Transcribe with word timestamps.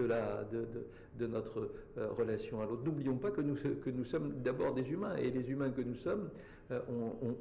de, 0.00 1.26
notre 1.26 1.70
euh, 1.98 2.08
relation 2.10 2.60
à 2.60 2.66
l'autre. 2.66 2.84
N'oublions 2.84 3.16
pas 3.16 3.30
que 3.30 3.40
nous, 3.40 3.54
que 3.54 4.04
sommes 4.04 4.34
d'abord 4.42 4.74
des 4.74 4.90
humains 4.90 5.16
et 5.16 5.30
les 5.30 5.50
humains 5.50 5.70
que 5.70 5.80
nous 5.80 5.94
sommes 5.94 6.30
euh, 6.70 6.80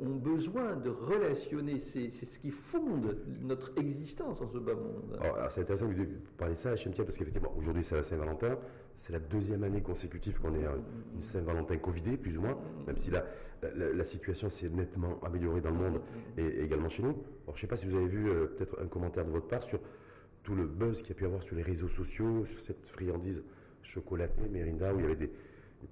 ont, 0.02 0.16
besoin 0.16 0.76
de 0.76 0.90
relationner. 0.90 1.80
C'est 1.80 2.10
ce 2.10 2.40
qui 2.40 2.52
fonde 2.52 3.18
notre 3.42 3.72
existence 3.78 4.42
en 4.42 4.48
ce 4.48 4.58
bas 4.58 4.76
monde. 4.76 5.20
C'est 5.50 5.62
intéressant 5.62 5.88
de 5.88 6.06
parler 6.38 6.54
de 6.54 6.60
ça, 6.60 6.76
Chemtia, 6.76 7.04
parce 7.04 7.18
qu'effectivement, 7.18 7.54
aujourd'hui 7.58 7.84
c'est 7.84 7.96
la 7.96 8.04
Saint-Valentin. 8.04 8.58
C'est 8.96 9.14
la 9.14 9.20
deuxième 9.20 9.64
année 9.64 9.82
consécutive 9.82 10.40
qu'on 10.40 10.56
est 10.56 10.66
une 11.16 11.22
Saint-Valentin 11.22 11.78
Covidé, 11.78 12.16
plus 12.16 12.38
ou 12.38 12.42
moins, 12.42 12.58
même 12.88 12.98
si 12.98 13.12
la, 13.12 14.04
situation 14.04 14.50
s'est 14.50 14.70
nettement 14.70 15.20
améliorée 15.24 15.60
dans 15.60 15.72
le 15.72 15.78
monde 15.78 16.02
et, 16.38 16.64
également 16.64 16.88
chez 16.88 17.04
nous. 17.04 17.18
Je 17.48 17.52
ne 17.52 17.58
sais 17.58 17.68
pas 17.68 17.76
si 17.76 17.88
vous 17.88 17.96
avez 17.96 18.08
vu 18.08 18.26
peut-être 18.56 18.80
un 18.82 18.88
commentaire 18.88 19.26
de 19.26 19.32
votre 19.32 19.48
part 19.48 19.64
sur 19.64 19.80
tout 20.46 20.56
le 20.56 20.66
buzz 20.66 21.02
qu'il 21.02 21.10
y 21.10 21.12
a 21.12 21.16
pu 21.16 21.26
avoir 21.26 21.42
sur 21.42 21.56
les 21.56 21.64
réseaux 21.64 21.90
sociaux, 21.90 22.46
sur 22.46 22.62
cette 22.62 22.86
friandise 22.86 23.44
chocolatée, 23.82 24.48
Merinda, 24.48 24.94
où 24.94 25.00
il 25.00 25.02
y 25.02 25.06
avait 25.06 25.16
des, 25.16 25.32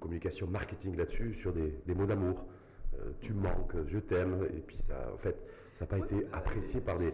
communications 0.00 0.48
marketing 0.48 0.96
là-dessus, 0.96 1.34
sur 1.34 1.52
des, 1.52 1.94
mots 1.94 2.06
d'amour. 2.06 2.46
Euh, 2.94 3.10
tu 3.20 3.32
manques, 3.32 3.74
je 3.86 3.98
t'aime, 3.98 4.48
et 4.56 4.60
puis 4.60 4.76
ça, 4.76 5.10
en 5.12 5.18
fait, 5.18 5.36
ça 5.72 5.84
n'a 5.84 5.88
pas 5.88 5.98
été 5.98 6.26
apprécié 6.32 6.80
par 6.80 6.98
des, 6.98 7.12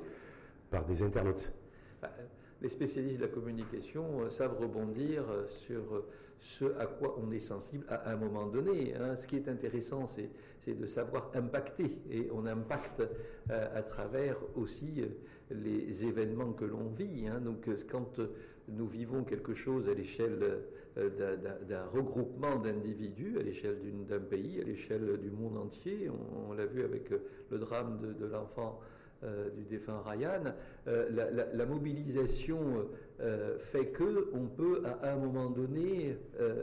par 0.71 0.85
des 0.87 1.03
internautes. 1.03 1.53
Bah, 2.01 2.11
les 2.63 2.69
spécialistes 2.69 3.17
de 3.17 3.23
la 3.23 3.29
communication 3.29 4.23
euh, 4.23 4.31
savent 4.31 4.59
rebondir 4.59 5.25
euh, 5.31 5.47
sur 5.47 6.05
ce 6.41 6.65
à 6.79 6.87
quoi 6.87 7.17
on 7.23 7.31
est 7.31 7.39
sensible 7.39 7.85
à 7.89 8.11
un 8.11 8.17
moment 8.17 8.47
donné. 8.47 8.95
Hein. 8.95 9.17
Ce 9.17 9.27
qui 9.27 9.37
est 9.37 9.49
intéressant, 9.49 10.07
c'est 10.07 10.31
de 10.67 10.87
savoir 10.87 11.31
impacter. 11.35 11.99
Et 12.11 12.29
on 12.33 12.47
impacte 12.47 13.03
à 13.49 13.83
travers 13.83 14.37
aussi 14.57 15.05
les 15.51 16.05
événements 16.05 16.53
que 16.53 16.65
l'on 16.65 16.89
vit. 16.89 17.27
Hein. 17.29 17.41
Donc 17.41 17.69
quand 17.91 18.21
nous 18.69 18.87
vivons 18.87 19.25
quelque 19.25 19.55
chose 19.55 19.89
à 19.89 19.95
l'échelle 19.95 20.61
d'un 20.97 21.85
regroupement 21.93 22.57
d'individus, 22.57 23.39
à 23.39 23.43
l'échelle 23.43 23.79
d'un 24.09 24.21
pays, 24.21 24.61
à 24.61 24.65
l'échelle 24.65 25.19
du 25.19 25.31
monde 25.31 25.57
entier, 25.57 26.11
on, 26.49 26.53
l'a 26.53 26.67
vu 26.67 26.83
avec 26.85 27.11
le 27.51 27.59
drame 27.59 28.15
de 28.19 28.27
l'enfant 28.27 28.81
euh, 29.23 29.51
du 29.51 29.65
défunt 29.65 30.03
Ryan, 30.07 30.55
euh, 30.89 31.11
la, 31.53 31.67
mobilisation 31.67 32.89
euh, 33.21 33.59
fait 33.59 33.89
que 33.89 34.31
on 34.33 34.47
peut 34.47 34.83
à 35.03 35.13
un 35.13 35.17
moment 35.17 35.51
donné 35.51 36.17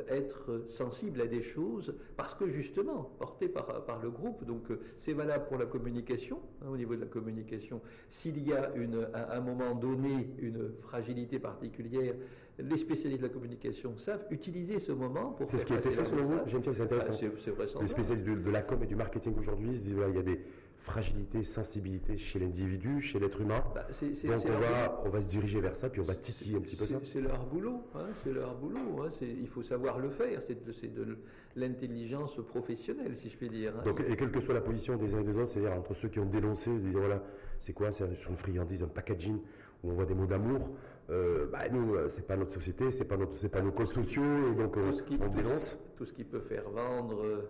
être 0.09 0.63
sensible 0.66 1.22
à 1.22 1.28
des 1.28 1.44
choses 1.44 1.94
parce 2.16 2.33
que 2.33 2.50
justement 2.50 3.11
porté 3.19 3.47
par, 3.47 3.85
par 3.85 4.02
le 4.02 4.09
groupe. 4.09 4.44
Donc 4.44 4.69
c'est 4.97 5.13
valable 5.13 5.45
pour 5.45 5.59
la 5.59 5.67
communication 5.67 6.39
hein, 6.63 6.69
au 6.72 6.78
niveau 6.78 6.95
de 6.95 7.02
la 7.02 7.08
communication. 7.08 7.80
S'il 8.09 8.41
y 8.47 8.53
a 8.53 8.72
une, 8.75 9.08
à 9.13 9.38
un 9.38 9.41
moment 9.41 9.75
donné 9.75 10.31
une 10.39 10.72
fragilité 10.81 11.38
particulière, 11.38 12.16
les 12.59 12.78
spécialistes 12.78 13.22
de 13.22 13.28
la 13.28 13.33
communication 13.33 13.97
savent 13.97 14.25
utiliser 14.31 14.80
ce 14.80 14.91
moment 14.91 15.31
pour. 15.31 15.47
C'est 15.47 15.58
ce 15.58 15.66
qui 15.66 15.73
a 15.73 15.78
été 15.78 15.91
fait 15.91 16.05
selon 16.05 16.23
vous. 16.23 16.39
J'aime 16.47 16.61
bien, 16.61 16.73
c'est 16.73 16.81
intéressant. 16.81 17.13
Ah, 17.13 17.81
les 17.81 17.88
spécialistes 17.88 18.25
de, 18.25 18.50
la 18.50 18.61
com 18.61 18.81
et 18.81 18.88
du 18.88 18.95
marketing 18.95 19.38
aujourd'hui 19.38 19.69
disent 19.69 19.95
il 20.09 20.16
y 20.16 20.19
a 20.19 20.23
des 20.23 20.41
fragilités, 20.88 21.44
sensibilités 21.44 22.18
chez 22.18 22.40
l'individu, 22.40 23.02
chez 23.02 23.20
l'être 23.20 23.42
humain. 23.42 23.62
Bah, 23.76 23.86
Donc 23.90 24.46
on 24.46 24.60
va, 24.60 25.02
on 25.06 25.10
va 25.10 25.22
se 25.22 25.28
diriger 25.28 25.60
vers 25.60 25.76
ça, 25.76 25.90
puis 25.90 26.00
on 26.00 26.06
va 26.06 26.16
titiller 26.16 26.56
un 26.56 26.62
petit 26.62 26.78
peu 26.78 26.86
ça. 26.86 26.96
C'est 27.04 27.22
leur 27.22 27.46
boulot, 27.46 27.82
hein, 27.94 28.08
c'est 28.24 28.32
leur 28.34 28.56
boulot. 28.56 29.04
Hein, 29.04 29.10
il 29.22 29.48
faut 29.48 29.62
savoir 29.62 30.00
le 30.00 30.10
faire. 30.10 30.42
C'est 30.42 30.64
de, 30.64 31.04
de 31.04 31.18
l'intelligence 31.58 32.40
professionnelle, 32.48 33.16
si 33.18 33.30
je 33.30 33.36
puis 33.36 33.50
dire. 33.50 33.74
Hein. 33.78 33.84
Donc, 33.84 34.00
et 34.00 34.16
quelle 34.16 34.32
que 34.32 34.40
soit 34.40 34.54
la 34.54 34.62
position 34.62 34.96
des 34.96 35.14
uns 35.14 35.20
et 35.20 35.24
des 35.26 35.38
autres, 35.38 35.50
c'est-à-dire 35.50 35.74
entre 35.78 35.94
ceux 35.94 36.08
qui 36.08 36.20
ont 36.20 36.26
dénoncé, 36.26 36.72
dire 36.80 37.00
voilà, 37.00 37.22
c'est 37.60 37.74
quoi, 37.74 37.92
c'est 37.92 38.06
une 38.30 38.38
friandise, 38.38 38.82
un 38.82 38.88
packaging 38.88 39.40
où 39.84 39.92
on 39.92 39.94
voit 39.94 40.06
des 40.06 40.16
mots 40.16 40.26
d'amour. 40.26 40.70
Euh, 41.10 41.48
bah, 41.52 41.68
nous, 41.70 41.96
euh, 41.96 42.08
c'est 42.10 42.26
pas 42.26 42.38
notre 42.38 42.54
société, 42.54 42.92
c'est 42.92 43.06
pas 43.06 43.18
notre, 43.18 43.38
c'est 43.38 43.50
pas 43.50 43.62
nos 43.62 43.72
codes 43.72 43.88
sociaux, 43.88 44.52
et 44.52 44.56
donc 44.56 44.78
euh, 44.78 44.92
on 45.22 45.28
dénonce. 45.28 45.78
Tout 45.98 46.06
ce 46.06 46.14
qui 46.14 46.24
peut 46.24 46.42
faire 46.42 46.70
vendre 46.70 47.44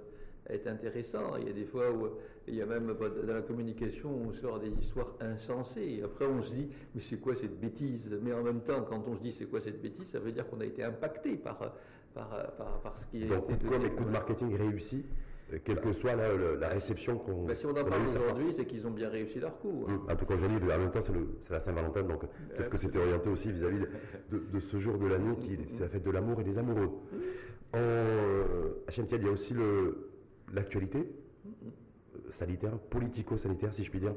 est 0.50 0.68
intéressant. 0.68 1.36
Il 1.40 1.48
y 1.48 1.50
a 1.50 1.54
des 1.54 1.66
fois 1.66 1.92
où 1.92 2.08
il 2.48 2.56
y 2.56 2.62
a 2.62 2.66
même 2.66 2.96
dans 3.26 3.34
la 3.34 3.42
communication 3.42 4.10
on 4.10 4.32
sort 4.34 4.60
des 4.60 4.70
histoires 4.70 5.14
insensées. 5.20 5.98
Et 6.00 6.04
après 6.04 6.26
on 6.26 6.42
se 6.42 6.54
dit 6.54 6.70
mais 6.96 7.02
c'est 7.02 7.18
quoi 7.18 7.36
cette 7.36 7.60
bêtise? 7.60 8.18
Mais 8.22 8.34
en 8.34 8.44
même 8.44 8.62
temps 8.62 8.84
quand 8.88 9.04
on 9.08 9.16
se 9.16 9.22
dit 9.22 9.32
c'est 9.32 9.46
quoi 9.46 9.62
cette 9.62 9.82
bêtise, 9.82 10.08
ça 10.08 10.20
veut 10.20 10.32
dire 10.32 10.48
qu'on 10.48 10.60
a 10.62 10.66
été 10.66 10.84
impacté 10.84 11.36
par 11.36 11.74
par, 12.14 12.82
par, 12.82 12.98
ce 12.98 13.06
qui 13.06 13.24
été 13.24 13.28
donné. 13.28 13.58
Comme 13.70 13.84
les 13.84 13.92
coups 13.92 14.08
de 14.08 14.12
marketing 14.12 14.56
réussis, 14.56 15.06
euh, 15.54 15.60
quelle 15.64 15.80
que 15.80 15.92
soit 15.92 16.16
la, 16.16 16.36
la, 16.60 16.68
réception 16.68 17.18
qu'on. 17.18 17.46
Bah, 17.46 17.56
si 17.56 17.66
on 17.66 17.72
en 17.72 17.84
parle 17.84 18.04
aujourd'hui, 18.04 18.52
c'est 18.52 18.66
qu'ils 18.66 18.86
ont 18.88 18.92
bien 18.92 19.10
réussi 19.10 19.40
leur 19.40 19.58
coup. 19.60 19.86
Hein. 19.88 20.02
En 20.10 20.16
tout 20.16 20.26
cas, 20.26 20.36
aujourd'hui, 20.36 20.58
en 20.58 20.80
même 20.80 20.92
temps, 20.92 21.02
c'est 21.02 21.52
la 21.52 21.60
Saint-Valentin, 21.60 22.04
donc 22.04 22.22
peut-être 22.22 22.70
que 22.70 22.78
c'était 22.78 23.00
orienté 23.00 23.30
aussi 23.30 23.52
vis-à-vis 23.52 23.86
de, 24.32 24.44
de, 24.52 24.60
ce 24.60 24.78
jour 24.78 24.98
de 24.98 25.08
l'année 25.08 25.36
qui 25.38 25.58
c'est 25.68 25.82
la 25.82 25.90
fête 25.90 26.04
de 26.04 26.12
l'amour 26.12 26.42
et 26.42 26.44
des 26.44 26.58
amoureux. 26.58 26.90
En, 27.74 27.78
euh, 27.78 28.84
il 28.98 29.24
y 29.24 29.28
a 29.28 29.32
aussi 29.32 29.54
le 29.54 30.10
l'actualité 30.54 31.10
sanitaire, 32.30 32.78
politico-sanitaire, 32.78 33.74
si 33.74 33.84
je 33.84 33.90
puis 33.90 34.00
dire, 34.00 34.16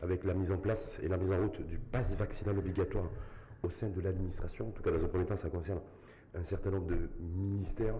avec 0.00 0.24
la 0.24 0.34
mise 0.34 0.52
en 0.52 0.58
place 0.58 1.00
et 1.02 1.08
la 1.08 1.16
mise 1.16 1.32
en 1.32 1.38
route 1.40 1.60
du 1.62 1.78
pass 1.78 2.16
vaccinal 2.16 2.58
obligatoire 2.58 3.08
au 3.62 3.70
sein 3.70 3.88
de 3.88 4.00
l'administration. 4.00 4.68
En 4.68 4.70
tout 4.70 4.82
cas, 4.82 4.90
dans 4.90 5.04
un 5.04 5.08
premier 5.08 5.26
temps, 5.26 5.36
ça 5.36 5.50
concerne 5.50 5.80
un 6.34 6.42
certain 6.42 6.70
nombre 6.70 6.86
de 6.86 7.08
ministères, 7.20 7.98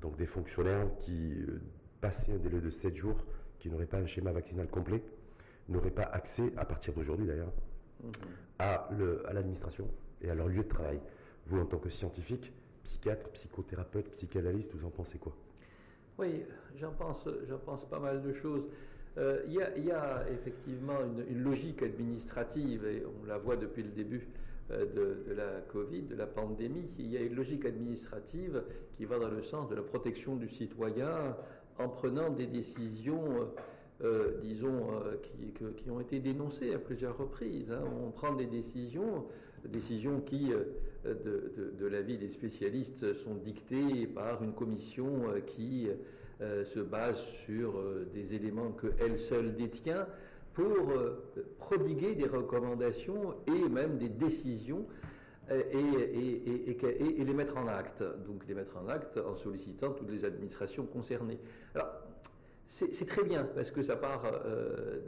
donc 0.00 0.16
des 0.16 0.26
fonctionnaires 0.26 0.88
qui, 0.98 1.34
euh, 1.34 1.60
passés 2.00 2.32
un 2.32 2.38
délai 2.38 2.60
de 2.60 2.70
7 2.70 2.94
jours, 2.94 3.24
qui 3.58 3.70
n'auraient 3.70 3.86
pas 3.86 3.98
un 3.98 4.06
schéma 4.06 4.32
vaccinal 4.32 4.68
complet, 4.68 5.02
n'auraient 5.68 5.90
pas 5.90 6.04
accès, 6.04 6.52
à 6.56 6.64
partir 6.64 6.94
d'aujourd'hui 6.94 7.26
d'ailleurs, 7.26 7.52
mhm. 8.02 8.10
à 8.58 8.88
l'administration 9.32 9.88
et 10.20 10.30
à 10.30 10.34
leur 10.34 10.48
lieu 10.48 10.62
de 10.62 10.68
travail. 10.68 11.00
Vous, 11.46 11.58
en 11.58 11.66
tant 11.66 11.78
que 11.78 11.88
scientifique, 11.88 12.52
psychiatre, 12.84 13.28
psychothérapeute, 13.30 14.10
psychanalyste, 14.10 14.74
vous 14.74 14.86
en 14.86 14.90
pensez 14.90 15.18
quoi? 15.18 15.34
Oui, 16.18 16.42
j'en 16.76 16.92
pense, 16.92 17.28
pense 17.64 17.84
pas 17.84 18.00
mal 18.00 18.22
de 18.22 18.32
choses. 18.32 18.64
Euh, 19.16 19.42
il 19.46 19.54
y, 19.54 19.90
a 19.90 20.24
effectivement 20.32 20.98
une, 21.28 21.42
logique 21.42 21.82
administrative, 21.82 22.84
et 22.86 23.04
on 23.04 23.26
la 23.26 23.38
voit 23.38 23.56
depuis 23.56 23.82
le 23.82 23.90
début 23.90 24.28
euh, 24.70 24.84
de, 25.26 25.32
la 25.32 25.60
Covid, 25.72 26.02
de 26.02 26.14
la 26.14 26.26
pandémie. 26.26 26.90
Il 26.98 27.10
y 27.10 27.16
a 27.16 27.20
une 27.20 27.34
logique 27.34 27.64
administrative 27.64 28.62
qui 28.96 29.04
va 29.04 29.18
dans 29.18 29.30
le 29.30 29.42
sens 29.42 29.68
de 29.68 29.74
la 29.74 29.82
protection 29.82 30.36
du 30.36 30.48
citoyen 30.48 31.36
en 31.78 31.88
prenant 31.88 32.30
des 32.30 32.46
décisions. 32.46 33.48
Euh, 34.04 34.38
disons, 34.40 34.90
qui, 35.24 35.52
qui, 35.76 35.90
ont 35.90 35.98
été 35.98 36.20
dénoncées 36.20 36.72
à 36.72 36.78
plusieurs 36.78 37.18
reprises. 37.18 37.72
Hein. 37.72 37.82
On 38.06 38.12
prend 38.12 38.32
des 38.32 38.46
décisions, 38.46 39.26
décisions 39.64 40.20
qui, 40.20 40.50
de, 41.04 41.72
de, 41.78 41.86
l'avis 41.86 42.18
des 42.18 42.28
spécialistes, 42.28 43.14
sont 43.14 43.34
dictées 43.34 44.06
par 44.06 44.42
une 44.42 44.52
commission 44.52 45.24
qui 45.46 45.88
euh, 46.40 46.62
se 46.62 46.78
base 46.78 47.18
sur 47.18 47.78
euh, 47.78 48.08
des 48.14 48.36
éléments 48.36 48.70
que 48.70 48.86
elle 49.00 49.18
seule 49.18 49.56
détient 49.56 50.06
pour 50.52 50.90
euh, 50.90 51.20
prodiguer 51.58 52.14
des 52.14 52.28
recommandations 52.28 53.34
et 53.48 53.68
même 53.68 53.98
des 53.98 54.08
décisions 54.08 54.86
et, 55.50 57.24
les 57.24 57.34
mettre 57.34 57.56
en 57.56 57.66
acte. 57.66 58.04
Donc 58.24 58.46
les 58.46 58.54
mettre 58.54 58.76
en 58.76 58.86
acte 58.88 59.16
en 59.16 59.34
sollicitant 59.34 59.90
toutes 59.90 60.12
les 60.12 60.24
administrations 60.24 60.86
concernées. 60.86 61.40
Alors 61.74 61.88
c'est 62.68 63.06
très 63.06 63.24
bien 63.24 63.42
parce 63.42 63.72
que 63.72 63.82
ça 63.82 63.96
part, 63.96 64.22
euh, 64.44 65.00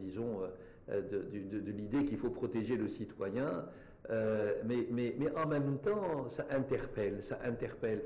disons, 0.00 0.40
de 0.88 1.70
l'idée 1.72 2.04
qu'il 2.04 2.16
faut 2.16 2.30
protéger 2.30 2.76
le 2.76 2.88
citoyen, 2.88 3.66
euh, 4.10 4.54
mais, 4.64 4.86
mais, 4.90 5.14
en 5.36 5.46
même 5.46 5.78
temps, 5.78 6.28
ça 6.28 6.46
interpelle, 6.50 7.22
ça 7.22 7.38
interpelle 7.44 8.02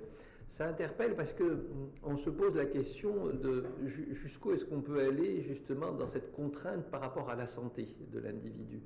ça 0.53 0.69
interpelle 0.69 1.15
parce 1.17 1.33
que 1.33 1.45
hum, 1.45 1.91
on 2.03 2.19
se 2.19 2.29
pose 2.29 2.55
la 2.57 2.67
question 2.67 3.29
de 3.29 3.65
jusqu'où 4.13 4.53
est-ce 4.53 4.67
qu'on 4.67 4.83
peut 4.83 5.01
aller 5.01 5.41
justement 5.41 5.93
dans 5.93 6.07
cette 6.07 6.31
contrainte 6.31 6.85
par 6.91 7.01
rapport 7.01 7.31
à 7.31 7.37
la 7.37 7.47
santé 7.47 7.89
de 8.13 8.19
l'individu. 8.19 8.83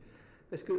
Parce 0.51 0.63
que, 0.63 0.73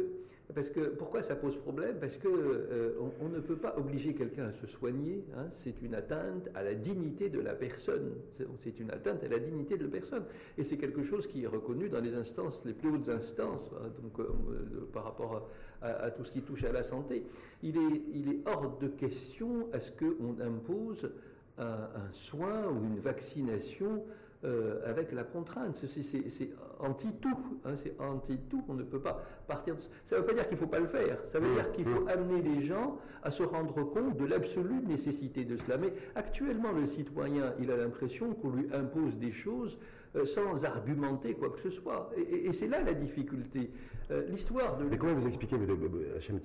parce 0.54 0.70
que 0.70 0.80
pourquoi 0.80 1.20
ça 1.20 1.36
pose 1.36 1.56
problème? 1.56 1.96
Parce 2.00 2.16
que 2.16 2.28
euh, 2.28 2.92
on, 3.20 3.28
ne 3.28 3.40
peut 3.40 3.56
pas 3.56 3.74
obliger 3.76 4.14
quelqu'un 4.14 4.46
à 4.46 4.52
se 4.52 4.66
soigner. 4.66 5.24
Hein, 5.36 5.46
c'est 5.50 5.82
une 5.82 5.94
atteinte 5.94 6.48
à 6.54 6.62
la 6.62 6.74
dignité 6.74 7.28
de 7.28 7.40
la 7.40 7.54
personne. 7.54 8.12
C'est 8.56 8.80
une 8.80 8.90
atteinte 8.90 9.22
à 9.24 9.28
la 9.28 9.38
dignité 9.38 9.76
de 9.76 9.84
la 9.84 9.90
personne. 9.90 10.24
Et 10.56 10.64
c'est 10.64 10.78
quelque 10.78 11.02
chose 11.02 11.26
qui 11.26 11.44
est 11.44 11.46
reconnu 11.46 11.88
dans 11.88 12.00
les 12.00 12.14
instances, 12.14 12.62
les 12.64 12.72
plus 12.72 12.88
hautes 12.90 13.10
instances, 13.10 13.70
hein, 13.74 13.90
donc 14.02 14.18
euh, 14.20 14.88
par 14.92 15.04
rapport 15.04 15.48
à, 15.82 16.10
tout 16.10 16.24
ce 16.24 16.32
qui 16.32 16.42
touche 16.42 16.64
à 16.64 16.72
la 16.72 16.82
santé. 16.82 17.24
Il 17.62 17.76
est, 17.76 18.48
hors 18.48 18.78
de 18.78 18.88
question 18.88 19.68
à 19.72 19.78
ce 19.78 19.92
qu'on 19.92 20.40
impose 20.40 21.08
un 21.56 22.12
soin 22.12 22.68
ou 22.68 22.84
une 22.84 22.98
vaccination 22.98 24.02
euh, 24.44 24.88
avec 24.88 25.10
la 25.10 25.24
contrainte. 25.24 25.74
C'est 25.74 26.50
anti-tout. 26.78 27.60
Hein, 27.64 27.74
c'est 27.74 27.94
anti-tout. 27.98 28.62
On 28.68 28.74
ne 28.74 28.84
peut 28.84 29.00
pas 29.00 29.20
partir 29.48 29.74
de... 29.74 29.80
Ça 30.04 30.14
ne 30.14 30.20
veut 30.20 30.26
pas 30.26 30.34
dire 30.34 30.44
qu'il 30.44 30.54
ne 30.54 30.60
faut 30.60 30.68
pas 30.68 30.78
le 30.78 30.86
faire. 30.86 31.18
Ça 31.26 31.40
veut 31.40 31.52
dire 31.54 31.72
qu'il 31.72 31.84
faut 31.84 32.06
amener 32.06 32.40
les 32.42 32.62
gens 32.62 32.98
à 33.24 33.32
se 33.32 33.42
rendre 33.42 33.82
compte 33.84 34.16
de 34.16 34.24
l'absolue 34.24 34.80
nécessité 34.86 35.44
de 35.44 35.56
cela. 35.56 35.76
Mais 35.76 35.92
actuellement, 36.14 36.70
le 36.70 36.86
citoyen, 36.86 37.52
il 37.58 37.70
a 37.72 37.76
l'impression 37.76 38.32
qu'on 38.32 38.50
lui 38.50 38.68
impose 38.72 39.16
des 39.16 39.32
choses 39.32 39.76
euh, 40.14 40.24
sans 40.24 40.64
argumenter 40.64 41.34
quoi 41.34 41.50
que 41.50 41.60
ce 41.60 41.70
soit. 41.70 42.10
Et, 42.16 42.52
c'est 42.52 42.68
là 42.68 42.82
la 42.82 42.94
difficulté. 42.94 43.70
Euh, 44.12 44.24
l'histoire 44.28 44.76
de... 44.78 44.84
Mais 44.84 44.98
comment 44.98 45.14
vous 45.14 45.26
expliquez, 45.26 45.56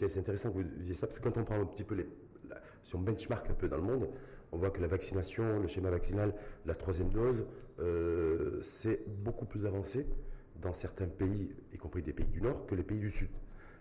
c'est 0.07 0.19
intéressant 0.19 0.49
que 0.49 0.57
vous 0.57 0.63
disiez 0.63 0.95
ça, 0.95 1.05
parce 1.05 1.19
que 1.19 1.29
quand 1.29 1.39
on 1.39 1.43
prend 1.43 1.61
un 1.61 1.65
petit 1.65 1.83
peu 1.83 1.95
les, 1.95 2.07
si 2.83 2.95
on 2.95 2.99
benchmark 2.99 3.49
un 3.49 3.53
peu 3.53 3.67
dans 3.67 3.77
le 3.77 3.83
monde, 3.83 4.09
on 4.51 4.57
voit 4.57 4.69
que 4.69 4.81
la 4.81 4.87
vaccination, 4.87 5.59
le 5.59 5.67
schéma 5.67 5.89
vaccinal, 5.89 6.33
la 6.65 6.75
troisième 6.75 7.09
dose, 7.09 7.43
euh, 7.79 8.59
c'est 8.61 9.03
beaucoup 9.23 9.45
plus 9.45 9.65
avancé 9.65 10.05
dans 10.61 10.73
certains 10.73 11.07
pays, 11.07 11.49
y 11.73 11.77
compris 11.77 12.03
des 12.03 12.13
pays 12.13 12.27
du 12.27 12.41
Nord, 12.41 12.65
que 12.67 12.75
les 12.75 12.83
pays 12.83 12.99
du 12.99 13.11
Sud. 13.11 13.29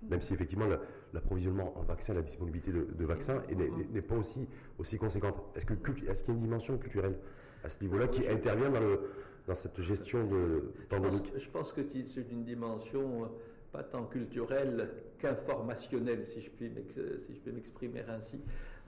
Même 0.08 0.20
si 0.20 0.34
effectivement 0.34 0.66
l'approvisionnement 1.12 1.78
en 1.78 1.82
vaccins, 1.82 2.14
la 2.14 2.22
disponibilité 2.22 2.72
de, 2.72 3.04
vaccins 3.04 3.40
n'est 3.92 4.02
pas 4.02 4.16
aussi, 4.16 4.48
aussi 4.78 4.98
conséquente. 4.98 5.36
Est-ce 5.54 5.64
qu'il 5.64 5.76
est 5.76 6.06
y 6.06 6.10
a 6.10 6.14
une 6.28 6.36
dimension 6.36 6.76
culturelle 6.76 7.16
à 7.62 7.68
ce 7.68 7.80
niveau-là 7.82 8.08
qui 8.08 8.26
intervient 8.26 8.70
dans, 8.70 8.80
le, 8.80 9.00
dans 9.46 9.54
cette 9.54 9.80
gestion 9.80 10.26
de 10.26 10.72
pandémique? 10.88 11.32
je 11.38 11.48
pense, 11.50 11.72
que 11.72 11.82
c'est 11.88 12.32
une 12.32 12.42
dimension 12.42 13.24
euh, 13.24 13.26
pas 13.72 13.82
tant 13.82 14.04
culturelle 14.04 14.90
qu'informationnelle, 15.18 16.26
si 16.26 16.40
je 16.42 16.50
puis 16.50 16.70
m'exprimer 17.52 18.04
ainsi. 18.08 18.40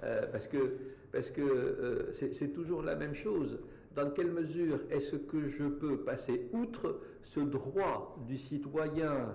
Euh, 0.02 0.26
parce 0.30 0.48
que 0.48 0.76
parce 1.12 1.30
que 1.30 1.40
euh, 1.40 2.12
c'est 2.12 2.52
toujours 2.52 2.82
la 2.82 2.96
même 2.96 3.14
chose. 3.14 3.58
Dans 3.94 4.10
quelle 4.10 4.32
mesure 4.32 4.80
est-ce 4.90 5.16
que 5.16 5.46
je 5.46 5.64
peux 5.64 5.98
passer 5.98 6.48
outre 6.52 7.00
ce 7.22 7.40
droit 7.40 8.16
du 8.26 8.36
citoyen 8.36 9.34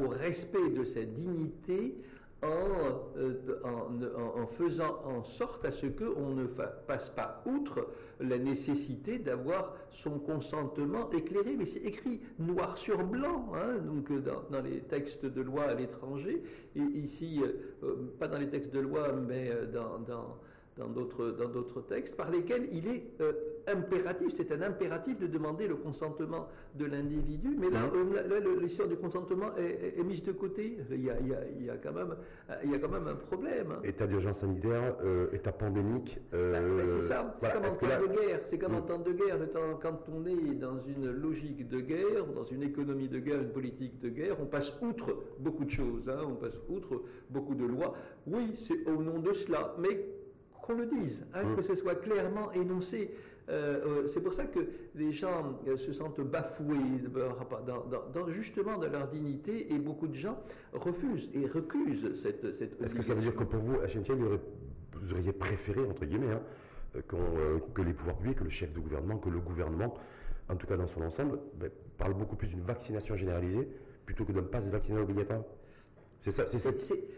au 0.00 0.08
respect 0.08 0.70
de 0.70 0.84
sa 0.84 1.02
dignité 1.02 1.98
euh, 2.44 2.92
en, 3.64 4.46
faisant 4.46 5.00
en 5.04 5.22
sorte 5.22 5.64
à 5.64 5.70
ce 5.70 5.86
qu'on 5.86 6.30
ne 6.30 6.46
passe 6.46 7.08
pas 7.08 7.42
outre 7.46 7.88
la 8.20 8.38
nécessité 8.38 9.18
d'avoir 9.18 9.74
son 9.90 10.18
consentement 10.18 11.10
éclairé. 11.10 11.56
Mais 11.56 11.66
c'est 11.66 11.80
écrit 11.80 12.20
noir 12.38 12.76
sur 12.76 13.04
blanc, 13.04 13.52
hein, 13.54 13.78
donc 13.78 14.12
dans, 14.22 14.62
les 14.62 14.80
textes 14.80 15.24
de 15.24 15.40
loi 15.40 15.64
à 15.64 15.74
l'étranger, 15.74 16.42
ici, 16.74 17.42
pas 18.18 18.28
dans 18.28 18.38
les 18.38 18.48
textes 18.48 18.72
de 18.72 18.80
loi, 18.80 19.12
mais 19.12 19.50
dans 19.72 20.38
dans 20.76 20.88
d'autres 20.88 21.80
textes, 21.88 22.16
par 22.16 22.30
lesquels 22.30 22.68
il 22.70 22.86
est 22.86 23.04
euh, 23.20 23.32
impératif, 23.66 24.34
c'est 24.34 24.52
un 24.52 24.60
impératif 24.60 25.18
de 25.18 25.26
demander 25.26 25.66
le 25.66 25.76
consentement 25.76 26.48
de 26.74 26.84
l'individu, 26.84 27.56
mais 27.58 27.70
là, 27.70 27.90
euh, 27.94 28.60
l'histoire 28.60 28.88
du 28.88 28.96
consentement 28.96 29.56
est, 29.56 30.02
mise 30.04 30.22
de 30.22 30.32
côté. 30.32 30.78
Il 30.90 31.04
y, 31.04 31.10
a, 31.10 31.18
il, 31.18 31.28
y 31.28 31.34
a, 31.34 31.38
il 31.58 31.64
y 31.64 31.70
a, 31.70 31.76
quand 31.78 31.92
même, 31.92 32.14
il 32.62 32.70
y 32.70 32.74
a 32.74 32.78
quand 32.78 32.90
même 32.90 33.08
un 33.08 33.14
problème. 33.14 33.72
Hein. 33.72 33.80
État 33.84 34.06
d'urgence 34.06 34.38
sanitaire, 34.38 34.96
euh, 35.02 35.28
état 35.32 35.52
pandémique. 35.52 36.18
Ben, 36.30 36.84
c'est 36.84 37.02
ça, 37.02 37.34
c'est 37.38 37.50
comme 37.50 37.64
en 37.64 37.70
temps 37.70 38.00
de 38.02 38.26
guerre. 38.26 38.40
C'est 38.42 38.58
comme 38.58 38.74
en 38.74 38.80
hmm. 38.80 38.86
temps 38.86 38.98
de 38.98 39.12
guerre. 39.12 39.38
Quand 39.80 40.00
on 40.14 40.26
est 40.26 40.54
dans 40.54 40.78
une 40.82 41.10
logique 41.10 41.66
de 41.68 41.80
guerre, 41.80 42.26
dans 42.34 42.44
une 42.44 42.62
économie 42.62 43.08
de 43.08 43.18
guerre, 43.18 43.40
une 43.40 43.52
politique 43.52 43.98
de 44.00 44.10
guerre, 44.10 44.36
on 44.40 44.46
passe 44.46 44.76
outre 44.82 45.16
beaucoup 45.38 45.64
de 45.64 45.70
choses. 45.70 46.08
Hein, 46.08 46.20
on 46.26 46.34
passe 46.34 46.60
outre 46.68 47.02
beaucoup 47.30 47.54
de 47.54 47.64
lois. 47.64 47.94
Oui, 48.26 48.54
c'est 48.56 48.86
au 48.86 49.02
nom 49.02 49.18
de 49.18 49.32
cela, 49.32 49.74
mais 49.78 50.15
qu'on 50.66 50.74
le 50.74 50.86
dise, 50.86 51.24
hein, 51.34 51.54
que 51.54 51.62
ce 51.62 51.74
soit 51.74 51.94
clairement 51.94 52.52
énoncé. 52.52 53.14
Euh, 53.48 54.02
euh, 54.02 54.06
c'est 54.08 54.20
pour 54.20 54.32
ça 54.32 54.44
que 54.44 54.58
les 54.96 55.12
gens 55.12 55.56
euh, 55.68 55.76
se 55.76 55.92
sentent 55.92 56.20
bafoués 56.20 56.76
dans, 58.12 58.28
justement 58.28 58.76
dans 58.76 58.90
leur 58.90 59.06
dignité 59.06 59.72
et 59.72 59.78
beaucoup 59.78 60.08
de 60.08 60.16
gens 60.16 60.36
refusent 60.72 61.30
et 61.32 61.46
recusent 61.46 62.14
cette, 62.20 62.52
cette 62.52 62.80
Est-ce 62.82 62.94
que 62.94 63.02
ça 63.02 63.14
veut 63.14 63.20
dire 63.20 63.36
que 63.36 63.44
pour 63.44 63.60
vous, 63.60 63.76
à 63.76 63.86
vous 63.86 65.12
auriez 65.12 65.32
préféré, 65.32 65.80
entre 65.82 66.04
guillemets, 66.04 66.32
hein, 66.32 66.42
que 67.08 67.82
les 67.82 67.92
pouvoirs 67.92 68.16
publics, 68.16 68.38
que 68.38 68.44
le 68.44 68.50
chef 68.50 68.72
de 68.72 68.80
gouvernement, 68.80 69.18
que 69.18 69.28
le 69.28 69.38
gouvernement, 69.38 69.94
en 70.48 70.56
tout 70.56 70.66
cas 70.66 70.76
dans 70.76 70.88
son 70.88 71.02
ensemble, 71.02 71.38
ben, 71.54 71.70
parle 71.98 72.14
beaucoup 72.14 72.36
plus 72.36 72.48
d'une 72.48 72.62
vaccination 72.62 73.16
généralisée 73.16 73.68
plutôt 74.04 74.24
que 74.24 74.32
d'un 74.32 74.42
passe 74.42 74.70
vaccinal 74.70 75.02
obligatoire 75.02 75.42
c'est 76.20 76.30
ça, 76.30 76.44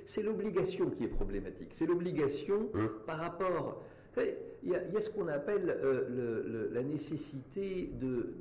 c'est 0.04 0.22
l'obligation 0.22 0.90
qui 0.90 1.04
est 1.04 1.08
problématique. 1.08 1.68
C'est 1.72 1.86
l'obligation 1.86 2.68
hein 2.74 2.90
par 3.06 3.18
rapport. 3.18 3.82
Il 4.64 4.70
y, 4.70 4.74
a, 4.74 5.00
ce 5.00 5.10
qu'on 5.10 5.28
appelle 5.28 5.70
euh, 5.82 6.68
la 6.72 6.82
nécessité 6.82 7.90
de, 8.00 8.34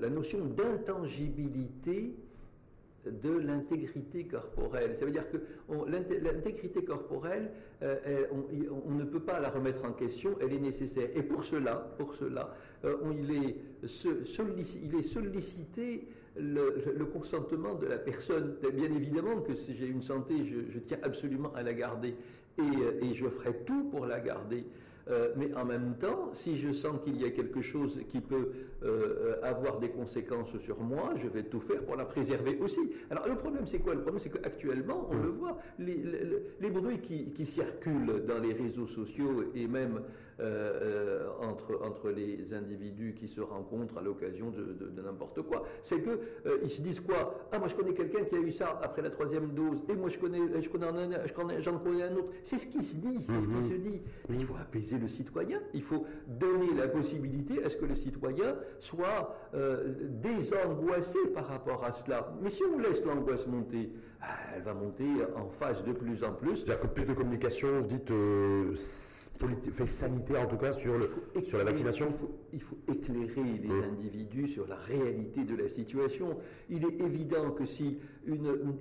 la 0.00 0.08
notion 0.08 0.44
d'intangibilité 0.44 2.14
de 3.06 3.30
l'intégrité 3.30 4.24
corporelle. 4.26 4.94
Ça 4.94 5.06
veut 5.06 5.10
dire 5.10 5.28
que 5.30 5.38
l'intégrité 6.22 6.84
corporelle, 6.84 7.50
euh, 7.82 8.26
on, 8.30 8.92
ne 8.92 9.04
peut 9.04 9.20
pas 9.20 9.40
la 9.40 9.48
remettre 9.50 9.84
en 9.84 9.92
question, 9.92 10.36
elle 10.40 10.52
est 10.52 10.60
nécessaire. 10.60 11.08
Et 11.14 11.22
pour 11.22 11.44
cela, 11.44 11.94
pour 11.98 12.14
cela, 12.14 12.54
euh, 12.84 12.96
il, 13.18 13.34
est, 13.34 13.56
il 14.82 14.94
est 14.94 15.02
sollicité 15.02 16.06
le, 16.36 17.04
consentement 17.06 17.74
de 17.74 17.86
la 17.86 17.98
personne. 17.98 18.56
Bien 18.72 18.92
évidemment 18.92 19.40
que 19.40 19.54
si 19.54 19.74
j'ai 19.76 19.86
une 19.86 20.02
santé, 20.02 20.34
je, 20.44 20.78
tiens 20.78 20.98
absolument 21.02 21.52
à 21.54 21.62
la 21.62 21.74
garder 21.74 22.14
et, 22.58 22.62
euh, 22.62 23.00
et 23.02 23.14
je 23.14 23.28
ferai 23.28 23.54
tout 23.64 23.84
pour 23.90 24.06
la 24.06 24.20
garder. 24.20 24.64
Euh, 25.10 25.32
mais 25.36 25.52
en 25.54 25.64
même 25.64 25.96
temps, 25.98 26.30
si 26.32 26.58
je 26.58 26.72
sens 26.72 27.00
qu'il 27.02 27.20
y 27.20 27.24
a 27.24 27.30
quelque 27.30 27.62
chose 27.62 28.00
qui 28.10 28.20
peut 28.20 28.50
euh, 28.84 29.36
avoir 29.42 29.80
des 29.80 29.88
conséquences 29.88 30.56
sur 30.58 30.80
moi, 30.80 31.14
je 31.16 31.26
vais 31.26 31.42
tout 31.42 31.60
faire 31.60 31.82
pour 31.82 31.96
la 31.96 32.04
préserver 32.04 32.58
aussi. 32.60 32.80
Alors 33.10 33.26
le 33.26 33.36
problème, 33.36 33.66
c'est 33.66 33.80
quoi? 33.80 33.94
Le 33.94 34.02
problème, 34.02 34.20
c'est 34.20 34.30
qu'actuellement, 34.30 35.08
on 35.10 35.16
le 35.16 35.30
voit, 35.30 35.58
les, 35.78 36.00
les, 36.60 36.70
bruits 36.70 37.00
qui, 37.00 37.30
qui, 37.32 37.44
circulent 37.44 38.24
dans 38.26 38.38
les 38.38 38.52
réseaux 38.52 38.86
sociaux 38.86 39.44
et 39.54 39.66
même 39.66 40.00
euh, 40.40 41.28
entre, 41.40 41.80
entre 41.82 42.10
les 42.10 42.54
individus 42.54 43.14
qui 43.14 43.28
se 43.28 43.40
rencontrent 43.40 43.98
à 43.98 44.02
l'occasion 44.02 44.50
de, 44.50 44.76
de, 44.86 45.02
n'importe 45.02 45.42
quoi, 45.42 45.64
c'est 45.82 46.00
que 46.00 46.20
ils 46.62 46.70
se 46.70 46.82
disent 46.82 47.00
quoi? 47.00 47.48
Ah, 47.52 47.58
moi 47.58 47.68
je 47.68 47.74
connais 47.74 47.94
quelqu'un 47.94 48.24
qui 48.24 48.34
a 48.34 48.38
eu 48.38 48.52
ça 48.52 48.78
après 48.82 49.02
la 49.02 49.10
troisième 49.10 49.50
dose, 49.50 49.82
et 49.88 49.94
moi 49.94 50.08
je 50.08 50.18
connais, 50.18 50.60
je 50.60 50.68
connais, 50.68 50.86
j'en 51.26 51.78
connais, 51.78 51.82
connais, 51.82 52.02
un 52.02 52.16
autre. 52.16 52.30
C'est 52.42 52.58
ce 52.58 52.66
qui 52.66 52.82
se 52.82 52.96
dit, 52.96 53.20
c'est 53.22 53.40
ce 53.40 53.48
qui 53.48 53.54
mhm. 53.54 53.62
se 53.62 53.74
dit. 53.74 54.02
Mais 54.28 54.36
il 54.36 54.44
faut 54.44 54.56
apaiser 54.60 54.98
le 54.98 55.08
citoyen. 55.08 55.60
Il 55.74 55.82
faut 55.82 56.04
donner 56.26 56.72
la 56.76 56.88
possibilité 56.88 57.64
à 57.64 57.68
ce 57.68 57.76
que 57.76 57.86
le 57.86 57.94
citoyen 57.94 58.56
soit 58.78 59.36
euh, 59.54 59.94
désangoissé 60.22 61.18
par 61.34 61.46
rapport 61.46 61.84
à 61.84 61.92
cela. 61.92 62.32
Mais 62.42 62.50
si 62.50 62.62
on 62.64 62.78
laisse 62.78 63.04
l'angoisse 63.04 63.46
monter, 63.46 63.90
elle 64.54 64.62
va 64.62 64.74
monter 64.74 65.06
en 65.36 65.48
phase 65.48 65.84
de 65.84 65.92
plus 65.92 66.24
en 66.24 66.32
plus. 66.32 66.58
C'est-à-dire 66.58 66.80
que 66.80 66.86
plus 66.88 67.06
de 67.06 67.14
communication 67.14 67.80
dite 67.82 68.10
euh, 68.10 68.74
fait 69.72 69.86
sanitaire 69.86 70.42
en 70.42 70.46
tout 70.46 70.56
cas 70.56 70.72
sur, 70.72 70.98
le, 70.98 71.08
sur 71.42 71.58
la 71.58 71.64
vaccination 71.64 72.08
il 72.52 72.60
faut, 72.60 72.76
éclairer 72.88 73.58
les 73.62 73.68
mmh. 73.68 73.84
individus 73.92 74.48
sur 74.48 74.66
la 74.66 74.76
réalité 74.76 75.44
de 75.44 75.56
la 75.56 75.68
situation. 75.68 76.36
Il 76.68 76.84
est 76.84 77.00
évident 77.00 77.50
que 77.50 77.64
si 77.64 77.98
une, 78.26 78.76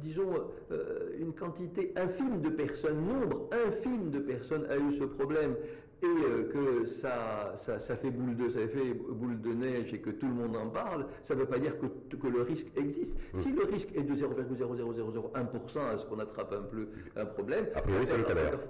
disons, 0.00 0.32
euh, 0.70 1.16
une 1.18 1.32
quantité 1.32 1.92
infime 1.96 2.40
de 2.40 2.50
personnes, 2.50 3.04
nombre 3.04 3.48
infime 3.66 4.10
de 4.10 4.20
personnes 4.20 4.66
a 4.70 4.76
eu 4.76 4.92
ce 4.92 5.04
problème 5.04 5.56
et 6.02 6.06
euh, 6.06 6.48
que 6.50 6.86
ça, 6.86 7.52
ça, 7.56 7.78
fait 7.96 8.10
boule 8.10 8.34
de, 8.36 8.48
ça 8.48 8.66
fait 8.68 8.94
boule 8.94 9.40
de 9.40 9.52
neige 9.52 9.92
et 9.92 10.00
que 10.00 10.10
tout 10.10 10.26
le 10.26 10.34
monde 10.34 10.56
en 10.56 10.68
parle, 10.68 11.06
ça 11.22 11.34
ne 11.34 11.40
veut 11.40 11.46
pas 11.46 11.58
dire 11.58 11.78
que, 11.78 12.16
que 12.16 12.26
le 12.26 12.42
risque 12.42 12.68
existe. 12.76 13.18
Mmh. 13.18 13.36
Si 13.36 13.52
le 13.52 13.64
risque 13.64 13.90
est 13.94 14.02
de 14.02 14.14
0,00001%, 14.14 15.94
est-ce 15.94 16.06
qu'on 16.06 16.18
attrape 16.18 16.52
un 16.52 16.62
peu 16.62 16.88
un 17.16 17.26
problème? 17.26 17.66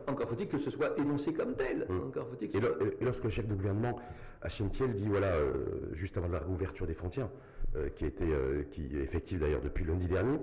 Encore, 0.07 0.29
faut-il 0.29 0.49
que 0.49 0.59
ce 0.59 0.71
soit 0.71 0.99
énoncé 0.99 1.33
comme 1.33 1.55
tel. 1.55 1.87
Mmh. 1.89 2.07
Encore 2.09 2.29
faut-il 2.29 2.51
et, 2.57 2.61
lorsque 3.01 3.25
le 3.25 3.31
chef 3.31 3.47
de 3.47 3.55
gouvernement, 3.55 3.97
Hachem 4.43 4.71
Thiel, 4.71 4.93
dit, 4.93 5.09
voilà, 5.09 5.35
euh, 5.35 5.93
juste 5.93 6.17
avant 6.17 6.29
la 6.29 6.41
réouverture 6.41 6.87
des 6.87 6.95
frontières, 6.95 7.29
euh, 7.77 7.91
qui, 7.91 8.07
était, 8.07 8.25
qui 8.73 8.97
est 8.97 9.03
effective 9.03 9.41
d'ailleurs 9.41 9.61
depuis 9.61 9.85
lundi 9.85 10.09
dernier, 10.09 10.39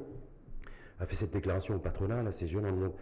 a 0.99 1.05
fait 1.05 1.15
cette 1.15 1.31
déclaration 1.31 1.75
au 1.75 1.79
patronat, 1.79 2.19
à 2.19 2.31
ces 2.31 2.47
jeunes, 2.47 2.65
en 2.65 2.71
disant, 2.71 2.95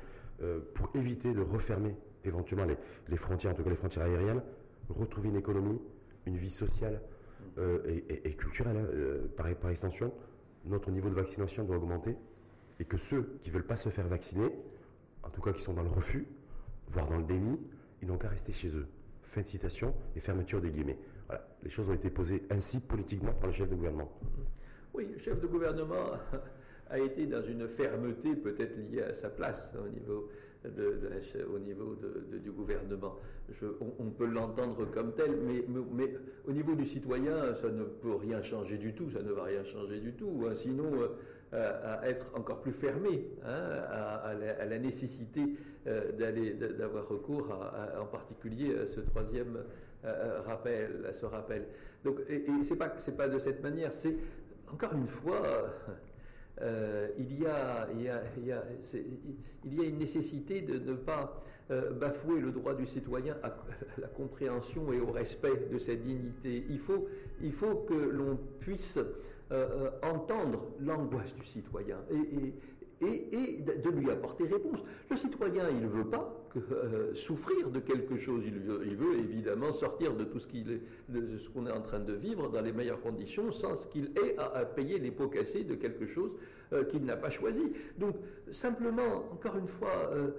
pour 0.73 0.89
éviter 0.95 1.33
de 1.33 1.41
refermer 1.41 1.95
éventuellement 2.27 2.67
les, 3.07 3.17
frontières, 3.17 3.51
en 3.51 3.55
tout 3.55 3.63
cas 3.63 3.69
les 3.69 3.75
frontières 3.75 4.05
aériennes, 4.05 4.41
retrouver 4.89 5.29
une 5.29 5.37
économie, 5.37 5.79
une 6.25 6.37
vie 6.37 6.49
sociale 6.49 7.01
euh, 7.57 8.01
et, 8.09 8.33
culturelle, 8.33 8.77
hein, 8.77 8.87
euh, 8.93 9.27
par, 9.35 9.53
par, 9.55 9.69
extension, 9.71 10.11
notre 10.65 10.91
niveau 10.91 11.09
de 11.09 11.15
vaccination 11.15 11.63
doit 11.63 11.77
augmenter 11.77 12.15
et 12.79 12.85
que 12.85 12.97
ceux 12.97 13.37
qui 13.41 13.49
ne 13.49 13.53
veulent 13.55 13.67
pas 13.67 13.75
se 13.75 13.89
faire 13.89 14.07
vacciner, 14.07 14.49
en 15.23 15.29
tout 15.29 15.41
cas 15.41 15.53
qui 15.53 15.61
sont 15.61 15.73
dans 15.73 15.83
le 15.83 15.89
refus, 15.89 16.27
voire 16.87 17.07
dans 17.07 17.17
le 17.17 17.23
déni, 17.23 17.59
ils 18.01 18.07
n'ont 18.07 18.17
qu'à 18.17 18.29
rester 18.29 18.51
chez 18.51 18.75
eux. 18.75 18.87
Fin 19.23 19.41
de 19.41 19.47
citation 19.47 19.93
et 20.15 20.19
fermeture 20.19 20.61
des 20.61 20.69
guillemets. 20.69 20.97
Voilà, 21.27 21.47
les 21.63 21.69
choses 21.69 21.89
ont 21.89 21.93
été 21.93 22.09
posées 22.09 22.43
ainsi 22.49 22.79
politiquement 22.79 23.33
par 23.33 23.47
le 23.47 23.53
chef 23.53 23.69
de 23.69 23.75
gouvernement. 23.75 24.11
Oui, 24.93 25.07
le 25.11 25.17
chef 25.19 25.39
de 25.41 25.47
gouvernement 25.47 26.11
a 26.89 26.99
été 26.99 27.25
dans 27.25 27.41
une 27.41 27.67
fermeté 27.67 28.35
peut-être 28.35 28.77
liée 28.77 29.01
à 29.01 29.13
sa 29.13 29.29
place 29.29 29.73
hein, 29.75 29.81
au 29.85 29.89
niveau 29.89 30.29
au 31.53 31.59
niveau 31.59 31.95
du 32.41 32.51
gouvernement. 32.51 33.15
on, 33.99 34.09
peut 34.11 34.25
l'entendre 34.25 34.85
comme 34.91 35.13
tel, 35.13 35.31
mais, 35.37 36.13
au 36.47 36.51
niveau 36.51 36.75
du 36.75 36.85
citoyen, 36.85 37.55
ça 37.55 37.69
ne 37.69 37.83
peut 37.83 38.15
rien 38.15 38.41
changer 38.41 38.77
du 38.77 38.93
tout, 38.93 39.09
ça 39.09 39.21
ne 39.21 39.31
va 39.31 39.43
rien 39.43 39.63
changer 39.63 39.99
du 39.99 40.13
tout. 40.13 40.45
Hein. 40.45 40.53
sinon, 40.53 40.91
euh, 41.53 41.99
à 42.01 42.09
être 42.09 42.25
encore 42.33 42.59
plus 42.59 42.73
fermé 42.73 43.27
hein, 43.45 43.47
à, 43.47 44.33
la, 44.65 44.79
nécessité 44.79 45.41
euh, 45.87 46.11
d'aller, 46.11 46.53
d'avoir 46.53 47.07
recours 47.07 47.47
en 48.01 48.05
particulier 48.07 48.75
à 48.79 48.85
ce 48.87 48.99
troisième 48.99 49.59
euh, 50.03 50.41
rappel, 50.45 51.05
à 51.07 51.13
ce 51.13 51.25
rappel. 51.25 51.65
Donc, 52.03 52.19
et, 52.29 52.43
pas 52.75 53.27
de 53.29 53.39
cette 53.39 53.63
manière. 53.63 53.93
C'est 53.93 54.17
encore 54.73 54.93
une 54.93 55.07
fois 55.07 55.41
il, 56.61 57.39
y 57.39 57.45
a, 57.45 57.87
il, 57.93 58.01
y 58.03 58.09
a, 58.09 58.21
il, 58.37 58.45
y 58.45 58.51
a, 58.51 58.63
il, 59.63 59.73
y 59.73 59.81
a, 59.81 59.83
une 59.83 59.97
nécessité 59.97 60.61
de 60.61 60.79
ne 60.79 60.95
pas 60.95 61.41
bafouer 61.69 62.39
le 62.39 62.51
droit 62.51 62.75
du 62.75 62.85
citoyen 62.85 63.35
à 63.43 63.55
la 63.97 64.07
compréhension 64.07 64.93
et 64.93 64.99
au 64.99 65.11
respect 65.11 65.67
de 65.71 65.79
sa 65.79 65.95
dignité. 65.95 66.65
Il 66.69 66.79
faut, 66.79 67.07
il 67.41 67.51
faut 67.51 67.75
que 67.87 67.93
l'on 67.93 68.37
puisse 68.59 68.99
entendre 70.01 70.67
l'angoisse 70.79 71.35
du 71.35 71.43
citoyen 71.43 71.97
et, 72.11 72.53
et, 73.05 73.35
et, 73.35 73.61
de 73.61 73.89
lui 73.89 74.09
apporter 74.09 74.45
réponse. 74.45 74.79
Le 75.09 75.15
citoyen, 75.15 75.69
il 75.69 75.81
ne 75.81 75.87
veut 75.87 76.09
pas 76.09 76.44
euh, 76.71 77.13
souffrir 77.13 77.69
de 77.69 77.79
quelque 77.79 78.15
chose, 78.15 78.43
il 78.45 78.59
veut, 78.95 79.19
évidemment 79.19 79.73
sortir 79.73 80.15
de 80.15 80.23
tout 80.23 80.39
ce 80.39 80.47
qu'on 81.49 81.65
est, 81.67 81.71
en 81.71 81.81
train 81.81 81.99
de 81.99 82.13
vivre 82.13 82.49
dans 82.49 82.61
les 82.61 82.71
meilleures 82.71 83.01
conditions 83.01 83.51
sans 83.51 83.75
qu'il 83.87 84.11
ait 84.15 84.37
à, 84.37 84.63
payer 84.63 84.99
les 84.99 85.11
pots 85.11 85.27
cassés 85.27 85.63
de 85.63 85.75
quelque 85.75 86.05
chose 86.05 86.31
euh, 86.71 86.85
qu'il 86.85 87.03
n'a 87.03 87.17
pas 87.17 87.29
choisi. 87.29 87.73
Donc 87.97 88.15
simplement, 88.51 89.25
encore 89.33 89.57
une 89.57 89.67
fois, 89.67 90.11
euh, 90.13 90.29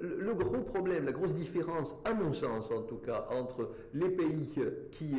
le 0.00 0.32
gros 0.34 0.62
problème, 0.62 1.06
la 1.06 1.12
grosse 1.12 1.34
différence, 1.34 1.96
à 2.04 2.14
mon 2.14 2.32
sens 2.32 2.70
en 2.70 2.82
tout 2.82 2.98
cas, 2.98 3.26
entre 3.30 3.70
les 3.92 4.08
pays 4.08 4.48
qui 4.92 5.10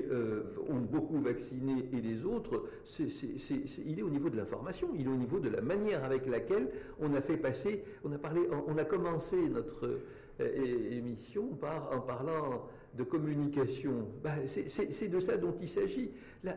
ont 0.70 0.80
beaucoup 0.80 1.20
vacciné 1.20 1.88
et 1.94 2.02
les 2.02 2.26
autres, 2.26 2.64
il 2.98 4.00
est 4.00 4.02
au 4.02 4.10
niveau 4.10 4.30
de 4.30 4.38
l'information, 4.38 4.88
il 4.98 5.06
est 5.06 5.12
au 5.12 5.18
niveau 5.18 5.40
de 5.40 5.50
la 5.50 5.62
manière 5.62 6.04
avec 6.04 6.26
laquelle 6.26 6.70
on 7.00 7.14
a 7.14 7.22
fait 7.22 7.38
passer, 7.38 7.84
on 8.04 8.12
a 8.12 8.18
parlé, 8.18 8.42
on 8.68 8.78
a 8.78 8.86
commencé 8.86 9.38
notre 9.50 10.00
émission 10.40 11.48
par, 11.56 11.92
en 11.92 12.02
parlant 12.02 12.68
de 12.98 13.04
communication. 13.04 14.08
Ben, 14.24 14.46
c'est 14.46 15.08
de 15.08 15.20
ça 15.20 15.38
dont 15.38 15.56
il 15.62 15.68
s'agit. 15.68 16.12
La, 16.44 16.56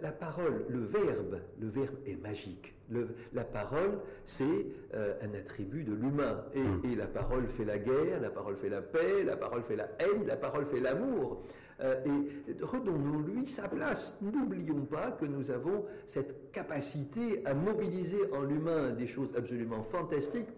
la, 0.00 0.12
parole, 0.12 0.64
le 0.68 0.80
verbe, 0.80 1.40
le 1.60 1.68
verbe 1.68 1.96
est 2.06 2.20
magique. 2.22 2.74
Le, 2.90 3.08
la 3.32 3.44
parole, 3.44 3.98
c'est 4.24 4.66
euh, 4.94 5.14
un 5.22 5.34
attribut 5.34 5.82
de 5.82 5.94
l'humain. 5.94 6.44
Et, 6.54 6.60
mm. 6.60 6.82
et, 6.84 6.94
la 6.94 7.06
parole 7.06 7.48
fait 7.48 7.64
la 7.64 7.78
guerre, 7.78 8.20
la 8.20 8.30
parole 8.30 8.56
fait 8.56 8.68
la 8.68 8.82
paix, 8.82 9.24
la 9.24 9.36
parole 9.36 9.62
fait 9.62 9.76
la 9.76 9.88
haine, 9.98 10.26
la 10.26 10.36
parole 10.36 10.66
fait 10.66 10.80
l'amour. 10.80 11.42
Euh, 11.80 12.04
et 12.04 12.62
redonnons-lui 12.62 13.46
sa 13.46 13.68
place. 13.68 14.16
N'oublions 14.20 14.84
pas 14.84 15.10
que 15.12 15.24
nous 15.24 15.50
avons 15.50 15.84
cette 16.06 16.52
capacité 16.52 17.44
à 17.46 17.54
mobiliser 17.54 18.30
en 18.32 18.42
l'humain 18.42 18.90
des 18.90 19.06
choses 19.06 19.30
absolument 19.36 19.82
fantastiques 19.82 20.50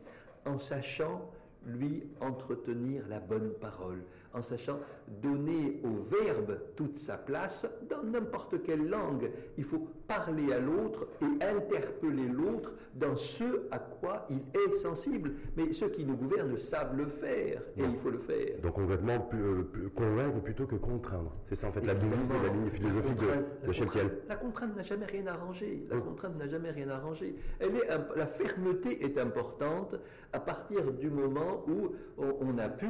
en 0.45 0.59
sachant 0.59 1.31
lui 1.66 2.02
entretenir 2.21 3.06
la 3.09 3.21
bonne 3.21 3.52
parole, 3.61 4.02
en 4.35 4.43
sachant 4.43 4.81
donner 5.23 5.81
au 5.85 6.03
verbe 6.03 6.59
toute 6.76 6.97
sa 6.97 7.17
place 7.17 7.67
dans 7.88 8.03
n'importe 8.03 8.62
quelle 8.62 8.87
langue. 8.88 9.31
Il 9.57 9.64
faut 9.64 9.87
parler 10.07 10.53
à 10.53 10.59
l'autre 10.59 11.07
et 11.23 11.45
interpeller 11.45 12.26
l'autre 12.26 12.73
dans 12.95 13.17
ce 13.17 13.67
à 13.71 13.79
quoi 13.79 14.26
il 14.31 14.43
est 14.61 14.76
sensible. 14.76 15.33
Mais 15.57 15.73
ceux 15.73 15.88
qui 15.88 16.05
nous 16.05 16.17
gouvernent 16.17 16.59
savent 16.59 16.97
le 16.97 17.07
faire 17.07 17.62
et 17.76 17.83
il 17.83 17.97
faut 17.97 18.11
le 18.11 18.19
faire. 18.19 18.61
Donc 18.62 18.75
concrètement, 18.75 19.29
euh, 19.35 19.91
convaincre 19.95 20.41
plutôt 20.41 20.67
que 20.67 20.76
contraindre. 20.76 21.33
C'est 21.49 21.55
ça 21.55 21.69
en 21.69 21.73
fait 21.73 21.85
la 21.87 21.95
devise 21.95 22.35
et 22.35 22.43
la 22.43 22.53
ligne 22.53 22.71
philosophique 22.71 23.17
de, 23.17 23.67
de 23.67 24.29
La 24.29 24.37
contrainte 24.37 24.76
n'a 24.76 24.83
jamais 24.83 25.07
rien 25.07 25.26
arrangé. 25.26 25.87
La 25.91 25.99
contrainte 25.99 26.37
n'a 26.37 26.49
jamais 26.49 26.71
rien 26.71 26.88
arrangé. 26.88 27.37
Elle 27.61 27.76
est, 27.76 27.88
la 28.17 28.26
fermeté 28.26 29.05
est 29.05 29.19
importante 29.19 29.97
à 30.33 30.41
partir 30.41 30.93
du 30.93 31.11
moment 31.11 31.64
où 31.69 31.93
on, 32.19 32.59
a 32.59 32.69
pu, 32.69 32.88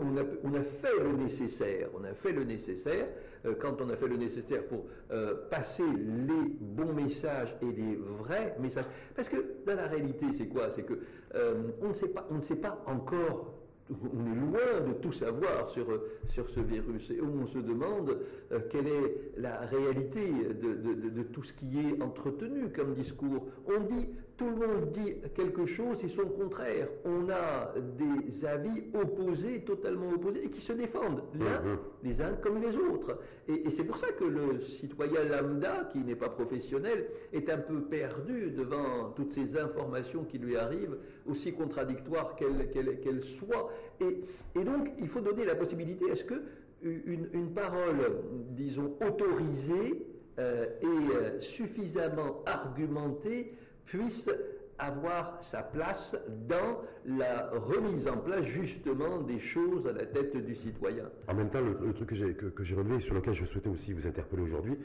on 0.00 0.16
a, 0.16 0.24
on 0.44 0.54
a 0.54 0.62
fait 0.62 0.98
le 1.02 1.12
nécessaire. 1.12 1.88
On 1.98 2.04
a 2.04 2.14
fait 2.14 2.32
le 2.32 2.44
nécessaire. 2.44 3.06
Euh, 3.46 3.54
quand 3.58 3.80
on 3.80 3.88
a 3.90 3.96
fait 3.96 4.08
le 4.08 4.16
nécessaire 4.16 4.64
pour 4.66 4.86
euh, 5.10 5.34
passer 5.50 5.84
les 5.84 6.48
bons 6.60 6.92
messages 6.92 7.56
et 7.62 7.72
les 7.72 7.96
vrais 7.96 8.56
messages. 8.60 8.86
Parce 9.14 9.28
que 9.28 9.36
dans 9.66 9.74
la 9.74 9.86
réalité, 9.86 10.26
c'est 10.32 10.48
quoi? 10.48 10.68
C'est 10.70 10.82
que 10.82 10.98
euh, 11.34 11.54
on 11.82 11.88
ne 11.88 11.92
sait 11.94 12.08
pas, 12.08 12.26
on 12.30 12.36
ne 12.36 12.42
sait 12.42 12.56
pas 12.56 12.82
encore 12.86 13.54
on 13.90 14.24
est 14.24 14.36
loin 14.36 14.86
de 14.86 14.92
tout 15.00 15.10
savoir 15.10 15.68
sur, 15.68 15.84
ce 16.28 16.60
virus 16.60 17.10
et 17.10 17.20
on 17.20 17.44
se 17.48 17.58
demande 17.58 18.20
quelle 18.68 18.86
est 18.86 19.32
la 19.36 19.62
réalité 19.62 20.30
de, 20.30 21.08
de, 21.08 21.22
tout 21.24 21.42
ce 21.42 21.52
qui 21.52 21.76
est 21.76 22.00
entretenu 22.00 22.70
comme 22.70 22.94
discours. 22.94 23.48
On 23.66 23.80
dit 23.80 24.08
tout 24.40 24.48
le 24.48 24.66
monde 24.66 24.90
dit 24.92 25.16
quelque 25.34 25.66
chose 25.66 26.02
et 26.02 26.08
son 26.08 26.24
contraire. 26.24 26.88
On 27.04 27.28
a 27.28 27.74
des 27.98 28.46
avis 28.46 28.84
opposés, 28.94 29.60
totalement 29.60 30.08
opposés, 30.08 30.46
et 30.46 30.48
qui 30.48 30.62
se 30.62 30.72
défendent, 30.72 31.24
l'un, 31.34 31.60
mhm. 31.60 31.78
les 32.02 32.22
uns 32.22 32.32
comme 32.40 32.58
les 32.58 32.74
autres. 32.74 33.18
Et, 33.48 33.70
c'est 33.70 33.84
pour 33.84 33.98
ça 33.98 34.12
que 34.12 34.24
le 34.24 34.58
citoyen 34.60 35.24
lambda, 35.24 35.90
qui 35.92 35.98
n'est 35.98 36.16
pas 36.16 36.30
professionnel, 36.30 37.08
est 37.34 37.50
un 37.50 37.58
peu 37.58 37.82
perdu 37.82 38.50
devant 38.50 39.10
toutes 39.14 39.32
ces 39.32 39.58
informations 39.58 40.24
qui 40.24 40.38
lui 40.38 40.56
arrivent, 40.56 40.96
aussi 41.26 41.52
contradictoires 41.52 42.34
qu'elles 42.34 43.22
soient. 43.22 43.70
Et, 44.00 44.64
donc, 44.64 44.90
il 45.00 45.08
faut 45.08 45.20
donner 45.20 45.44
la 45.44 45.54
possibilité 45.54 46.10
à 46.10 46.14
ce 46.14 46.24
que 46.24 46.42
une, 46.82 47.52
parole, 47.52 48.22
disons, 48.52 48.96
autorisée 49.06 50.02
euh, 50.38 50.64
et 50.80 50.86
euh, 50.86 51.40
suffisamment 51.40 52.42
argumentée 52.46 53.52
puisse 53.90 54.30
avoir 54.78 55.42
sa 55.42 55.62
place 55.62 56.16
dans 56.48 56.80
la 57.04 57.50
remise 57.50 58.08
en 58.08 58.16
place 58.16 58.44
justement 58.44 59.18
des 59.18 59.38
choses 59.38 59.86
à 59.86 59.92
la 59.92 60.06
tête 60.06 60.36
du 60.36 60.54
citoyen. 60.54 61.04
En 61.28 61.34
même 61.34 61.50
temps, 61.50 61.60
le, 61.60 61.92
truc 61.92 62.08
que 62.08 62.64
j'ai 62.64 62.74
relevé 62.74 62.96
et 62.96 63.00
sur 63.00 63.14
lequel 63.14 63.34
je 63.34 63.44
souhaitais 63.44 63.68
aussi 63.68 63.92
vous 63.92 64.06
interpeller 64.06 64.42
aujourd'hui, 64.42 64.78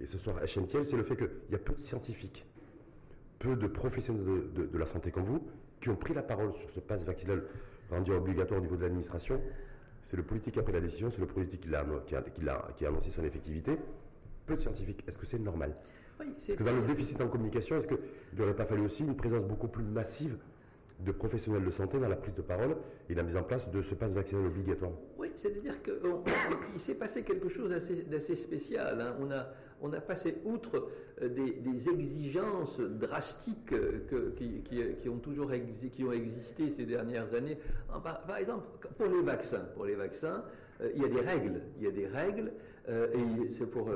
et 0.00 0.06
ce 0.06 0.18
soir 0.18 0.36
à 0.38 0.46
HMTL, 0.46 0.84
c'est 0.84 0.96
le 0.96 1.02
fait 1.02 1.16
qu'il 1.16 1.28
y 1.50 1.54
a 1.54 1.58
peu 1.58 1.74
de 1.74 1.80
scientifiques, 1.80 2.46
peu 3.38 3.56
de 3.56 3.66
professionnels 3.66 4.24
de, 4.54 4.78
la 4.78 4.86
santé 4.86 5.10
comme 5.10 5.24
vous, 5.24 5.46
qui 5.80 5.90
ont 5.90 5.96
pris 5.96 6.14
la 6.14 6.22
parole 6.22 6.54
sur 6.54 6.70
ce 6.70 6.80
passe 6.80 7.04
vaccinal 7.04 7.44
rendu 7.90 8.12
obligatoire 8.12 8.60
au 8.60 8.62
niveau 8.62 8.76
de 8.76 8.82
l'administration. 8.82 9.40
C'est 10.02 10.16
le 10.16 10.22
politique 10.22 10.54
qui 10.54 10.60
a 10.60 10.62
pris 10.62 10.72
la 10.72 10.80
décision, 10.80 11.10
c'est 11.10 11.20
le 11.20 11.26
politique 11.26 11.60
qui 11.60 11.74
a 11.74 12.88
annoncé 12.88 13.10
son 13.10 13.24
effectivité. 13.24 13.76
Peu 14.46 14.56
de 14.56 14.60
scientifiques. 14.60 15.04
Est-ce 15.06 15.18
que 15.18 15.26
c'est 15.26 15.38
normal? 15.38 15.74
Est-ce 16.22 16.56
que 16.56 16.62
dans 16.62 16.74
le 16.74 16.82
déficit 16.82 17.20
en 17.20 17.28
communication, 17.28 17.76
est-ce 17.76 17.88
qu'il 17.88 17.98
n'aurait 18.36 18.54
pas 18.54 18.64
fallu 18.64 18.82
aussi 18.82 19.02
une 19.04 19.16
présence 19.16 19.44
beaucoup 19.44 19.68
plus 19.68 19.84
massive 19.84 20.36
de 21.00 21.12
professionnels 21.12 21.64
de 21.64 21.70
santé 21.70 21.98
dans 21.98 22.08
la 22.08 22.16
prise 22.16 22.34
de 22.34 22.42
parole 22.42 22.76
et 23.08 23.14
la 23.14 23.22
mise 23.22 23.36
en 23.36 23.42
place 23.42 23.70
de 23.70 23.82
ce 23.82 23.94
passe 23.94 24.14
vaccinal 24.14 24.46
obligatoire? 24.46 24.92
Oui, 25.18 25.32
c'est-à-dire 25.34 25.82
qu'il 25.82 25.94
s'est 26.80 26.94
passé 26.94 27.22
quelque 27.22 27.48
chose 27.48 27.70
d'assez 27.70 28.36
spécial. 28.36 29.00
Hein. 29.00 29.16
On, 29.20 29.30
a, 29.30 29.48
on 29.84 29.92
a 29.92 30.00
passé 30.00 30.38
outre 30.46 30.88
euh, 31.20 31.28
des, 31.28 31.90
exigences 31.90 32.80
drastiques 32.80 33.72
euh, 33.72 34.32
qui, 34.34 35.08
ont 35.08 35.18
toujours 35.18 35.50
qui 35.92 36.04
ont 36.04 36.12
existé 36.12 36.70
ces 36.70 36.86
dernières 36.86 37.34
années. 37.34 37.58
Par, 38.02 38.38
exemple, 38.38 38.64
pour 38.96 39.06
les 39.06 39.20
vaccins, 39.20 39.66
pour 39.74 39.84
les 39.84 39.94
vaccins, 39.94 40.42
euh, 40.80 40.90
il 40.96 41.02
y 41.02 41.04
a 41.04 41.08
des 41.08 41.20
règles. 41.20 41.60
Il 41.76 41.84
y 41.84 41.86
a 41.86 41.90
des 41.90 42.06
règles 42.06 42.52
euh, 42.88 43.06
c'est 43.48 43.66
pour, 43.66 43.88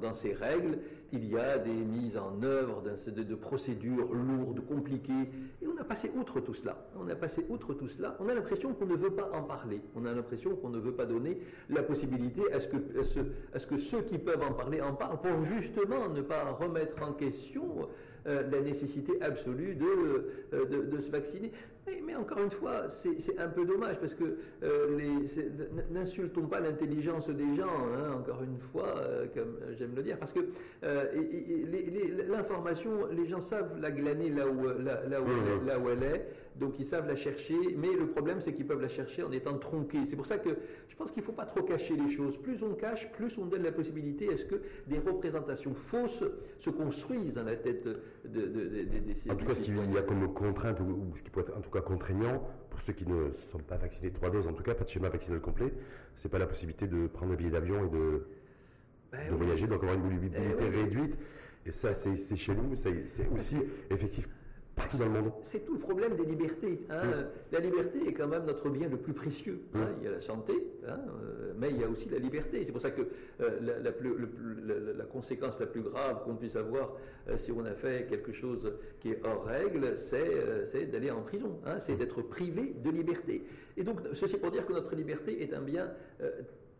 dans, 0.00 0.14
ces 0.14 0.32
règles, 0.32 0.78
il 1.12 1.30
y 1.30 1.38
a 1.38 1.58
des 1.58 1.70
mises 1.70 2.16
en 2.16 2.42
œuvre 2.42 2.82
de, 2.82 3.34
procédures 3.36 4.12
lourdes, 4.12 4.60
compliquées. 4.66 5.30
Et 5.60 5.68
on 5.68 5.80
a 5.80 5.84
passé 5.84 6.10
outre 6.16 6.40
tout 6.40 6.54
cela. 6.54 6.84
On 6.98 7.08
a 7.08 7.14
passé 7.14 7.46
outre 7.48 7.74
tout 7.74 7.88
cela. 7.88 8.16
On 8.18 8.28
a 8.28 8.34
l'impression 8.34 8.74
qu'on 8.74 8.86
ne 8.86 8.96
veut 8.96 9.12
pas 9.12 9.30
en 9.32 9.42
parler. 9.42 9.80
On 9.94 10.04
a 10.04 10.12
l'impression 10.12 10.56
qu'on 10.56 10.70
ne 10.70 10.80
veut 10.80 10.94
pas 10.94 11.06
donner 11.06 11.38
la 11.68 11.82
possibilité 11.82 12.52
à 12.52 12.58
ce, 12.58 12.68
que, 12.68 12.76
à 13.54 13.58
ce, 13.58 13.66
que 13.66 13.76
ceux 13.76 14.02
qui 14.02 14.18
peuvent 14.18 14.42
en 14.42 14.52
parler 14.52 14.80
en 14.80 14.91
pour 14.94 15.44
justement 15.44 16.08
ne 16.08 16.22
pas 16.22 16.44
remettre 16.44 17.02
en 17.02 17.12
question 17.12 17.88
euh, 18.26 18.42
la 18.50 18.60
nécessité 18.60 19.12
absolue 19.20 19.74
de, 19.74 20.64
de, 20.64 20.82
de 20.82 21.00
se 21.00 21.10
vacciner. 21.10 21.50
Mais, 22.06 22.14
encore 22.14 22.38
une 22.38 22.50
fois, 22.50 22.88
c'est 22.88 23.38
un 23.40 23.48
peu 23.48 23.64
dommage 23.64 23.98
parce 23.98 24.14
que 24.14 24.36
euh, 24.62 25.00
n'insultons 25.90 26.46
pas 26.46 26.60
l'intelligence 26.60 27.28
des 27.28 27.56
gens, 27.56 27.64
hein, 27.66 28.18
encore 28.20 28.40
une 28.44 28.58
fois, 28.58 28.94
euh, 28.98 29.26
comme 29.34 29.58
j'aime 29.76 29.92
le 29.96 30.02
dire, 30.02 30.16
parce 30.16 30.32
que 30.32 30.40
euh, 30.84 31.06
l'information, 32.28 33.08
les 33.10 33.26
gens 33.26 33.40
savent 33.40 33.80
la 33.80 33.90
glaner 33.90 34.30
là 34.30 34.46
où, 34.46 34.62
là, 34.64 35.02
là, 35.08 35.20
où, 35.20 35.24
elle, 35.26 35.66
là 35.66 35.78
où 35.80 35.88
elle 35.88 36.02
est, 36.04 36.28
donc 36.56 36.78
ils 36.78 36.86
savent 36.86 37.06
la 37.06 37.16
chercher, 37.16 37.56
mais 37.76 37.92
le 37.92 38.06
problème 38.06 38.40
c'est 38.40 38.52
qu'ils 38.52 38.66
peuvent 38.66 38.80
la 38.80 38.88
chercher 38.88 39.22
en 39.22 39.32
étant 39.32 39.56
tronqués. 39.58 40.04
C'est 40.06 40.16
pour 40.16 40.26
ça 40.26 40.38
que 40.38 40.50
je 40.88 40.96
pense 40.96 41.10
qu'il 41.10 41.22
ne 41.22 41.26
faut 41.26 41.32
pas 41.32 41.46
trop 41.46 41.62
cacher 41.62 41.96
les 41.96 42.10
choses. 42.10 42.36
Plus 42.36 42.62
on 42.62 42.74
cache, 42.74 43.10
plus 43.12 43.38
on 43.38 43.46
donne 43.46 43.62
la 43.62 43.72
possibilité 43.72 44.32
à 44.32 44.36
ce 44.36 44.44
que 44.44 44.60
des 44.86 44.98
représentations 44.98 45.74
fausses 45.74 46.24
se 46.60 46.70
construisent 46.70 47.34
dans 47.34 47.44
la 47.44 47.56
tête 47.56 47.88
de, 48.24 48.46
des 48.46 49.30
En 49.30 49.34
tout 49.34 49.46
cas, 49.46 49.54
ce 49.54 49.62
qu'il 49.62 49.76
y 49.76 49.98
a 49.98 50.02
comme 50.02 50.32
contrainte, 50.32 50.80
ou, 50.80 51.16
ce 51.16 51.22
qui 51.22 51.30
peut 51.30 51.40
être 51.40 51.56
en 51.56 51.60
tout 51.60 51.70
cas 51.70 51.80
contraignant, 51.80 52.42
pour 52.70 52.80
ceux 52.80 52.92
qui 52.92 53.06
ne 53.06 53.30
sont 53.50 53.58
pas 53.58 53.76
vaccinés 53.76 54.12
trois 54.12 54.30
doses, 54.30 54.46
en 54.46 54.52
tout 54.52 54.62
cas, 54.62 54.74
pas 54.74 54.84
de 54.84 54.88
schéma 54.88 55.08
vaccinal 55.08 55.40
complet, 55.40 55.72
c'est 56.14 56.28
pas 56.28 56.38
la 56.38 56.46
possibilité 56.46 56.86
de 56.86 57.06
prendre 57.06 57.32
un 57.32 57.36
billet 57.36 57.50
d'avion 57.50 57.86
et 57.86 57.88
de, 57.88 58.26
ben 59.10 59.30
de 59.30 59.34
voyager, 59.34 59.66
donc 59.66 59.82
avoir 59.82 59.94
une 59.94 60.04
mobilité 60.04 60.38
eh 60.58 60.68
réduite. 60.68 61.18
Et 61.64 61.70
ça, 61.70 61.94
c'est 61.94 62.36
chez 62.36 62.54
nous, 62.54 62.74
c'est 62.74 63.28
aussi 63.30 63.56
effectif 63.90 64.28
partout 64.74 64.96
dans 64.96 65.06
le 65.06 65.10
monde. 65.10 65.32
C'est 65.42 65.64
tout 65.64 65.74
le 65.74 65.78
problème 65.78 66.16
des 66.16 66.24
libertés. 66.24 66.80
Hein. 66.90 67.26
La 67.50 67.60
liberté 67.60 68.06
est 68.06 68.12
quand 68.12 68.28
même 68.28 68.44
notre 68.44 68.68
bien 68.70 68.88
le 68.88 68.96
plus 68.96 69.12
précieux. 69.12 69.60
Hein. 69.74 69.88
Il 69.98 70.04
y 70.04 70.08
a 70.08 70.12
la 70.12 70.20
santé, 70.20 70.54
hein, 70.86 70.98
euh, 71.22 71.52
mais 71.58 71.70
il 71.70 71.80
y 71.80 71.84
a 71.84 71.88
aussi 71.88 72.08
la 72.08 72.18
liberté. 72.18 72.64
C'est 72.64 72.72
pour 72.72 72.80
ça 72.80 72.90
que 72.90 73.02
euh, 73.40 73.60
la, 73.60 74.92
la, 74.94 75.04
conséquence 75.04 75.60
la 75.60 75.66
plus 75.66 75.82
grave 75.82 76.22
qu'on 76.24 76.36
puisse 76.36 76.56
avoir 76.56 76.92
euh, 77.28 77.36
si 77.36 77.52
on 77.52 77.64
a 77.64 77.74
fait 77.74 78.06
quelque 78.08 78.32
chose 78.32 78.72
qui 79.00 79.10
est 79.10 79.20
hors 79.24 79.44
règle, 79.44 79.96
c'est 79.96 80.86
d'aller 80.90 81.10
en 81.10 81.22
prison, 81.22 81.60
c'est 81.78 81.96
d'être 81.96 82.22
privé 82.22 82.74
de 82.82 82.90
liberté. 82.90 83.44
Et 83.76 83.84
donc, 83.84 84.00
ceci 84.12 84.36
pour 84.36 84.50
dire 84.50 84.66
que 84.66 84.72
notre 84.72 84.94
liberté 84.94 85.42
est 85.42 85.54
un 85.54 85.62
bien 85.62 85.90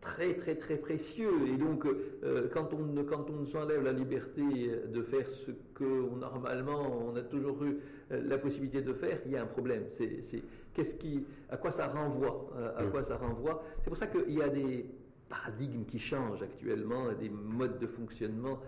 très 0.03 0.33
très 0.33 0.55
très 0.55 0.75
précieux. 0.75 1.47
Et 1.47 1.57
donc, 1.57 1.85
euh, 1.85 2.49
quand, 2.53 2.73
on, 2.73 3.03
quand 3.05 3.29
on 3.29 3.33
nous 3.33 3.55
enlève 3.55 3.83
la 3.83 3.93
liberté 3.93 4.43
de 4.87 5.01
faire 5.01 5.25
ce 5.25 5.51
que 5.73 5.83
normalement 6.19 7.07
on 7.07 7.15
a 7.15 7.21
toujours 7.21 7.63
eu 7.63 7.79
euh, 8.11 8.21
la 8.27 8.37
possibilité 8.37 8.81
de 8.81 8.93
faire, 8.93 9.19
il 9.25 9.31
y 9.31 9.37
a 9.37 9.41
un 9.41 9.47
problème. 9.47 9.85
C'est, 9.89 10.43
qu'est-ce 10.73 10.95
qui, 10.95 11.25
à 11.49 11.57
quoi 11.57 11.71
ça 11.71 11.87
renvoie 11.87 12.49
euh, 12.57 12.77
À 12.77 12.83
quoi 12.83 13.01
ça 13.01 13.17
renvoie? 13.17 13.63
C'est 13.81 13.89
pour 13.89 13.97
ça 13.97 14.07
qu'il 14.07 14.33
y 14.33 14.41
a 14.41 14.49
des 14.49 14.85
paradigmes 15.29 15.85
qui 15.85 15.97
changent 15.97 16.43
actuellement, 16.43 17.11
des 17.13 17.29
modes 17.29 17.79
de 17.79 17.87
fonctionnement 17.87 18.59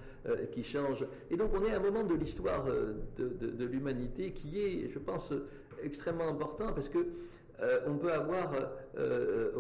qui 0.52 0.64
changent. 0.64 1.06
Et 1.30 1.38
donc 1.38 1.52
on 1.54 1.64
est 1.64 1.72
à 1.72 1.78
un 1.78 1.80
moment 1.80 2.04
de 2.04 2.16
l'histoire 2.16 2.66
de, 2.66 3.28
de, 3.28 3.66
l'humanité 3.66 4.32
qui 4.32 4.60
est, 4.60 4.90
je 4.90 4.98
pense, 4.98 5.32
extrêmement 5.84 6.28
important 6.28 6.74
parce 6.74 6.90
que 6.90 7.06
euh, 7.62 7.80
on, 7.88 7.98
peut 7.98 8.12
avoir, 8.12 8.54
euh, 8.54 8.60
euh, 8.98 9.52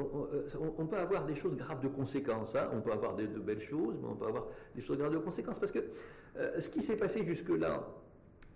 on, 0.77 0.85
peut 0.85 0.97
avoir 0.97 1.25
des 1.25 1.35
choses 1.35 1.55
graves 1.55 1.81
de 1.81 1.87
conséquences. 1.87 2.55
Hein. 2.55 2.69
On 2.73 2.81
peut 2.81 2.91
avoir 2.91 3.15
de, 3.15 3.25
belles 3.25 3.61
choses, 3.61 3.95
mais 4.01 4.09
on 4.09 4.15
peut 4.15 4.27
avoir 4.27 4.47
des 4.75 4.81
choses 4.81 4.97
graves 4.97 5.13
de 5.13 5.19
conséquences. 5.19 5.59
Parce 5.59 5.71
que 5.71 5.79
ce 6.59 6.69
qui 6.69 6.81
s'est 6.81 6.97
passé 6.97 7.25
jusque-là, 7.25 7.87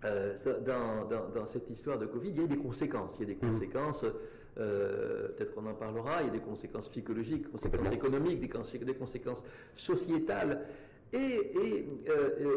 dans, 0.04 1.46
cette 1.46 1.70
histoire 1.70 1.98
de 1.98 2.06
Covid, 2.06 2.30
il 2.30 2.42
y 2.42 2.44
a 2.44 2.48
des 2.48 2.58
conséquences. 2.58 3.16
Il 3.18 3.22
y 3.22 3.32
a 3.32 3.36
des 3.36 3.36
mmh. 3.36 3.52
conséquences, 3.52 4.06
peut-être 4.56 5.54
qu'on 5.54 5.66
en 5.68 5.74
parlera, 5.74 6.22
il 6.22 6.28
y 6.28 6.30
a 6.30 6.34
des 6.34 6.40
conséquences 6.40 6.90
psychologiques, 6.90 7.44
des 7.44 7.50
conséquences 7.50 7.92
économiques, 7.92 8.40
des, 8.42 8.94
conséquences 8.94 9.44
sociétales. 9.74 10.66
Et, 11.14 11.88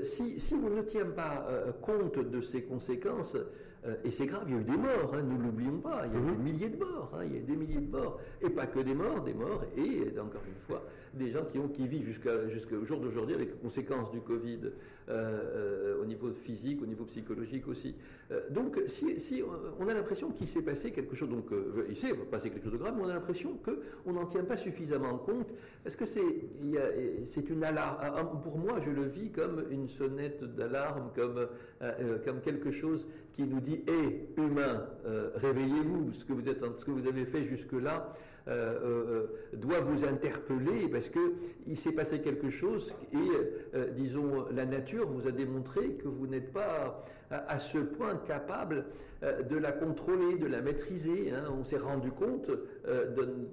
si, 0.02 0.40
si, 0.40 0.54
on 0.54 0.68
ne 0.68 0.82
tient 0.82 1.06
pas 1.06 1.46
compte 1.80 2.18
de 2.18 2.40
ces 2.40 2.62
conséquences, 2.62 3.36
euh, 3.84 3.96
et 4.04 4.10
c'est 4.10 4.26
grave, 4.26 4.44
il 4.46 4.54
y 4.54 4.56
a 4.56 4.60
eu 4.60 4.64
des 4.64 4.76
morts, 4.76 5.12
hein, 5.14 5.22
nous 5.22 5.38
ne 5.38 5.42
l'oublions 5.42 5.78
pas, 5.78 6.04
il 6.06 6.12
y 6.12 6.16
a 6.16 6.20
eu 6.20 6.36
des 6.36 6.42
milliers 6.42 6.68
de 6.68 6.76
morts, 6.76 7.10
hein, 7.14 7.24
il 7.24 7.34
y 7.34 7.38
a 7.38 7.40
des 7.40 7.56
milliers 7.56 7.80
de 7.80 7.90
morts, 7.90 8.20
et 8.40 8.48
pas 8.48 8.66
que 8.66 8.78
des 8.78 8.94
morts, 8.94 9.22
des 9.22 9.34
morts, 9.34 9.64
et 9.76 10.18
encore 10.20 10.42
une 10.46 10.60
fois, 10.66 10.84
des 11.14 11.30
gens 11.32 11.44
qui, 11.44 11.58
ont, 11.58 11.68
qui 11.68 11.88
vivent 11.88 12.06
jusqu'au 12.06 12.84
jour 12.84 13.00
d'aujourd'hui 13.00 13.34
avec 13.34 13.50
les 13.50 13.58
conséquences 13.58 14.10
du 14.12 14.20
Covid 14.20 14.60
euh, 15.08 15.94
euh, 15.96 16.02
au 16.02 16.04
niveau 16.04 16.30
physique, 16.32 16.82
au 16.82 16.86
niveau 16.86 17.04
psychologique 17.04 17.68
aussi. 17.68 17.94
donc, 18.50 18.80
si, 18.86 19.42
on 19.78 19.88
a 19.88 19.94
l'impression 19.94 20.30
qu'il 20.30 20.46
s'est 20.46 20.62
passé 20.62 20.90
quelque 20.90 21.14
chose, 21.14 21.28
donc 21.28 21.50
il 21.88 21.96
s'est 21.96 22.14
passé 22.14 22.50
quelque 22.50 22.64
chose 22.64 22.72
de 22.72 22.78
grave, 22.78 22.94
mais 22.96 23.04
on 23.04 23.08
a 23.08 23.14
l'impression 23.14 23.58
qu'on 23.64 24.12
n'en 24.12 24.24
tient 24.24 24.44
pas 24.44 24.56
suffisamment 24.56 25.18
compte. 25.18 25.52
Est-ce 25.84 25.96
que 25.96 26.04
c'est 26.04 26.22
c'est 27.24 27.50
une 27.50 27.64
alarme? 27.64 27.98
Ah, 28.00 28.14
ah, 28.16 28.24
Pour 28.24 28.58
moi, 28.58 28.80
je 28.80 28.90
le 28.90 29.04
vis 29.04 29.30
comme 29.30 29.64
une 29.70 29.88
sonnette 29.88 30.42
d'alarme, 30.44 31.10
comme, 31.14 31.46
comme 32.24 32.40
quelque 32.40 32.70
chose 32.70 33.06
qui 33.32 33.42
nous 33.44 33.60
dit 33.60 33.82
Hé, 33.86 34.28
humain, 34.36 34.86
euh, 35.06 35.30
réveillez-vous, 35.36 36.12
ce 36.12 36.24
que 36.24 36.32
vous 36.32 36.48
êtes, 36.48 36.60
ce 36.78 36.84
que 36.84 36.90
vous 36.90 37.06
avez 37.06 37.24
fait 37.24 37.44
jusque-là 37.44 38.12
euh, 38.48 39.26
euh, 39.52 39.56
doit 39.56 39.80
vous 39.80 40.04
interpeller 40.04 40.88
parce 40.88 41.08
que 41.08 41.34
il 41.66 41.76
s'est 41.76 41.92
passé 41.92 42.20
quelque 42.20 42.50
chose 42.50 42.94
et 43.12 43.78
disons 43.94 44.46
la 44.52 44.64
nature 44.66 45.08
vous 45.08 45.28
a 45.28 45.32
démontré 45.32 45.94
que 45.94 46.08
vous 46.08 46.26
n'êtes 46.26 46.52
pas 46.52 47.04
à, 47.30 47.58
ce 47.58 47.78
point 47.78 48.16
capable 48.26 48.86
de 49.22 49.56
la 49.56 49.72
contrôler, 49.72 50.36
de 50.36 50.46
la 50.46 50.60
maîtriser. 50.60 51.30
Hein. 51.30 51.44
On 51.58 51.64
s'est 51.64 51.78
rendu 51.78 52.10
compte 52.10 52.50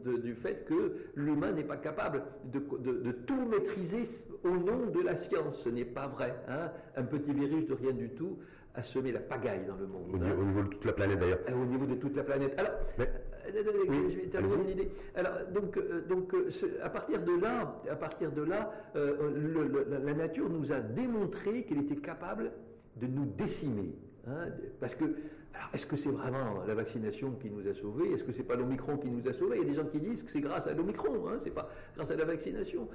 du 0.06 0.34
fait 0.36 0.66
que 0.66 0.94
l'humain 1.16 1.52
n'est 1.52 1.64
pas 1.64 1.78
capable 1.78 2.24
de, 2.52 3.12
tout 3.12 3.46
maîtriser 3.46 4.26
au 4.44 4.58
nom 4.58 4.88
de 4.88 5.02
la 5.02 5.16
science. 5.16 5.64
Ce 5.64 5.70
n'est 5.70 5.86
pas 5.86 6.08
vrai. 6.08 6.36
Hein. 6.48 6.72
Un 6.96 7.04
petit 7.04 7.32
virus 7.32 7.68
de 7.68 7.74
rien 7.74 7.94
du 7.94 8.10
tout 8.10 8.40
à 8.76 8.82
semer 8.82 9.12
la 9.12 9.20
pagaille 9.20 9.66
dans 9.66 9.76
le 9.76 9.88
monde. 9.88 10.14
Au, 10.14 10.18
niveau, 10.18 10.62
de 10.64 10.70
toute 10.70 10.86
la 10.86 10.94
planète 10.94 11.20
d'ailleurs. 11.20 11.40
Au 11.54 11.66
niveau 11.66 11.86
de 11.86 11.96
toute 11.96 12.16
la 12.16 12.24
planète. 12.24 12.58
Alors, 12.58 12.74
euh, 13.00 13.06
je 14.10 14.16
vais 14.16 14.28
terminer 14.28 14.56
une 14.62 14.70
idée. 14.70 14.92
Alors, 15.16 15.34
donc, 15.54 15.78
euh, 15.78 16.06
donc 16.08 16.34
euh, 16.34 16.50
à 16.84 16.90
partir 16.90 17.22
de 17.22 17.40
là, 17.42 17.82
à 17.90 17.96
partir 17.96 18.32
de 18.32 18.44
là, 18.44 18.72
la 18.96 20.14
nature 20.14 20.50
nous 20.50 20.72
a 20.72 20.80
démontré 20.80 21.64
qu'elle 21.64 21.80
était 21.80 21.96
capable 21.96 22.52
de 22.98 23.08
nous 23.08 23.26
décimer. 23.26 23.96
Hein, 24.28 24.50
parce 24.80 24.94
que, 24.94 25.06
alors, 25.06 25.70
est-ce 25.74 25.88
que 25.88 25.96
c'est 25.96 26.12
vraiment 26.12 26.64
la 26.68 26.76
vaccination 26.76 27.32
qui 27.32 27.50
nous 27.50 27.68
a 27.68 27.74
sauvés? 27.74 28.12
Est-ce 28.12 28.24
que 28.24 28.32
c'est 28.32 28.44
pas 28.44 28.56
l'Omicron 28.56 28.98
qui 28.98 29.10
nous 29.10 29.28
a 29.28 29.34
sauvés? 29.34 29.58
Il 29.58 29.64
y 29.64 29.66
a 29.66 29.70
des 29.70 29.76
gens 29.76 29.86
qui 29.86 30.00
disent 30.00 30.22
que 30.22 30.30
c'est 30.30 30.42
grâce 30.42 30.68
à 30.68 30.74
l'Omicron, 30.74 31.28
hein, 31.28 31.38
c'est 31.40 31.54
pas 31.54 31.70
grâce 31.96 32.12
à 32.12 32.16
la 32.16 32.26
vaccination 32.26 32.88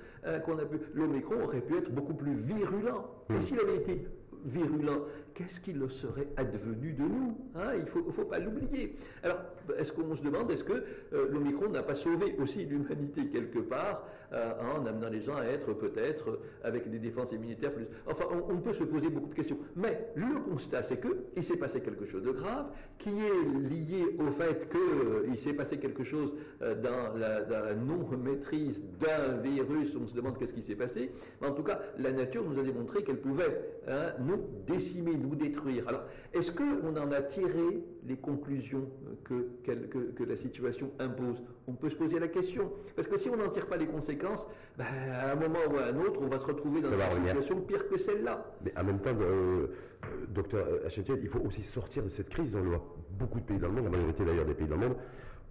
qu'on 0.44 0.58
a 0.58 0.64
pu. 0.64 0.78
L'Omicron 0.94 1.42
aurait 1.42 1.62
pu 1.62 1.76
être 1.78 1.90
beaucoup 1.90 2.14
plus 2.14 2.34
virulent. 2.34 3.10
Et 3.34 3.40
s'il 3.40 3.58
avait 3.58 3.76
été 3.76 4.06
virulent, 4.44 5.07
qu'est-ce 5.35 5.61
qu'il 5.61 5.78
serait 5.90 6.28
advenu 6.37 6.92
de 6.92 7.02
nous 7.02 7.37
hein? 7.54 7.72
Il 7.74 7.85
ne 7.85 7.87
faut, 7.87 8.11
faut, 8.12 8.24
pas 8.24 8.38
l'oublier. 8.38 8.96
Alors, 9.22 9.38
est-ce 9.79 9.92
qu'on 9.92 10.14
se 10.14 10.22
demande, 10.22 10.50
est-ce 10.50 10.64
que 10.64 10.72
euh, 11.12 11.29
l'Omicron 11.31 11.68
n'a 11.68 11.83
pas 11.83 11.94
sauvé 11.94 12.37
aussi 12.40 12.64
l'humanité 12.64 13.27
quelque 13.29 13.59
part 13.59 14.07
euh, 14.33 14.53
en 14.77 14.87
amenant 14.87 15.09
les 15.09 15.20
gens 15.20 15.37
à 15.37 15.44
être 15.44 15.72
peut-être 15.72 16.31
euh, 16.31 16.40
avec 16.62 16.90
des 16.90 16.98
défenses 16.98 17.33
immunitaires 17.33 17.72
plus... 17.72 17.87
Enfin, 18.07 18.24
on, 18.48 18.59
peut 18.59 18.72
se 18.72 18.85
poser 18.85 19.11
beaucoup 19.11 19.29
de 19.29 19.35
questions. 19.35 19.59
Mais 19.77 20.09
le 20.14 20.40
constat, 20.40 20.83
c'est 20.83 21.00
qu'il 21.00 21.42
s'est 21.42 21.57
passé 21.57 21.81
quelque 21.81 22.07
chose 22.07 22.22
de 22.22 22.31
grave 22.31 22.66
qui 22.98 23.11
est 23.11 23.68
lié 23.68 24.16
au 24.18 24.31
fait 24.31 24.68
qu'il 24.68 25.37
s'est 25.37 25.53
passé 25.53 25.79
quelque 25.79 26.05
chose 26.05 26.35
dans 26.61 27.16
la, 27.16 27.74
non-maîtrise 27.74 28.83
d'un 29.00 29.37
virus. 29.42 29.94
On 29.96 30.07
se 30.07 30.14
demande 30.14 30.38
qu'est-ce 30.38 30.55
qui 30.55 30.62
s'est 30.62 30.74
passé. 30.74 31.11
Mais 31.40 31.48
en 31.48 31.53
tout 31.53 31.62
cas, 31.62 31.81
la 31.98 32.12
nature 32.12 32.44
nous 32.44 32.59
a 32.59 32.62
démontré 32.62 33.03
qu'elle 33.03 33.20
pouvait 33.20 33.61
hein, 33.87 34.12
nous 34.20 34.38
décimer, 34.66 35.16
nous 35.16 35.35
détruire. 35.35 35.87
Alors, 35.88 36.05
est-ce 36.33 36.53
qu'on 36.53 36.96
en 36.96 37.12
a 37.12 37.20
tiré 37.22 37.85
les 38.07 38.16
conclusions 38.16 38.88
que, 39.24 39.48
que, 39.62 40.24
la 40.24 40.36
situation 40.36 40.90
impose 40.98 41.42
On 41.66 41.72
peut 41.72 41.88
se 41.88 41.96
poser 41.96 42.18
la 42.18 42.28
question. 42.28 42.72
Parce 42.96 43.08
que 43.08 43.16
si 43.16 43.28
on 43.28 43.36
n'en 43.36 43.48
tire 43.48 43.66
pas 43.66 43.76
les 43.76 43.86
conséquences, 43.86 44.46
ben, 44.76 44.86
à 45.12 45.32
un 45.32 45.34
moment 45.36 45.58
ou 45.70 45.76
à 45.76 45.86
un 45.86 45.96
autre, 45.96 46.20
on 46.22 46.28
va 46.28 46.38
se 46.38 46.46
retrouver 46.46 46.80
dans 46.80 46.88
une 46.88 47.26
situation 47.26 47.60
pire 47.60 47.88
que 47.88 47.96
celle-là. 47.96 48.44
Mais 48.64 48.72
en 48.76 48.84
même 48.84 49.00
temps, 49.00 49.16
euh, 49.20 49.66
euh 50.04 50.06
docteur 50.28 50.66
Hachetiel, 50.84 51.20
il 51.22 51.28
faut 51.28 51.40
aussi 51.40 51.62
sortir 51.62 52.02
de 52.02 52.08
cette 52.08 52.28
crise. 52.28 52.54
On 52.54 52.62
le 52.62 52.70
voit 52.70 52.96
beaucoup 53.18 53.40
de 53.40 53.44
pays 53.44 53.58
dans 53.58 53.68
le 53.68 53.74
monde, 53.74 53.84
la 53.84 53.90
majorité 53.90 54.24
d'ailleurs 54.24 54.46
des 54.46 54.54
pays 54.54 54.66
dans 54.66 54.76
le 54.76 54.88
monde. 54.88 54.96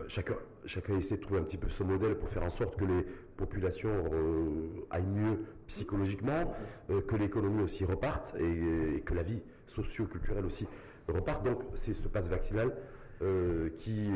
Euh, 0.01 0.05
chacun, 0.07 0.35
chacun 0.65 0.97
essaie 0.97 1.17
de 1.17 1.21
trouver 1.21 1.39
un 1.39 1.43
petit 1.43 1.57
peu 1.57 1.69
son 1.69 1.85
modèle 1.85 2.15
pour 2.15 2.29
faire 2.29 2.43
en 2.43 2.49
sorte 2.49 2.75
que 2.75 2.85
les 2.85 3.05
populations 3.37 3.89
euh, 4.11 4.85
aillent 4.89 5.05
mieux 5.05 5.39
psychologiquement, 5.67 6.53
que 7.07 7.15
l'économie 7.15 7.63
aussi 7.63 7.85
reparte 7.85 8.35
et, 8.39 8.97
et 8.97 9.01
que 9.01 9.13
la 9.13 9.23
vie 9.23 9.41
socio-culturelle 9.67 10.45
aussi 10.45 10.67
repart. 11.07 11.43
Donc 11.43 11.63
c'est 11.73 11.93
ce 11.93 12.07
passe 12.07 12.29
vaccinal 12.29 12.71
euh, 13.23 13.69
qui, 13.77 14.11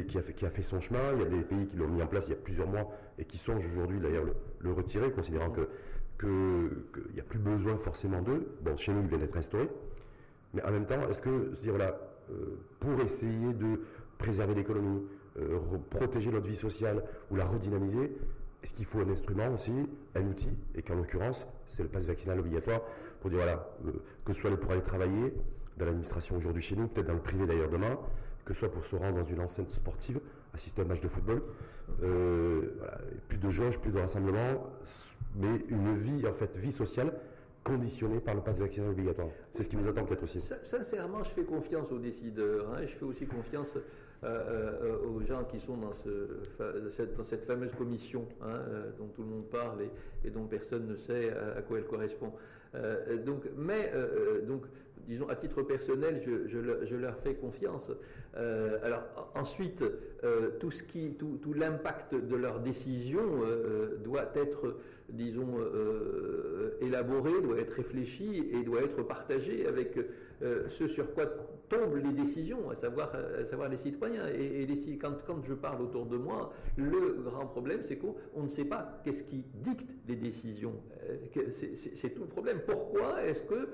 a 0.46 0.50
fait, 0.50 0.62
son 0.62 0.82
chemin. 0.82 1.14
Il 1.14 1.22
y 1.22 1.26
a 1.26 1.30
des 1.30 1.42
pays 1.42 1.66
qui 1.68 1.78
l'ont 1.78 1.88
mis 1.88 2.02
en 2.02 2.08
place 2.08 2.28
il 2.28 2.32
y 2.32 2.34
a 2.34 2.38
plusieurs 2.38 2.68
mois 2.68 2.88
et 3.18 3.26
qui 3.26 3.38
songent 3.38 3.66
aujourd'hui 3.66 4.00
d'ailleurs 4.00 4.26
le, 4.60 4.72
retirer, 4.74 5.12
considérant 5.12 5.52
qu'il 6.20 6.30
n'y 7.14 7.20
a 7.20 7.24
plus 7.24 7.40
besoin 7.40 7.78
forcément 7.78 8.22
d'eux. 8.22 8.48
Bon, 8.62 8.76
chez 8.76 8.92
nous, 8.92 9.02
il 9.02 9.08
vient 9.08 9.18
d'être 9.18 9.38
instauré. 9.38 9.70
Mais 10.54 10.64
en 10.64 10.72
même 10.72 10.86
temps, 10.86 11.08
est-ce 11.08 11.22
que, 11.22 11.56
dire, 11.62 11.76
euh, 11.76 12.58
pour 12.80 13.00
essayer 13.00 13.54
de 13.54 13.82
préserver 14.18 14.56
l'économie, 14.56 15.04
euh, 15.40 15.60
protéger 15.90 16.32
notre 16.32 16.48
vie 16.48 16.56
sociale 16.56 17.04
ou 17.32 17.36
la 17.36 17.46
redynamiser, 17.46 18.12
est-ce 18.64 18.74
qu'il 18.74 18.86
faut 18.86 19.00
un 19.00 19.10
instrument 19.10 19.50
aussi, 19.54 19.72
un 20.16 20.26
outil, 20.26 20.50
et 20.76 20.82
qu'en 20.82 20.96
l'occurrence, 20.96 21.48
c'est 21.68 21.84
le 21.84 21.90
passe 21.90 22.06
vaccinal 22.08 22.40
obligatoire 22.40 22.82
pour 23.22 23.30
dire, 23.30 23.40
voilà, 23.40 23.70
que 24.26 24.34
ce 24.34 24.42
soit 24.42 24.60
pour 24.60 24.72
aller 24.72 24.82
travailler, 24.82 25.34
dans 25.78 25.86
l'administration 25.86 26.36
aujourd'hui 26.36 26.64
chez 26.64 26.76
nous, 26.76 26.88
peut-être 26.88 27.08
dans 27.08 27.14
le 27.14 27.22
privé 27.22 27.46
d'ailleurs 27.46 27.70
demain, 27.70 27.98
que 28.48 28.54
ce 28.54 28.60
soit 28.62 28.72
pour 28.72 28.86
se 28.86 28.96
rendre 28.96 29.18
dans 29.18 29.26
une 29.26 29.42
enceinte 29.42 29.72
sportive, 29.72 30.22
assister 30.54 30.82
à 30.82 30.86
un 30.86 30.88
match 30.88 31.02
de 31.02 31.10
football. 31.10 31.42
Euh, 32.02 32.62
plus 33.28 33.38
de 33.38 33.50
jauge, 33.50 33.78
plus 33.80 33.92
de 33.92 34.00
rassemblement, 34.00 34.72
mais 35.36 35.66
une 35.68 35.98
vie, 35.98 36.26
en 36.26 36.34
fait, 36.34 36.56
vie 36.56 36.72
sociale 36.72 37.14
conditionnée 37.66 38.22
par 38.22 38.36
le 38.36 38.42
pass 38.42 38.60
vaccinal 38.60 38.92
obligatoire. 38.92 39.28
C'est 39.52 39.64
ce 39.64 39.70
qui 39.70 39.76
nous 39.76 39.88
attend 39.88 40.06
peut-être 40.06 40.24
aussi. 40.24 40.40
Sincèrement, 40.62 41.24
je 41.24 41.30
fais 41.30 41.44
confiance 41.44 41.92
aux 41.92 42.00
décideurs. 42.00 42.72
Hein, 42.74 42.86
je 42.86 42.96
fais 42.96 43.04
aussi 43.04 43.28
confiance 43.28 43.76
euh, 43.76 43.82
euh, 44.24 45.10
aux 45.10 45.20
gens 45.22 45.44
qui 45.44 45.60
sont 45.60 45.76
dans, 45.76 45.92
cette, 45.92 47.46
fameuse 47.46 47.74
commission 47.74 48.26
hein, 48.42 48.62
dont 48.98 49.08
tout 49.08 49.24
le 49.24 49.28
monde 49.28 49.50
parle 49.50 49.80
et, 50.24 50.30
dont 50.30 50.46
personne 50.46 50.88
ne 50.88 50.96
sait 50.96 51.34
à, 51.58 51.62
quoi 51.62 51.80
elle 51.80 51.88
correspond. 51.88 52.32
donc, 53.26 53.50
mais 53.58 53.92
donc 54.48 54.64
disons, 55.08 55.28
à 55.30 55.36
titre 55.36 55.62
personnel, 55.62 56.22
je, 56.22 56.96
leur 56.96 57.18
fais 57.20 57.36
confiance. 57.36 57.92
Euh, 58.36 58.78
alors 58.84 59.32
ensuite, 59.36 59.84
euh, 60.24 60.52
tout 60.60 61.54
l'impact 61.54 62.14
de 62.16 62.36
leurs 62.36 62.60
décisions 62.60 63.42
euh, 63.44 63.98
doit 64.04 64.32
être, 64.36 64.78
disons, 65.10 65.56
élaboré, 66.82 67.32
doit 67.42 67.60
être 67.60 67.74
réfléchi 67.74 68.48
et 68.52 68.64
doit 68.64 68.82
être 68.82 69.02
partagé 69.04 69.66
avec 69.66 69.98
ce 70.68 70.88
sur 70.88 71.14
quoi 71.14 71.26
tombent 71.70 72.02
les 72.04 72.14
décisions, 72.14 72.70
à 72.70 72.76
savoir, 72.76 73.12
les 73.70 73.78
citoyens. 73.78 74.28
Et, 74.28 74.68
quand 75.00 75.44
je 75.44 75.54
parle 75.54 75.82
autour 75.82 76.06
de 76.06 76.18
moi, 76.18 76.54
le 76.78 77.22
grand 77.24 77.46
problème, 77.46 77.80
c'est 77.84 77.98
qu'on 77.98 78.44
ne 78.44 78.48
sait 78.48 78.66
pas 78.66 79.02
qu'est-ce 79.04 79.24
qui 79.24 79.44
dicte 79.56 79.96
les 80.08 80.16
décisions. 80.16 80.76
C'est 81.50 82.10
tout 82.14 82.22
le 82.22 82.28
problème. 82.28 82.60
Pourquoi 82.66 83.24
est-ce 83.24 83.44
que 83.44 83.70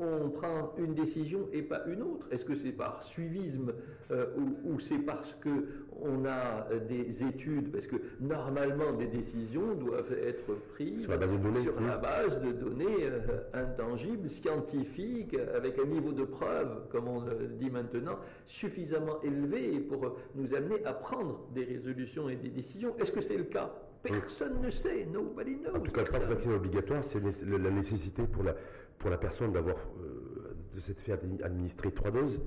on 0.00 0.28
prend 0.30 0.72
une 0.78 0.94
décision 0.94 1.48
et 1.52 1.62
pas 1.62 1.82
une 1.86 2.02
autre 2.02 2.26
Est-ce 2.30 2.44
que 2.44 2.54
c'est 2.54 2.72
par 2.72 3.02
suivisme 3.02 3.72
euh, 4.10 4.26
ou, 4.64 4.78
c'est 4.80 4.98
parce 4.98 5.32
que 5.34 5.66
on 6.02 6.24
a 6.24 6.68
des 6.88 7.24
études 7.24 7.70
Parce 7.72 7.86
que 7.86 7.96
normalement, 8.20 8.92
des 8.92 9.06
décisions 9.06 9.74
doivent 9.74 10.12
être 10.12 10.54
prises 10.70 11.02
sur 11.02 11.10
la 11.10 11.16
base 11.16 11.32
de 11.32 11.38
données, 11.38 11.60
sur 11.60 11.80
la 11.80 11.96
base 11.96 12.40
de 12.40 12.52
données 12.52 13.04
euh, 13.04 13.20
intangibles, 13.54 14.28
scientifiques, 14.28 15.36
avec 15.54 15.78
un 15.78 15.86
niveau 15.86 16.12
de 16.12 16.24
preuve, 16.24 16.88
comme 16.90 17.08
on 17.08 17.20
le 17.24 17.46
dit 17.58 17.70
maintenant, 17.70 18.18
suffisamment 18.46 19.20
élevé 19.22 19.80
pour 19.80 20.16
nous 20.34 20.54
amener 20.54 20.84
à 20.84 20.92
prendre 20.92 21.46
des 21.54 21.64
résolutions 21.64 22.28
et 22.28 22.36
des 22.36 22.50
décisions. 22.50 22.94
Est-ce 22.98 23.12
que 23.12 23.20
c'est 23.20 23.38
le 23.38 23.44
cas? 23.44 23.72
Personne 24.04 24.60
ne 24.60 24.68
sait. 24.70 25.06
Nobody 25.06 25.56
knows. 25.56 25.76
En 25.76 25.80
tout 25.80 25.90
cas, 25.90 26.02
le 26.02 26.26
vaccinal 26.26 26.56
obligatoire, 26.58 27.02
c'est 27.02 27.20
la 27.20 27.70
nécessité 27.70 28.24
pour 28.24 28.42
la 28.42 28.54
pour 28.98 29.10
la 29.10 29.18
personne 29.18 29.52
d'avoir 29.52 29.76
euh, 29.76 30.56
de 30.72 30.80
s'être 30.80 31.02
fait 31.02 31.12
administrer 31.42 31.92
trois 31.92 32.10
doses. 32.10 32.40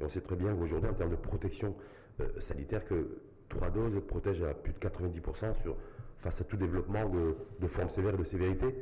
Et 0.00 0.04
on 0.04 0.08
sait 0.08 0.20
très 0.20 0.36
bien 0.36 0.54
qu'aujourd'hui, 0.54 0.88
en 0.88 0.94
termes 0.94 1.10
de 1.10 1.16
protection 1.16 1.74
euh, 2.20 2.28
sanitaire, 2.38 2.84
que 2.84 3.18
trois 3.48 3.70
doses 3.70 4.00
protègent 4.06 4.42
à 4.42 4.54
plus 4.54 4.72
de 4.72 4.78
90% 4.78 5.54
sur, 5.62 5.76
face 6.18 6.40
à 6.40 6.44
tout 6.44 6.56
développement 6.56 7.08
de, 7.08 7.36
de 7.60 7.66
formes 7.66 7.90
sévères 7.90 8.14
et 8.14 8.18
de 8.18 8.24
sévérité. 8.24 8.74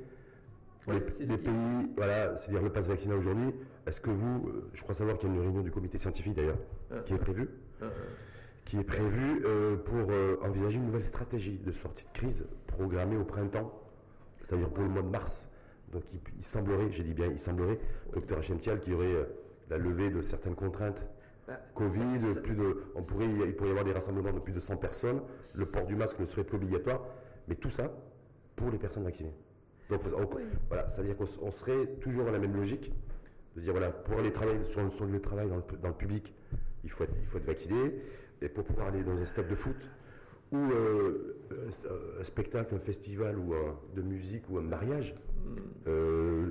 les, 0.89 1.01
pays, 1.01 1.91
voilà, 1.97 2.37
c'est-à-dire 2.37 2.63
le 2.63 2.71
pass 2.71 2.89
vaccinal 2.89 3.19
aujourd'hui, 3.19 3.55
est-ce 3.87 4.01
que 4.01 4.11
vous, 4.11 4.49
euh, 4.49 4.71
je 4.75 4.83
crois 4.83 4.95
savoir 4.95 5.19
qu'il 5.19 5.29
y 5.29 5.33
a 5.33 5.35
une 5.35 5.41
réunion 5.41 5.63
du 5.63 5.71
comité 5.71 5.99
scientifique 5.99 6.35
d'ailleurs, 6.35 6.59
ah. 6.91 7.01
qui 7.05 7.15
est 7.15 7.19
prévue, 7.19 7.49
ah, 7.81 7.87
ah. 7.87 7.95
qui 8.65 8.79
est 8.79 8.85
prévue 8.85 9.43
pour 9.85 10.09
envisager 10.43 10.77
une 10.77 10.85
nouvelle 10.85 11.05
stratégie 11.05 11.59
de 11.59 11.73
sortie 11.73 12.07
de 12.07 12.13
crise 12.13 12.47
programmée 12.67 13.17
au 13.17 13.25
printemps, 13.25 13.73
c'est-à-dire 14.43 14.71
pour 14.71 14.85
le 14.85 14.91
mois 14.91 15.03
de 15.03 15.09
mars. 15.09 15.49
Donc 15.92 16.05
il, 16.12 16.44
semblerait, 16.44 16.90
j'ai 16.90 17.05
dit 17.05 17.14
bien, 17.14 17.26
il 17.26 17.38
semblerait, 17.38 17.78
docteur 18.14 18.38
Hachemtial, 18.38 18.81
qu'il 18.81 18.94
y 18.94 18.96
aurait 18.96 19.14
euh, 19.14 19.24
la 19.68 19.76
levée 19.76 20.11
de 20.11 20.22
certaines 20.22 20.55
contraintes. 20.55 21.07
Bah, 21.46 21.61
Covid, 21.74 22.40
plus 22.42 22.55
de, 22.55 22.85
on 22.94 23.02
pourrait, 23.02 23.26
il 23.26 23.55
pourrait 23.55 23.68
y 23.68 23.72
avoir 23.72 23.85
des 23.85 23.92
rassemblements 23.92 24.33
de 24.33 24.38
plus 24.38 24.52
de 24.52 24.61
100 24.61 24.76
personnes, 24.78 25.20
le 25.57 25.66
port 25.66 25.87
du 25.87 25.94
masque 25.94 26.18
ne 26.18 26.24
serait 26.24 26.44
plus 26.44 26.57
obligatoire, 26.57 27.02
mais 27.46 27.57
tout 27.57 27.70
ça 27.70 27.92
pour 28.57 28.70
les 28.70 28.78
personnes 28.78 29.05
vaccinées. 29.05 29.35
Donc 29.90 30.00
voilà, 30.68 30.88
c'est-à-dire 30.88 31.16
qu'on 31.16 31.50
serait 31.50 31.87
toujours 32.00 32.24
dans 32.24 32.33
la 32.33 32.38
même 32.38 32.57
logique, 32.57 32.92
de 33.57 33.61
dire 33.61 33.72
voilà, 33.72 33.90
pour 33.90 34.18
aller 34.18 34.33
travailler 34.33 34.64
sur 34.64 34.81
son 34.94 35.05
lieu 35.05 35.14
de 35.14 35.18
travail 35.18 35.48
dans 35.48 35.88
le, 35.88 35.94
public, 35.94 36.33
il 36.85 36.90
faut, 36.90 37.05
être, 37.05 37.14
il 37.20 37.26
faut 37.26 37.37
être 37.37 37.44
vacciné, 37.44 37.96
et 38.40 38.48
pour 38.48 38.64
pouvoir 38.64 38.88
aller 38.88 39.02
dans 39.02 39.16
un 39.16 39.24
stade 39.26 39.48
de 39.48 39.55
foot, 39.55 39.76
ou 40.53 40.71
euh, 40.71 41.37
un 42.21 42.25
spectacle, 42.25 42.75
un 42.75 42.79
festival 42.79 43.38
ou 43.38 43.55
de 43.95 44.03
musique 44.03 44.45
ou 44.51 44.59
un 44.59 44.62
mariage, 44.62 45.15
euh, 45.87 46.51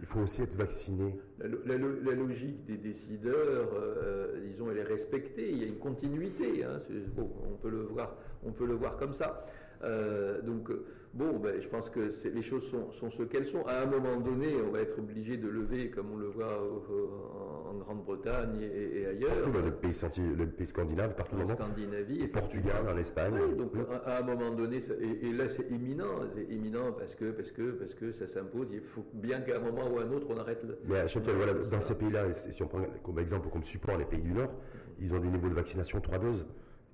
il 0.00 0.06
faut 0.06 0.20
aussi 0.20 0.42
être 0.42 0.56
vacciné. 0.56 1.16
La, 1.64 1.76
logique 2.14 2.64
des 2.64 2.76
décideurs, 2.76 3.70
euh, 3.74 4.40
disons, 4.46 4.70
elle 4.70 4.78
est 4.78 4.84
respectée. 4.84 5.50
Il 5.50 5.58
y 5.58 5.64
a 5.64 5.66
une 5.66 5.78
continuité. 5.78 6.64
Hein. 6.64 6.80
on 7.18 7.56
peut 7.56 7.70
le 7.70 7.82
voir, 7.82 8.16
on 8.44 8.52
peut 8.52 8.66
le 8.66 8.74
voir 8.74 8.96
comme 8.96 9.12
ça. 9.12 9.44
Euh, 9.82 10.40
donc, 10.42 10.70
bon, 11.14 11.38
ben, 11.38 11.60
je 11.60 11.68
pense 11.68 11.90
que 11.90 12.10
les 12.28 12.42
choses 12.42 12.70
sont, 12.70 13.10
ce 13.10 13.22
qu'elles 13.22 13.44
sont. 13.44 13.64
À 13.66 13.82
un 13.82 13.86
moment 13.86 14.20
donné, 14.20 14.48
on 14.66 14.70
va 14.70 14.80
être 14.80 14.98
obligé 14.98 15.36
de 15.36 15.48
lever, 15.48 15.90
comme 15.90 16.12
on 16.12 16.16
le 16.16 16.28
voit 16.28 16.58
en, 16.58 17.74
Grande-Bretagne 17.76 18.60
et, 18.62 19.06
ailleurs. 19.06 19.30
Partout 19.30 19.50
dans 19.50 19.64
le 19.64 19.72
pays, 19.72 20.02
le 20.36 20.46
pays 20.46 20.66
scandinave, 20.66 21.14
partout 21.14 21.36
en 21.36 21.46
Scandinavie. 21.46 22.24
Au 22.24 22.28
Portugal, 22.28 22.88
en 22.88 22.96
Espagne. 22.96 23.56
donc, 23.56 23.72
à, 24.04 24.18
un 24.18 24.22
moment 24.22 24.50
donné, 24.50 24.78
et, 25.22 25.32
là, 25.32 25.48
c'est 25.48 25.70
imminent. 25.70 26.14
C'est 26.32 26.44
imminent 26.44 26.92
parce 26.92 27.14
que, 27.14 27.30
parce, 27.30 27.52
que, 27.52 27.72
parce 27.72 27.94
que 27.94 28.12
ça 28.12 28.26
s'impose. 28.26 28.68
Il 28.72 28.80
faut 28.80 29.04
bien 29.12 29.40
qu'à 29.40 29.56
un 29.56 29.60
moment 29.60 29.88
ou 29.92 29.98
à 29.98 30.02
un 30.02 30.12
autre, 30.12 30.26
on 30.30 30.38
arrête 30.38 30.64
le. 30.64 30.78
Mais 30.88 31.04
voilà, 31.34 31.52
dans 31.54 31.80
ces 31.80 31.94
pays-là, 31.94 32.32
si 32.34 32.62
on 32.62 32.66
prend 32.66 32.82
comme 33.02 33.18
exemple, 33.18 33.48
comme 33.50 33.62
support 33.62 33.98
les 33.98 34.04
pays 34.04 34.22
du 34.22 34.32
Nord, 34.32 34.52
ils 34.98 35.14
ont 35.14 35.18
des 35.18 35.28
niveaux 35.28 35.48
de 35.48 35.54
vaccination 35.54 36.00
3 36.00 36.18
doses 36.18 36.46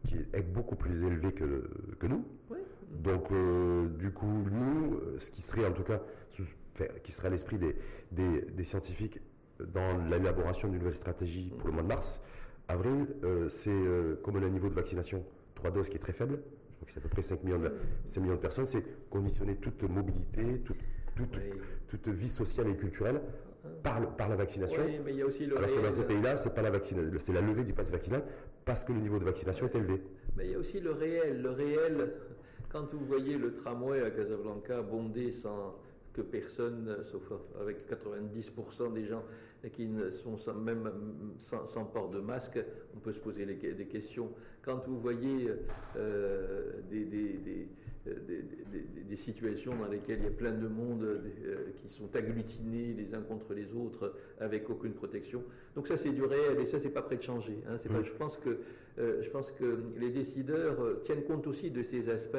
qui 0.05 0.17
est 0.33 0.43
beaucoup 0.43 0.77
plus 0.77 1.03
élevé 1.03 1.33
que, 1.33 1.69
que 1.99 2.07
nous. 2.07 2.25
Oui. 2.51 2.59
Donc, 2.93 3.31
euh, 3.33 3.89
du 3.89 4.11
coup, 4.11 4.47
nous, 4.51 4.97
euh, 4.97 5.17
ce 5.19 5.31
qui 5.31 5.43
serait 5.43 5.67
en 5.67 5.73
tout 5.73 5.83
cas, 5.83 6.01
qui 7.03 7.13
serait 7.13 7.29
à 7.29 7.31
l'esprit 7.31 7.59
des, 7.59 7.75
des, 8.11 8.65
scientifiques 8.65 9.21
dans 9.61 9.99
l'élaboration 10.09 10.69
d'une 10.69 10.79
nouvelle 10.79 10.95
stratégie 10.95 11.53
pour 11.59 11.69
le 11.69 11.75
mois 11.75 11.83
de 11.83 11.89
mars, 11.89 12.21
avril, 12.69 13.07
euh, 13.25 13.49
c'est 13.49 13.71
comme 14.23 14.37
on 14.37 14.43
a 14.43 14.47
un 14.47 14.51
niveau 14.51 14.69
de 14.69 14.75
vaccination 14.75 15.25
3 15.55 15.71
doses 15.71 15.89
qui 15.91 15.97
est 15.97 16.01
très 16.01 16.13
faible, 16.13 16.39
je 16.41 16.75
crois 16.77 16.87
que 16.87 16.93
c'est 16.93 16.99
à 16.99 17.03
peu 17.03 17.09
près 17.09 17.23
5 17.23 17.45
millions 17.45 17.59
de, 17.59 17.73
5 18.07 18.21
millions 18.23 18.35
de 18.35 18.41
personnes, 18.41 18.67
c'est 18.67 18.85
conditionner 19.11 19.57
toute 19.57 19.83
mobilité, 19.83 20.63
toute, 20.65 20.79
toute, 21.15 21.39
toute 21.89 22.09
vie 22.09 22.29
sociale 22.29 22.69
et 22.69 22.77
culturelle 22.77 23.21
par, 23.83 24.17
par 24.17 24.29
la 24.29 24.37
vaccination. 24.37 24.83
Oui, 24.85 24.99
mais 25.05 25.13
il 25.13 25.19
y 25.19 25.23
a 25.23 25.27
aussi 25.27 25.47
le 25.47 25.57
alors 25.57 25.71
que 25.71 25.83
dans 25.83 25.91
ces 25.91 26.05
pays-là, 26.05 26.37
c'est 26.37 26.55
pas 26.55 26.63
la 26.63 26.71
c'est 26.83 27.33
la 27.33 27.41
levée 27.41 27.65
du 27.65 27.73
pass 27.73 27.91
vaccinal 27.91 28.25
parce 28.65 28.85
que 28.85 28.93
le 28.93 29.01
niveau 29.01 29.19
de 29.19 29.25
vaccination 29.25 29.67
est 29.67 29.77
élevé. 29.77 30.03
Mais 30.37 30.47
il 30.47 30.53
y 30.53 30.55
a 30.55 30.59
aussi 30.59 30.81
le 30.81 30.93
réel. 30.93 31.43
Le 31.43 31.51
réel, 31.51 32.13
quand 32.73 32.93
vous 32.95 33.05
voyez 33.05 33.37
le 33.37 33.55
tramway 33.55 34.03
à 34.03 34.11
Casablanca 34.11 34.81
bondé 34.81 35.31
sans 35.31 35.77
que 36.15 36.23
personne, 36.23 36.97
sauf 37.05 37.23
avec 37.61 37.89
90% 37.89 38.93
des 38.93 39.05
gens 39.07 39.23
qui 39.73 39.87
ne 39.87 40.11
sont 40.11 40.37
sans, 40.37 40.55
même 40.55 40.91
sans, 41.39 41.85
port 41.85 42.11
de 42.11 42.21
masque, 42.21 42.59
on 42.97 42.99
peut 42.99 43.13
se 43.13 43.21
poser 43.21 43.47
des 43.47 43.87
questions. 43.87 44.31
Quand 44.63 44.87
vous 44.87 44.99
voyez 44.99 45.49
euh, 45.97 46.81
des, 46.91 47.05
des, 47.05 47.39
des, 48.05 49.17
situations 49.17 49.77
dans 49.77 49.87
lesquelles 49.87 50.19
il 50.21 50.25
y 50.25 50.29
a 50.29 50.31
plein 50.31 50.53
de 50.53 50.67
monde 50.67 51.03
euh, 51.05 51.73
qui 51.77 51.89
sont 51.89 52.15
agglutinés 52.17 52.95
les 52.95 53.15
uns 53.15 53.21
contre 53.21 53.55
les 53.55 53.73
autres 53.75 54.15
avec 54.41 54.69
aucune 54.71 54.93
protection. 54.93 55.45
Donc 55.77 55.87
ça 55.87 55.97
c'est 55.97 56.11
du 56.11 56.25
réel 56.25 56.59
et 56.61 56.65
ça 56.65 56.81
c'est 56.81 56.91
pas 56.91 57.03
prêt 57.03 57.17
de 57.17 57.23
changer. 57.23 57.63
Hein. 57.69 57.77
Pas, 57.89 58.03
je 58.03 58.13
pense 58.13 58.37
que 58.39 58.49
euh, 58.49 58.57
je 58.99 59.31
pense 59.31 59.51
que 59.53 59.79
les 59.99 60.11
décideurs 60.11 60.81
euh, 60.81 61.01
tiennent 61.03 61.25
compte 61.25 61.47
aussi 61.47 61.71
de 61.71 61.83
ces 61.83 62.11
aspects. 62.11 62.37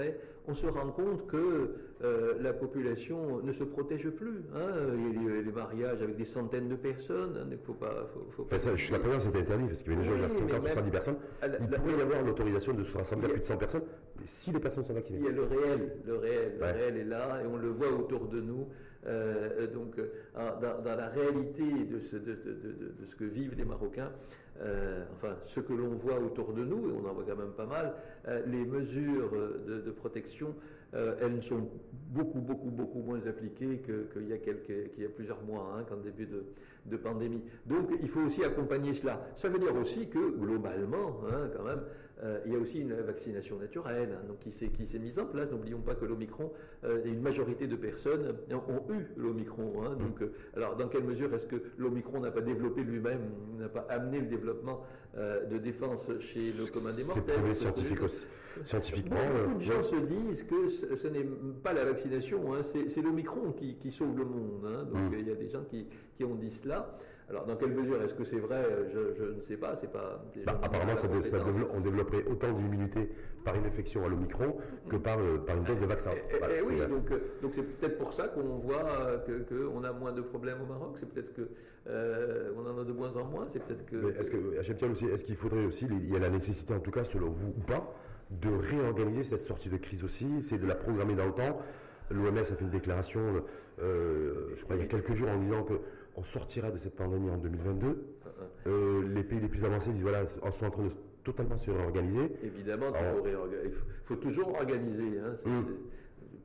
On 0.48 0.54
se 0.54 0.68
rend 0.68 0.92
compte 0.92 1.26
que 1.28 1.72
euh, 2.04 2.34
la 2.42 2.54
population 2.54 3.42
ne 3.42 3.52
se 3.52 3.64
protège 3.64 4.10
plus. 4.10 4.44
Hein. 4.54 4.70
Il 4.96 5.24
y 5.24 5.28
a 5.30 5.42
les, 5.42 5.52
mariages 5.52 6.02
avec 6.02 6.16
des 6.16 6.26
centaines 6.26 6.68
de 6.68 6.76
personnes. 6.76 7.38
Hein. 7.42 7.48
Il 7.52 7.58
faut 7.58 7.74
pas. 7.74 8.08
Faut, 8.14 8.44
enfin, 8.44 8.76
suis 8.76 8.92
la 8.92 9.00
première, 9.00 9.22
c'était 9.22 9.40
interdit 9.40 9.66
parce 9.66 9.84
qu'il 9.84 9.94
y 9.94 9.96
avait 9.96 10.16
déjà 10.16 10.28
50 10.28 10.64
ou 10.64 10.68
110 10.68 10.92
personnes. 10.92 11.16
il 11.42 11.68
pourrait 11.68 11.98
y 11.98 12.02
avoir 12.02 12.22
l'autorisation 12.22 12.74
de 12.74 12.84
se 12.84 12.98
rassembler 12.98 13.28
à 13.28 13.30
plus 13.30 13.40
de 13.40 13.46
100 13.46 13.58
personnes 13.58 13.84
si 14.26 14.52
les 14.52 14.60
personnes 14.60 14.86
sont 14.86 14.94
vaccinées. 14.94 15.20
Il 15.20 15.26
y 15.26 15.30
a 15.30 15.32
le 15.32 15.44
réel, 15.44 15.98
le 16.06 16.18
réel, 16.18 16.54
le 16.60 16.66
réel 16.66 16.98
est 16.98 17.04
là 17.04 17.42
et 17.44 17.48
on 17.48 17.58
le 17.58 17.70
voit 17.70 17.92
autour 17.92 18.28
de 18.28 18.42
nous. 18.42 18.68
donc, 19.74 20.00
dans, 20.36 20.96
la 20.96 21.10
réalité 21.10 21.64
de 21.64 22.00
ce, 22.00 22.16
de, 22.16 22.34
de 22.34 23.06
ce 23.06 23.16
que 23.16 23.26
vivent 23.26 23.56
les 23.58 23.66
Marocains, 23.66 24.12
euh, 24.62 25.04
enfin 25.16 25.36
ce 25.46 25.60
que 25.60 25.74
l'on 25.74 25.96
voit 25.96 26.20
autour 26.20 26.54
de 26.54 26.64
nous, 26.64 26.90
et 26.90 26.94
on 26.94 27.10
en 27.10 27.14
voit 27.14 27.24
quand 27.28 27.36
même 27.36 27.54
pas 27.54 27.66
mal, 27.66 27.94
euh, 28.28 28.42
les 28.46 28.66
mesures 28.66 29.32
de, 29.68 29.92
protection, 29.92 30.56
euh, 30.94 31.16
elles 31.22 31.42
sont 31.42 31.70
beaucoup, 32.10 32.40
beaucoup, 32.40 32.70
beaucoup 32.70 33.00
moins 33.00 33.26
appliquées 33.26 33.82
qu'il 33.84 34.28
y, 34.28 34.34
a 34.34 34.38
quelques, 34.38 34.98
y 34.98 35.06
a 35.06 35.10
plusieurs 35.10 35.42
mois, 35.44 35.76
hein, 35.76 35.86
qu'en 35.90 35.98
début 35.98 36.28
de, 36.28 36.46
de, 36.86 36.98
pandémie. 36.98 37.42
Donc 37.66 37.90
il 38.02 38.10
faut 38.10 38.22
aussi 38.22 38.44
accompagner 38.44 38.94
cela. 38.94 39.26
Ça 39.36 39.50
veut 39.50 39.60
dire 39.60 39.76
aussi 39.76 40.08
que 40.08 40.38
globalement, 40.38 41.22
hein, 41.30 41.50
quand 41.56 41.64
même, 41.64 41.82
euh, 42.24 42.40
il 42.46 42.54
y 42.54 42.56
a 42.56 42.60
aussi 42.60 42.80
une 42.80 42.94
vaccination 42.94 43.58
naturelle 43.58 44.10
hein, 44.14 44.26
donc 44.28 44.40
qui 44.40 44.52
s'est 44.52 45.00
mise 45.00 45.20
en 45.20 45.26
place. 45.26 45.52
N'oublions 45.52 45.82
pas 45.82 45.96
que 45.96 46.06
l'Omicron, 46.06 46.52
euh, 46.84 47.02
une 47.06 47.22
majorité 47.22 47.68
de 47.68 47.76
personnes 47.76 48.36
ont 48.52 48.94
eu 48.94 49.08
l'Omicron. 49.18 49.84
Hein, 49.84 49.98
donc, 50.00 50.22
euh, 50.22 50.32
alors, 50.56 50.76
dans 50.78 50.88
quelle 50.88 51.04
mesure 51.04 51.34
est-ce 51.34 51.48
que 51.48 51.62
l'Omicron 51.78 52.22
n'a 52.22 52.32
pas 52.32 52.42
développé 52.42 52.84
lui-même, 52.84 53.22
n'a 53.58 53.68
pas 53.68 53.86
amené 53.90 54.20
le 54.20 54.28
développement 54.28 54.86
de 55.16 55.60
défense 55.60 56.10
chez 56.22 56.52
le 56.54 56.66
commun 56.66 56.92
des 56.92 57.04
mortels? 57.04 57.36
Scientifiquement. 58.64 59.16
Beaucoup 59.16 59.60
de 59.60 59.64
gens 59.64 59.84
se 59.84 59.96
disent 59.96 60.44
que 60.44 60.70
ce, 60.70 61.08
n'est 61.08 61.28
pas 61.64 61.74
la 61.74 61.86
vaccination, 61.86 62.42
c'est 62.64 63.02
l'Omicron 63.02 63.52
qui, 63.52 63.76
qui, 63.76 63.92
sauve 63.92 64.18
le 64.18 64.26
monde. 64.26 64.90
donc, 64.92 65.12
mm. 65.12 65.20
il 65.20 65.28
y 65.28 65.32
a 65.32 65.36
des 65.36 65.50
gens 65.50 65.64
qui, 65.70 65.88
qui 66.16 66.24
ont 66.24 66.36
dit 66.36 66.52
cela. 66.52 66.96
Alors, 67.30 67.46
dans 67.46 67.56
quelle 67.56 67.72
mesure 67.72 68.02
est-ce 68.04 68.14
que 68.14 68.26
c'est 68.26 68.40
vrai 68.40 68.64
je, 68.94 69.34
ne 69.34 69.42
sais 69.42 69.58
pas. 69.58 69.76
C'est 69.76 69.92
pas. 69.92 70.24
Bah, 70.46 70.60
apparemment, 70.62 70.96
ça, 70.96 71.08
on 71.74 71.80
développerait 71.80 72.26
autant 72.26 72.52
d'immunité 72.52 73.10
par 73.44 73.56
une 73.56 73.66
infection 73.66 74.06
à 74.06 74.10
l'omicron 74.10 74.58
que 74.90 74.98
par, 74.98 75.20
euh, 75.20 75.38
par 75.38 75.58
une 75.58 75.64
dose 75.64 75.80
de 75.80 75.86
vaccin. 75.86 76.12
Et, 76.12 76.62
oui, 76.62 76.80
donc 76.88 77.12
euh, 77.12 77.20
donc 77.42 77.54
c'est 77.54 77.64
peut-être 77.64 77.98
pour 77.98 78.14
ça 78.14 78.28
qu'on 78.28 78.58
voit 78.60 79.24
qu'on 79.50 79.84
a 79.84 79.92
moins 79.94 80.12
de 80.12 80.22
problèmes 80.22 80.62
au 80.62 80.66
Maroc. 80.66 80.98
C'est 81.00 81.10
peut-être 81.10 81.34
que 81.34 81.50
on 81.88 82.70
en 82.70 82.82
a 82.82 82.84
de 82.84 82.94
moins 82.94 83.16
en 83.16 83.26
moins. 83.26 83.46
C'est 83.48 83.64
peut-être 83.64 83.86
que. 83.86 84.20
Est-ce 84.20 84.30
que 84.30 84.86
aussi, 84.86 85.06
est-ce 85.06 85.26
qu'il 85.26 85.38
faudrait 85.38 85.66
aussi, 85.66 85.88
il 85.90 86.12
y 86.12 86.16
a 86.16 86.20
la 86.20 86.30
nécessité 86.30 86.74
en 86.74 86.80
tout 86.80 86.92
cas, 86.92 87.04
selon 87.04 87.30
vous 87.30 87.54
ou 87.58 87.62
pas, 87.62 87.94
de 88.30 88.50
réorganiser 88.50 89.24
cette 89.24 89.48
sortie 89.48 89.70
de 89.70 89.78
crise 89.78 90.04
aussi, 90.04 90.28
c'est 90.44 90.58
de 90.58 90.68
la 90.68 90.76
programmer 90.76 91.16
dans 91.16 91.26
le 91.26 91.34
temps. 91.34 91.60
L'OMS 92.12 92.38
a 92.38 92.44
fait 92.44 92.62
une 92.62 92.70
déclaration, 92.70 93.22
je 93.80 94.64
crois, 94.64 94.76
il 94.76 94.82
y 94.82 94.86
a 94.86 94.88
quelques 94.88 95.14
jours 95.14 95.30
en 95.30 95.38
disant 95.38 95.64
que 95.64 95.80
on 96.16 96.24
sortira 96.24 96.72
de 96.72 96.78
cette 96.78 96.96
pandémie 96.96 97.30
en 97.30 97.38
2022. 97.38 97.88
Uh-uh. 97.88 98.68
Euh, 98.68 99.08
les 99.14 99.24
pays 99.24 99.40
les 99.40 99.48
plus 99.48 99.66
avancés 99.66 99.92
disent 99.92 100.04
voilà, 100.04 100.28
sont 100.28 100.66
en 100.66 100.72
train 100.72 100.84
de 100.84 100.92
totalement 101.24 101.58
se 101.58 101.72
réorganiser. 101.72 102.32
Évidemment 102.44 102.88
il 103.66 103.72
faut, 104.06 104.16
toujours 104.16 104.50
organiser. 104.50 105.20
Hein, 105.20 105.34
mm. 105.46 105.66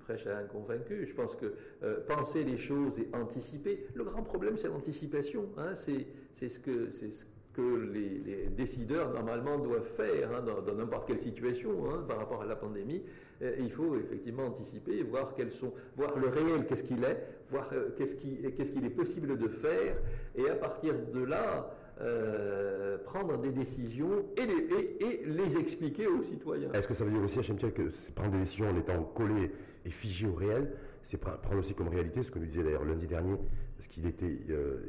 prêche 0.01 0.27
à 0.27 0.39
un 0.39 0.45
convaincu. 0.45 1.07
Je 1.07 1.15
pense 1.15 1.35
que 1.37 1.55
euh, 1.83 2.01
penser 2.07 2.45
les 2.45 2.57
choses 2.57 3.01
et 3.01 3.09
anticiper. 3.13 3.87
Le 3.95 4.05
grand 4.05 4.23
problème, 4.23 4.57
c'est 4.57 4.69
l'anticipation. 4.69 5.49
Hein, 5.57 5.75
c'est 5.75 6.49
ce 6.49 6.61
que 6.61 6.91
c'est 6.91 7.11
ce 7.11 7.27
que 7.59 7.91
les, 7.93 8.49
décideurs 8.57 9.13
normalement 9.13 9.59
doivent 9.59 9.87
faire 9.97 10.31
hein, 10.33 10.43
dans 10.43 10.75
n'importe 10.75 11.09
quelle 11.09 11.19
situation 11.19 11.71
hein, 11.91 12.05
par 12.07 12.19
rapport 12.19 12.43
à 12.43 12.47
la 12.47 12.57
pandémie. 12.57 13.03
Euh, 13.43 13.57
il 13.59 13.71
faut 13.71 13.97
effectivement 13.97 14.47
anticiper, 14.47 15.03
voir 15.03 15.35
quels 15.35 15.51
sont, 15.51 15.73
voir 15.97 16.17
le 16.19 16.29
réel, 16.29 16.67
qu'est-ce 16.67 16.85
qu'il 16.85 17.03
est, 17.05 17.25
voir 17.51 17.69
euh, 17.73 17.91
qu'est-ce 17.97 18.15
qu'il 18.17 18.85
est 18.85 18.91
possible 18.91 19.39
de 19.39 19.49
faire, 19.49 19.97
et 20.37 20.49
à 20.49 20.55
partir 20.55 20.95
de 21.13 21.25
là, 21.25 21.73
euh, 22.01 22.99
prendre 22.99 23.39
des 23.39 23.51
décisions 23.51 24.25
et 24.37 24.47
les, 24.47 25.57
expliquer 25.57 26.07
aux 26.07 26.23
citoyens. 26.23 26.71
Est-ce 26.73 26.87
que 26.87 26.95
ça 26.95 27.05
veut 27.05 27.11
dire 27.11 27.23
aussi, 27.23 27.41
HMTL, 27.41 27.73
que 27.73 28.13
prendre 28.15 28.33
des 28.33 28.39
décisions 28.39 28.69
en 28.69 28.77
étant 28.77 29.03
collé 29.03 29.51
et 29.85 29.91
figé 29.91 30.27
au 30.29 30.35
réel, 30.35 30.73
c'est 31.03 31.19
prendre 31.19 31.59
aussi 31.59 31.75
comme 31.75 31.89
réalité 31.89 32.23
ce 32.23 32.31
que 32.31 32.39
nous 32.39 32.47
disait 32.47 32.63
d'ailleurs 32.63 32.85
lundi 32.85 33.07
dernier, 33.07 33.37
parce 33.77 33.89
qu'il 33.89 34.07
était, 34.07 34.37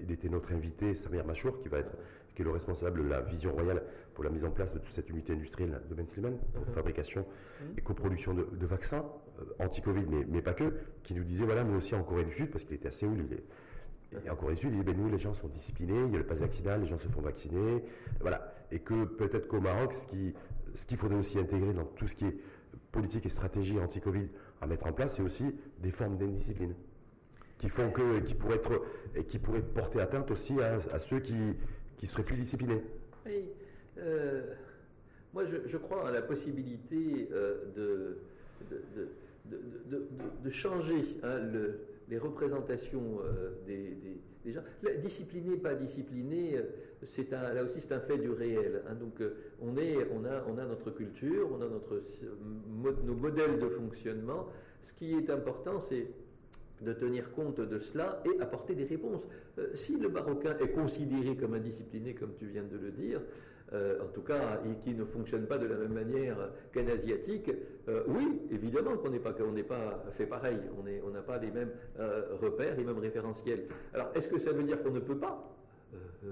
était 0.10 0.30
notre 0.30 0.54
invité, 0.54 0.96
Samir 0.96 1.26
Machour, 1.26 1.60
qui 1.60 1.70
va 1.70 1.80
être 1.80 1.96
qui 2.40 2.44
est 2.44 2.46
le 2.46 2.52
responsable 2.52 3.04
de 3.04 3.10
la 3.10 3.20
vision 3.20 3.52
royale 3.52 3.84
pour 4.14 4.24
la 4.24 4.30
mise 4.30 4.46
en 4.46 4.52
place 4.52 4.74
de 4.74 4.80
toute 4.80 4.94
cette 4.94 5.10
unité 5.10 5.34
industrielle 5.34 5.82
de 5.90 5.94
Ben 5.94 6.08
Slimane, 6.08 6.38
pour 6.54 6.66
mhm. 6.66 6.74
fabrication 6.74 7.26
mhm. 7.60 7.74
et 7.78 7.82
coproduction 7.82 8.34
de, 8.34 8.66
vaccins 8.66 9.04
euh, 9.40 9.44
anti-Covid, 9.60 10.06
mais, 10.30 10.42
pas 10.42 10.54
que, 10.54 10.74
qui 11.04 11.16
nous 11.16 11.26
disait, 11.26 11.44
voilà, 11.44 11.66
nous 11.66 11.76
aussi 11.76 11.96
en 11.96 12.04
Corée 12.04 12.24
du 12.24 12.32
Sud, 12.32 12.50
parce 12.50 12.64
qu'il 12.64 12.76
était 12.76 12.88
à 12.88 12.92
Séoul, 12.92 13.26
il 13.30 13.34
est, 13.34 14.26
et 14.26 14.30
en 14.30 14.38
Corée 14.38 14.54
du 14.54 14.62
Sud, 14.62 14.70
il 14.72 14.78
dit, 14.78 14.84
ben, 14.86 14.96
nous, 14.96 15.10
les 15.10 15.18
gens 15.18 15.34
sont 15.34 15.50
disciplinés, 15.50 16.00
il 16.08 16.14
y 16.14 16.16
a 16.16 16.20
le 16.20 16.26
pass 16.26 16.40
vaccinal, 16.40 16.80
les 16.80 16.88
gens 16.88 16.98
se 16.98 17.10
font 17.10 17.22
vacciner, 17.22 17.84
voilà. 18.22 18.54
Et 18.72 18.80
que 18.80 19.04
peut-être 19.04 19.50
qu'au 19.50 19.60
Maroc, 19.60 19.94
ce 19.94 20.08
qu'il 20.08 20.34
ce 20.76 20.86
qu'il 20.86 20.98
faudrait 20.98 21.18
aussi 21.18 21.40
intégrer 21.40 21.74
dans 21.74 21.84
tout 21.84 22.08
ce 22.08 22.16
qui 22.16 22.26
est 22.26 22.38
politique 22.94 23.26
et 23.26 23.30
stratégie 23.30 23.78
anti-Covid 23.80 24.30
à 24.62 24.68
mettre 24.68 24.88
en 24.88 24.94
place, 24.94 25.16
c'est 25.16 25.24
aussi 25.24 25.54
des 25.80 25.92
formes 25.92 26.18
d'indiscipline 26.18 26.74
qui 27.58 27.68
font 27.68 27.92
que, 27.92 28.20
qui 28.20 28.36
pourraient 28.36 28.56
être, 28.56 28.82
et 29.16 29.26
qui 29.26 29.38
pourraient 29.38 29.62
porter 29.62 30.00
atteinte 30.00 30.32
aussi 30.32 30.60
à 30.62 31.00
ceux 31.00 31.20
qui, 31.20 31.58
qui 32.00 32.08
serait 32.08 32.24
plus 32.24 32.38
discipliné. 32.38 32.82
Oui. 33.26 33.44
Euh, 34.00 34.42
moi, 35.34 35.44
je, 35.46 35.78
crois 35.78 36.08
à 36.08 36.12
la 36.12 36.22
possibilité 36.22 37.28
euh, 37.32 37.66
de, 37.76 38.18
de, 40.42 40.50
changer 40.50 41.04
hein, 41.22 41.40
les 42.08 42.18
représentations 42.18 43.20
euh, 43.22 43.52
des, 43.68 44.54
gens. 44.54 44.62
discipliné, 45.02 45.58
pas 45.58 45.76
discipliné, 45.76 46.62
c'est 47.04 47.34
un, 47.34 47.54
là 47.54 47.64
aussi 47.64 47.82
c'est 47.82 47.94
un 47.94 48.00
fait 48.00 48.18
du 48.18 48.32
réel. 48.32 48.82
Hein. 48.88 48.96
donc 48.96 49.22
on, 49.62 49.78
est, 49.78 50.08
on, 50.12 50.24
a, 50.26 50.44
on 50.48 50.58
a 50.58 50.66
notre 50.66 50.92
culture, 50.92 51.50
on 51.52 51.62
a 51.62 51.68
notre, 51.68 52.02
nos 53.04 53.14
modèles 53.14 53.60
de 53.60 53.68
fonctionnement. 53.68 54.48
Ce 54.82 54.94
qui 54.94 55.14
est 55.14 55.30
important, 55.30 55.82
c'est 55.82 56.08
de 56.82 56.94
tenir 56.94 57.32
compte 57.32 57.60
de 57.60 57.80
cela 57.80 58.22
et 58.26 58.42
apporter 58.42 58.76
des 58.76 58.86
réponses. 58.86 59.28
Euh, 59.58 59.68
si 59.74 59.98
le 59.98 60.10
Marocain 60.10 60.56
est 60.60 60.70
considéré 60.70 61.36
comme 61.36 61.54
indiscipliné, 61.54 62.14
comme 62.14 62.34
tu 62.38 62.46
viens 62.46 62.64
de 62.64 62.78
le 62.78 62.92
dire, 62.92 63.22
euh, 63.74 64.04
en 64.04 64.08
tout 64.08 64.22
cas, 64.22 64.62
et 64.66 64.84
qui 64.84 64.96
ne 64.96 65.06
fonctionne 65.06 65.46
pas 65.46 65.58
de 65.58 65.68
la 65.68 65.76
même 65.76 65.94
manière 65.94 66.38
qu'un 66.74 66.88
Asiatique, 66.88 67.52
euh, 67.88 68.04
oui, 68.08 68.42
évidemment 68.52 68.98
qu'on 68.98 69.12
n'est 69.12 69.20
pas, 69.20 69.34
pas 69.34 70.04
fait 70.12 70.26
pareil, 70.26 70.58
on 71.06 71.10
n'a 71.10 71.22
pas 71.22 71.38
les 71.38 71.52
mêmes 71.52 71.72
repères, 72.42 72.76
les 72.78 72.84
mêmes 72.84 73.00
référentiels. 73.00 73.66
Alors, 73.94 74.12
est-ce 74.16 74.28
que 74.28 74.40
ça 74.40 74.52
veut 74.52 74.64
dire 74.64 74.82
qu'on 74.82 74.92
ne 74.92 75.00
peut 75.00 75.18
pas? 75.18 75.56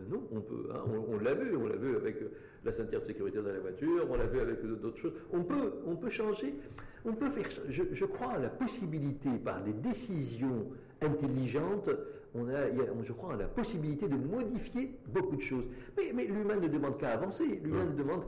Non, 0.09 0.21
on 0.31 0.41
peut. 0.41 0.69
Hein, 0.73 0.83
on, 1.07 1.17
l'a 1.17 1.33
vu, 1.33 1.55
on 1.55 1.65
l'a 1.65 1.77
vu 1.77 1.95
avec 1.95 2.17
la 2.65 2.71
ceinture 2.71 2.99
de 3.01 3.05
sécurité 3.05 3.37
dans 3.37 3.51
la 3.51 3.59
voiture, 3.59 4.05
on 4.09 4.17
l'a 4.17 4.25
vu 4.25 4.39
avec 4.39 4.61
d'autres 4.63 4.97
choses. 4.97 5.13
On 5.31 5.43
peut, 5.43 5.73
on 5.85 5.95
peut 5.95 6.09
changer 6.09 6.53
on 7.07 7.13
peut 7.13 7.29
faire, 7.29 7.45
je, 7.69 8.05
crois 8.05 8.33
à 8.33 8.39
la 8.39 8.49
possibilité, 8.49 9.29
par 9.43 9.61
des 9.61 9.73
décisions 9.73 10.67
intelligentes, 11.01 11.89
on 12.35 12.49
a, 12.49 12.67
je 13.03 13.13
crois 13.13 13.33
à 13.33 13.37
la 13.37 13.47
possibilité 13.47 14.07
de 14.07 14.15
modifier 14.15 14.91
beaucoup 15.07 15.37
de 15.37 15.41
choses. 15.41 15.63
Mais, 15.95 16.25
l'humain 16.25 16.57
ne 16.57 16.67
demande 16.67 16.97
qu'à 16.97 17.11
avancer, 17.11 17.61
l'humain 17.63 17.85
ne 17.85 17.95
demande 17.95 18.23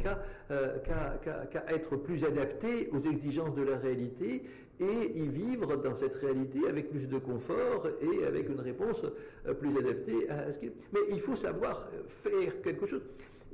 euh, 0.52 0.78
qu'à 0.80 1.66
être 1.68 1.98
plus 1.98 2.24
adapté 2.24 2.90
aux 2.92 3.02
exigences 3.02 3.54
de 3.56 3.64
la 3.64 3.78
réalité 3.78 4.44
et 4.80 5.12
y 5.14 5.28
vivre 5.28 5.76
dans 5.76 5.94
cette 5.94 6.16
réalité 6.16 6.68
avec 6.68 6.90
plus 6.90 7.06
de 7.06 7.18
confort 7.18 7.88
et 8.02 8.26
avec 8.26 8.48
une 8.48 8.62
réponse 8.62 9.04
euh, 9.46 9.54
plus 9.54 9.78
adaptée 9.78 10.30
à 10.30 10.52
ce 10.52 10.60
qu'il... 10.60 10.72
Mais 10.94 11.02
il 11.10 11.20
faut 11.20 11.36
savoir 11.36 11.90
faire 12.08 12.62
quelque 12.62 12.86
chose 12.86 13.02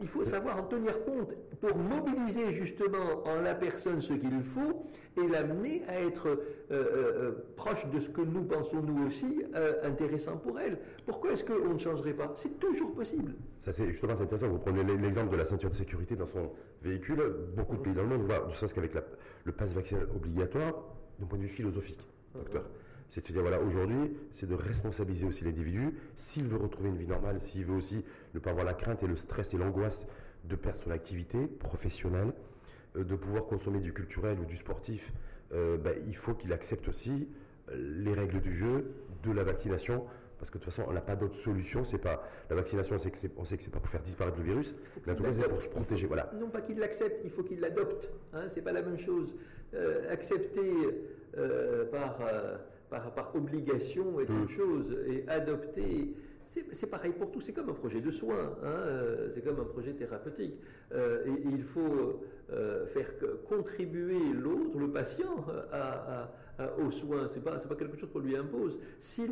il 0.02 0.08
faut 0.08 0.24
savoir 0.24 0.58
en 0.58 0.64
tenir 0.64 1.04
compte 1.04 1.34
pour 1.62 1.76
mobiliser 1.78 2.52
justement 2.52 3.26
en 3.26 3.42
la 3.42 3.56
personne 3.56 4.02
ce 4.02 4.14
qu'il 4.14 4.42
faut 4.44 4.86
et 5.18 5.28
l'amener 5.28 5.84
à 5.88 6.02
être 6.02 6.28
euh, 6.28 6.36
euh, 6.72 7.32
proche 7.56 7.88
de 7.88 8.00
ce 8.00 8.10
que 8.10 8.22
nous 8.22 8.44
pensons 8.44 8.82
nous 8.82 9.06
aussi 9.06 9.44
euh, 9.56 9.74
intéressant 9.84 10.38
pour 10.38 10.60
elle. 10.60 10.80
Pourquoi 11.06 11.32
est-ce 11.32 11.46
qu'on 11.46 11.74
ne 11.74 11.80
changerait 11.80 12.14
pas? 12.14 12.34
C'est 12.36 12.60
toujours 12.60 12.94
possible. 12.94 13.36
Ça 13.58 13.72
c'est 13.72 13.88
justement 13.88 14.14
intéressant. 14.14 14.50
Vous 14.50 14.60
prenez 14.60 14.84
l'exemple 14.84 15.32
de 15.32 15.38
la 15.38 15.46
ceinture 15.46 15.70
de 15.70 15.76
sécurité 15.76 16.16
dans 16.16 16.26
son 16.26 16.52
véhicule. 16.82 17.22
Beaucoup 17.56 17.78
de 17.78 17.82
pays 17.82 17.94
dans 17.94 18.04
le 18.04 18.10
monde 18.10 18.24
voient, 18.24 18.46
ne 18.48 18.54
serait-ce 18.54 18.74
qu'avec 18.76 18.94
le 19.44 19.52
pass 19.52 19.74
vaccinal 19.74 20.08
obligatoire, 20.16 20.74
d'un 21.20 21.26
point 21.26 21.38
de 21.38 21.44
vue 21.44 21.50
philosophique, 21.50 22.06
docteur. 22.34 22.66
C'est 23.10 23.26
de 23.28 23.34
dire, 23.34 23.42
voilà, 23.42 23.62
aujourd'hui, 23.62 24.12
c'est 24.32 24.48
de 24.48 24.56
responsabiliser 24.56 25.26
aussi 25.26 25.44
l'individu. 25.44 25.94
S'il 26.16 26.48
veut 26.48 26.58
retrouver 26.58 26.90
une 26.90 26.98
vie 26.98 27.08
normale, 27.08 27.40
s'il 27.40 27.66
veut 27.66 27.76
aussi 27.76 28.04
ne 28.34 28.40
pas 28.40 28.52
avoir 28.52 28.66
la 28.66 28.74
crainte 28.74 29.04
et 29.04 29.08
le 29.08 29.16
stress 29.16 29.54
et 29.54 29.58
l'angoisse 29.58 30.08
de 30.44 30.56
perdre 30.56 30.80
son 30.80 30.92
activité 30.92 31.48
professionnelle, 31.48 32.34
euh, 32.98 33.04
de 33.04 33.16
pouvoir 33.16 33.46
consommer 33.46 33.80
du 33.80 33.94
culturel 33.94 34.40
ou 34.40 34.46
du 34.46 34.56
sportif, 34.56 35.14
euh, 35.54 35.78
ben, 35.78 35.96
il 36.06 36.16
faut 36.16 36.34
qu'il 36.34 36.54
accepte 36.54 36.88
aussi 36.88 37.28
euh, 37.70 38.04
les 38.04 38.14
règles 38.14 38.42
du 38.42 38.54
jeu, 38.54 38.92
de 39.24 39.32
la 39.32 39.44
vaccination, 39.44 40.06
parce 40.38 40.50
que 40.50 40.58
de 40.58 40.64
toute 40.64 40.74
façon, 40.74 40.88
on 40.90 40.94
n'a 40.94 41.02
pas 41.02 41.16
d'autre 41.16 41.38
solution. 41.38 41.84
C'est 41.84 41.98
pas 41.98 42.28
la 42.50 42.56
vaccination, 42.56 42.96
on 42.96 43.00
sait 43.00 43.10
que 43.10 43.18
c'est, 43.18 43.32
on 43.38 43.46
sait 43.46 43.58
que 43.58 43.64
c'est 43.64 43.72
pas 43.72 43.80
pour 43.80 43.90
faire 43.90 44.02
disparaître 44.02 44.38
le 44.38 44.44
virus, 44.44 44.76
mais 45.06 45.14
en 45.14 45.16
tout 45.16 45.24
cas, 45.24 45.34
c'est 45.34 45.48
pour 45.48 45.62
se 45.62 45.70
protéger. 45.70 46.06
Voilà. 46.08 46.32
Non 46.40 46.50
pas 46.50 46.62
qu'il 46.62 46.78
l'accepte, 46.78 47.22
il 47.24 47.32
faut 47.32 47.44
qu'il 47.44 47.60
l'adopte. 47.60 48.12
Hein, 48.34 48.48
c'est 48.50 48.62
pas 48.62 48.74
la 48.74 48.82
même 48.82 49.00
chose. 49.00 49.36
accepter 50.10 50.72
par 51.92 52.20
par, 53.00 53.36
obligation 53.36 54.20
est 54.20 54.30
une 54.30 54.44
mm. 54.44 54.50
chose, 54.50 54.98
et 55.08 55.24
adopter, 55.28 56.14
c'est 56.46 56.90
pareil 56.90 57.12
pour 57.12 57.32
tout, 57.32 57.42
c'est 57.42 57.54
comme 57.54 57.70
un 57.70 57.74
projet 57.74 58.02
de 58.02 58.12
soins, 58.12 58.56
hein, 58.64 58.68
euh, 58.68 59.30
c'est 59.34 59.44
comme 59.44 59.60
un 59.60 59.66
projet 59.66 59.94
thérapeutique. 59.94 60.56
Euh, 60.94 61.26
et, 61.26 61.48
il 61.52 61.64
faut 61.64 62.22
euh, 62.52 62.86
faire 62.88 63.10
contribuer 63.48 64.20
l'autre, 64.34 64.78
le 64.78 64.92
patient, 64.92 65.46
à, 65.72 66.32
aux 66.78 66.92
soins, 66.92 67.28
c'est 67.30 67.44
pas, 67.44 67.58
pas 67.58 67.76
quelque 67.76 67.98
chose 67.98 68.10
qu'on 68.14 68.20
lui 68.20 68.38
impose. 68.38 68.80
S'il 69.00 69.32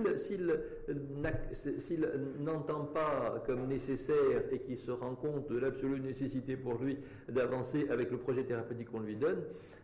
n'entend 2.40 2.86
pas 2.86 3.42
comme 3.46 3.68
nécessaire 3.68 4.44
et 4.52 4.60
qu'il 4.60 4.78
se 4.78 4.92
rend 4.92 5.16
compte 5.16 5.50
de 5.50 5.58
l'absolue 5.58 6.02
nécessité 6.02 6.58
pour 6.58 6.80
lui 6.80 6.98
d'avancer 7.30 7.88
avec 7.90 8.12
le 8.12 8.18
projet 8.18 8.44
thérapeutique 8.44 8.92
qu'on 8.92 9.00
lui 9.00 9.16
donne, 9.16 9.42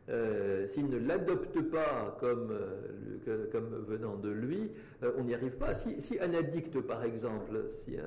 euh, 0.10 0.66
s'il 0.66 0.90
ne 0.90 0.98
l'adopte 0.98 1.62
pas 1.70 2.18
comme, 2.20 2.52
euh, 3.28 3.46
venant 3.88 4.16
de 4.16 4.30
lui, 4.30 4.72
euh, 5.04 5.12
on 5.18 5.24
n'y 5.24 5.36
arrive 5.36 5.58
pas. 5.58 5.74
Si, 5.74 6.18
un 6.20 6.34
addict, 6.34 6.82
par 6.82 7.04
exemple, 7.04 7.66
si 7.72 7.98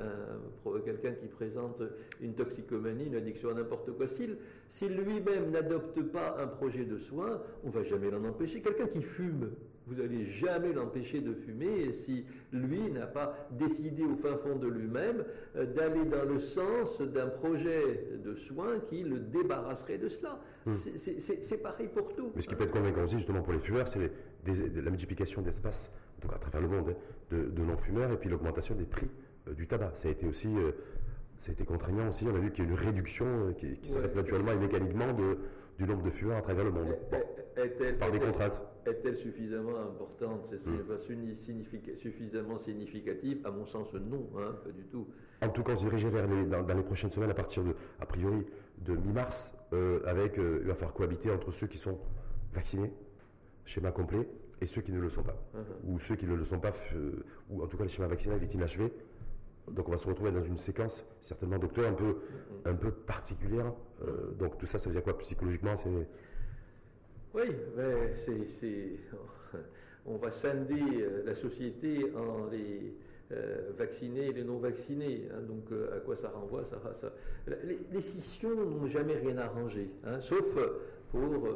quelqu'un 0.85 1.13
qui 1.13 1.29
présente 1.29 1.83
une 2.21 2.35
toxicomanie, 2.35 3.07
une 3.07 3.15
addiction 3.15 3.51
à 3.51 3.55
n'importe 3.55 3.93
quoi, 3.93 4.07
s'il 4.09 4.97
lui-même 4.97 5.51
n'adopte 5.51 6.03
pas 6.03 6.37
un 6.41 6.49
projet 6.49 6.85
de 6.85 6.99
soins, 6.99 7.41
on 7.63 7.69
ne 7.69 7.73
va 7.73 7.85
jamais 7.85 8.11
l'en 8.11 8.25
empêcher. 8.25 8.61
Quelqu'un 8.61 8.87
qui 8.87 9.03
fume, 9.03 9.51
vous 9.87 9.95
n'allez 9.95 10.27
jamais 10.27 10.73
l'empêcher 10.73 11.21
de 11.21 11.35
fumer 11.35 11.93
si 11.93 12.25
lui 12.53 12.91
n'a 12.91 13.07
pas 13.07 13.49
décidé 13.53 14.05
au 14.05 14.17
fin 14.17 14.37
fond 14.37 14.57
de 14.57 14.69
lui-même 14.69 15.25
d'aller 15.55 16.05
dans 16.05 16.25
le 16.25 16.39
sens 16.39 17.01
d'un 17.01 17.27
projet 17.27 18.09
de 18.25 18.35
soins 18.35 18.79
qui 18.87 19.03
le 19.03 19.19
débarrasserait 19.19 19.99
de 19.99 20.09
cela. 20.09 20.41
Hmm. 20.67 20.73
C'est 20.73 21.63
pareil 21.63 21.89
pour 21.89 22.15
tout. 22.15 22.33
Mais 22.35 22.43
ce 22.43 22.49
qui 22.49 22.55
peut 22.55 22.65
être 22.65 22.73
convaincant 22.73 23.03
aussi, 23.03 23.17
justement, 23.17 23.43
pour 23.43 23.53
les 23.53 23.59
fumeurs, 23.59 23.89
c'est 23.89 24.11
la 24.47 24.91
multiplication 24.91 25.43
d'espaces, 25.43 25.93
à 26.33 26.39
travers 26.39 26.61
le 26.61 26.69
monde, 26.69 26.95
hein, 27.33 27.37
de, 27.37 27.63
non-fumeurs 27.63 28.13
et 28.13 28.17
puis 28.17 28.31
l'augmentation 28.31 28.75
des 28.75 28.85
prix 28.85 29.09
du 29.57 29.67
tabac. 29.67 29.93
Ça 29.95 30.09
a 30.09 30.11
été 30.13 30.27
aussi 30.27 30.49
ça 31.41 31.51
a 31.51 31.53
été 31.55 31.65
contraignant 31.65 32.09
aussi. 32.09 32.25
On 32.29 32.37
a 32.37 32.39
vu 32.39 32.53
qu'il 32.53 32.65
y 32.65 32.69
a 32.69 32.71
une 32.71 32.77
réduction 32.77 33.53
qui, 33.59 33.77
qui 33.79 33.91
s'est 33.91 34.15
naturellement 34.15 34.53
et 34.53 34.57
mécaniquement 34.57 35.13
de, 35.13 35.39
du 35.77 35.85
nombre 35.85 36.05
de 36.05 36.11
fumeurs 36.11 36.39
à 36.39 36.43
travers 36.43 36.65
le 36.65 36.71
monde. 36.71 36.95
par 37.99 38.11
des 38.13 38.21
contraintes. 38.21 38.63
Est-elle 38.87 39.17
suffisamment 39.17 39.77
importante? 39.79 40.47
C'est 40.49 40.65
hmm. 40.65 41.99
suffisamment 41.99 42.59
significative 42.59 43.41
À 43.45 43.51
mon 43.51 43.67
sens, 43.67 43.93
non, 43.95 44.29
hein, 44.39 44.55
pas 44.65 44.71
du 44.71 44.85
tout. 44.85 45.07
En 45.41 45.49
tout 45.49 45.63
cas, 45.63 45.73
on 45.73 45.77
se 45.77 45.85
dirigeait 45.85 46.11
vers 46.11 46.27
les, 46.27 46.45
dans, 46.45 46.75
les 46.75 46.83
prochaines 46.83 47.11
semaines, 47.11 47.31
à 47.31 47.35
partir 47.35 47.65
de, 47.65 47.75
a 48.01 48.07
priori, 48.07 48.45
de 48.85 48.97
mi-mars, 48.97 49.55
euh, 49.73 50.01
avec, 50.07 50.39
euh, 50.39 50.59
il 50.63 50.67
va 50.67 50.75
falloir 50.75 50.95
cohabiter 50.95 51.31
entre 51.31 51.53
ceux 51.53 51.67
qui 51.67 51.79
sont 51.79 51.99
vaccinés, 52.53 52.93
schéma 53.65 53.93
complet, 53.93 54.29
et 54.61 54.67
ceux 54.67 54.81
qui 54.81 54.93
ne 54.93 55.01
le 55.01 55.09
sont 55.09 55.23
pas. 55.23 55.37
Uh-huh. 55.55 55.93
Ou 55.93 55.99
ceux 55.99 56.17
qui 56.17 56.27
ne 56.27 56.35
le 56.35 56.45
sont 56.45 56.61
pas, 56.61 56.73
euh, 56.95 57.25
ou 57.51 57.63
en 57.63 57.67
tout 57.67 57.77
cas 57.77 57.85
le 57.85 57.89
schéma 57.89 58.09
vaccinal 58.09 58.43
est 58.43 58.55
inachevé. 58.55 58.93
Donc 59.71 59.89
on 59.89 59.93
va 59.93 59.97
se 59.97 60.07
retrouver 60.07 60.33
dans 60.33 60.43
une 60.43 60.59
séquence, 60.59 61.05
certainement 61.21 61.59
docteur, 61.59 61.89
un 61.89 61.95
peu, 61.95 62.11
uh-huh. 62.11 62.71
un 62.71 62.75
peu 62.75 62.91
particulière. 62.91 63.73
donc 64.39 64.59
tout 64.59 64.67
ça, 64.67 64.79
ça 64.79 64.89
veut 64.89 64.95
dire 64.95 65.05
quoi 65.05 65.17
psychologiquement 65.19 65.75
Oui, 67.33 67.45
c'est, 68.47 68.97
on 70.07 70.17
va 70.17 70.31
scinder 70.31 71.07
la 71.25 71.35
société 71.35 72.13
en 72.17 72.47
les 72.47 72.97
euh, 73.33 73.71
vaccinés 73.77 74.27
et 74.27 74.33
les 74.33 74.45
non 74.45 74.59
vaccinés. 74.59 75.29
Hein, 75.33 75.43
donc 75.43 75.73
euh, 75.73 75.97
à 75.97 76.01
quoi 76.01 76.17
ça 76.17 76.29
renvoie 76.31 76.63
les, 77.93 78.01
scissions 78.01 78.55
n'ont 78.55 78.87
jamais 78.87 79.15
rien 79.17 79.39
arrangé, 79.39 79.91
hein, 80.05 80.21
sauf 80.21 80.59
pour, 81.11 81.49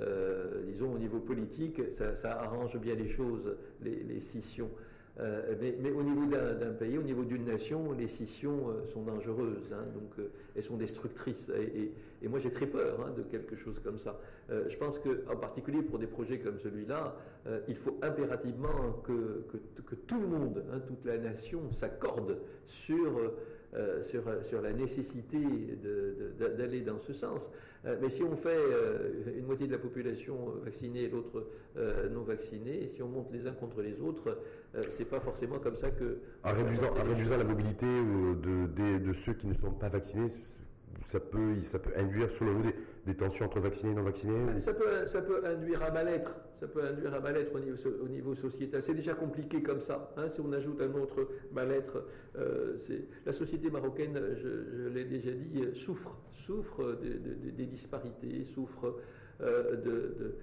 euh, 0.00 0.62
disons, 0.66 0.92
au 0.92 0.98
niveau 0.98 1.18
politique, 1.18 1.80
ça, 1.90 2.40
arrange 2.40 2.78
bien 2.78 2.94
les 2.94 3.08
choses, 3.08 3.56
les 3.82 4.20
scissions. 4.20 4.70
Euh, 5.20 5.54
mais, 5.80 5.90
au 5.90 6.02
niveau 6.02 6.26
d'un 6.26 6.72
pays, 6.72 6.96
au 6.96 7.02
niveau 7.02 7.24
d'une 7.24 7.44
nation, 7.44 7.92
les 7.92 8.06
scissions 8.06 8.68
euh, 8.68 8.86
sont 8.86 9.02
dangereuses, 9.02 9.72
hein, 9.72 9.84
donc 9.92 10.10
euh, 10.18 10.28
elles 10.54 10.62
sont 10.62 10.76
destructrices. 10.76 11.50
Et, 11.50 11.92
moi 12.28 12.40
j'ai 12.40 12.50
très 12.50 12.66
peur 12.66 13.00
hein, 13.00 13.12
de 13.16 13.22
quelque 13.22 13.54
chose 13.54 13.78
comme 13.78 13.98
ça. 13.98 14.18
je 14.50 14.76
pense 14.76 14.98
qu'en 14.98 15.36
particulier 15.36 15.82
pour 15.82 16.00
des 16.00 16.08
projets 16.08 16.40
comme 16.40 16.58
celui-là, 16.58 17.14
il 17.68 17.76
faut 17.76 17.96
impérativement 18.02 19.00
que, 19.04 19.44
que, 19.86 19.94
tout 19.94 20.20
le 20.20 20.26
monde, 20.26 20.64
hein, 20.72 20.80
toute 20.84 21.04
la 21.04 21.16
nation 21.16 21.70
s'accorde 21.70 22.38
sur 22.66 23.32
euh, 23.74 24.02
sur, 24.02 24.22
sur, 24.42 24.62
la 24.62 24.72
nécessité 24.72 25.38
d'aller 26.56 26.80
dans 26.80 26.98
ce 27.00 27.12
sens. 27.12 27.50
Euh, 27.84 27.98
mais 28.00 28.08
si 28.08 28.22
on 28.22 28.34
fait 28.34 28.56
euh, 28.56 29.36
une 29.36 29.44
moitié 29.44 29.66
de 29.66 29.72
la 29.72 29.78
population 29.78 30.54
vaccinée 30.64 31.02
et 31.02 31.08
l'autre 31.10 31.46
non 32.10 32.22
vaccinée, 32.22 32.84
et 32.84 32.88
si 32.88 33.02
on 33.02 33.08
monte 33.08 33.30
les 33.30 33.46
uns 33.46 33.52
contre 33.52 33.82
les 33.82 34.00
autres, 34.00 34.38
c'est 34.90 35.04
pas 35.04 35.20
forcément 35.20 35.58
comme 35.58 35.76
ça 35.76 35.90
que... 35.90 36.18
En 36.44 36.54
réduisant, 36.54 36.88
réduisant 36.94 37.36
la 37.36 37.44
mobilité 37.44 37.86
de, 37.86 38.98
de, 38.98 39.12
ceux 39.12 39.34
qui 39.34 39.46
ne 39.46 39.54
sont 39.54 39.72
pas 39.72 39.90
vaccinés, 39.90 40.28
ça 41.06 41.20
peut, 41.20 41.60
ça 41.60 41.78
peut 41.78 41.92
induire, 41.94 42.30
selon 42.30 42.54
vous, 42.54 42.62
des, 42.62 42.74
tensions 43.16 43.46
entre 43.46 43.60
vaccinés 43.60 43.92
et 43.92 43.96
non 43.96 44.02
vaccinés 44.02 44.60
ça 44.60 44.72
peut, 44.72 45.06
ça 45.06 45.22
peut 45.22 45.44
induire 45.44 45.82
à 45.82 45.90
mal-être. 45.90 46.36
Ça 46.60 46.66
peut 46.66 46.82
induire 46.82 47.14
à 47.14 47.20
mal-être 47.20 47.54
au 47.54 47.60
niveau, 47.60 47.76
au 48.02 48.08
niveau 48.08 48.34
sociétal. 48.34 48.82
C'est 48.82 48.94
déjà 48.94 49.14
compliqué 49.14 49.62
comme 49.62 49.80
ça. 49.80 50.12
Hein, 50.16 50.28
si 50.28 50.40
on 50.40 50.52
ajoute 50.52 50.80
un 50.80 50.92
autre 50.94 51.28
mal-être, 51.52 52.04
euh, 52.36 52.76
la 53.24 53.32
société 53.32 53.70
marocaine, 53.70 54.20
je, 54.34 54.88
l'ai 54.88 55.04
déjà 55.04 55.30
dit, 55.30 55.62
souffre, 55.74 56.16
souffre 56.34 56.98
des 57.00 57.66
disparités, 57.66 58.44
souffre 58.44 58.96
euh, 59.40 59.76
de 59.76 60.34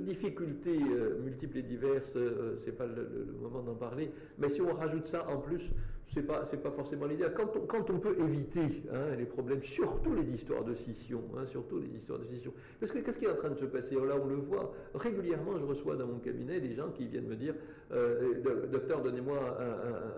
difficultés 0.00 0.78
euh, 0.78 1.18
multiples 1.22 1.58
et 1.58 1.62
diverses, 1.62 2.16
euh, 2.16 2.56
c'est 2.56 2.76
pas 2.76 2.86
le, 2.86 3.26
moment 3.40 3.62
d'en 3.62 3.74
parler. 3.74 4.10
Mais 4.38 4.48
si 4.48 4.60
on 4.60 4.74
rajoute 4.74 5.06
ça 5.06 5.28
en 5.28 5.38
plus, 5.38 5.72
c'est 6.14 6.22
pas 6.22 6.44
c'est 6.44 6.62
pas 6.62 6.70
forcément 6.70 7.06
l'idée. 7.06 7.26
Quand 7.34 7.56
on, 7.56 7.66
quand 7.66 7.90
on 7.90 7.98
peut 7.98 8.16
éviter 8.18 8.82
hein, 8.92 9.14
les 9.18 9.26
problèmes, 9.26 9.62
surtout 9.62 10.14
les 10.14 10.30
histoires 10.32 10.64
de 10.64 10.74
scission, 10.74 11.22
hein, 11.36 11.46
surtout 11.46 11.78
les 11.78 11.94
histoires 11.94 12.18
de 12.18 12.24
scission. 12.24 12.52
Parce 12.80 12.92
que 12.92 12.98
qu'est-ce 12.98 13.18
qui 13.18 13.24
est 13.24 13.30
en 13.30 13.36
train 13.36 13.50
de 13.50 13.56
se 13.56 13.66
passer? 13.66 13.94
Là, 13.94 14.14
on 14.22 14.26
le 14.26 14.36
voit 14.36 14.72
régulièrement. 14.94 15.58
Je 15.58 15.64
reçois 15.64 15.96
dans 15.96 16.06
mon 16.06 16.18
cabinet 16.18 16.60
des 16.60 16.74
gens 16.74 16.90
qui 16.90 17.06
viennent 17.06 17.26
me 17.26 17.36
dire, 17.36 17.54
euh, 17.92 18.66
docteur, 18.70 19.02
donnez-moi 19.02 19.58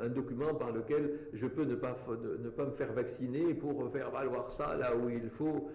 un, 0.02 0.08
document 0.08 0.54
par 0.54 0.72
lequel 0.72 1.18
je 1.32 1.46
peux 1.46 1.64
ne 1.64 1.74
pas 1.74 1.96
ne 2.42 2.50
pas 2.50 2.64
me 2.64 2.72
faire 2.72 2.92
vacciner 2.92 3.54
pour 3.54 3.90
faire 3.90 4.10
valoir 4.10 4.50
ça 4.50 4.76
là 4.76 4.94
où 4.96 5.08
il 5.08 5.28
faut. 5.30 5.70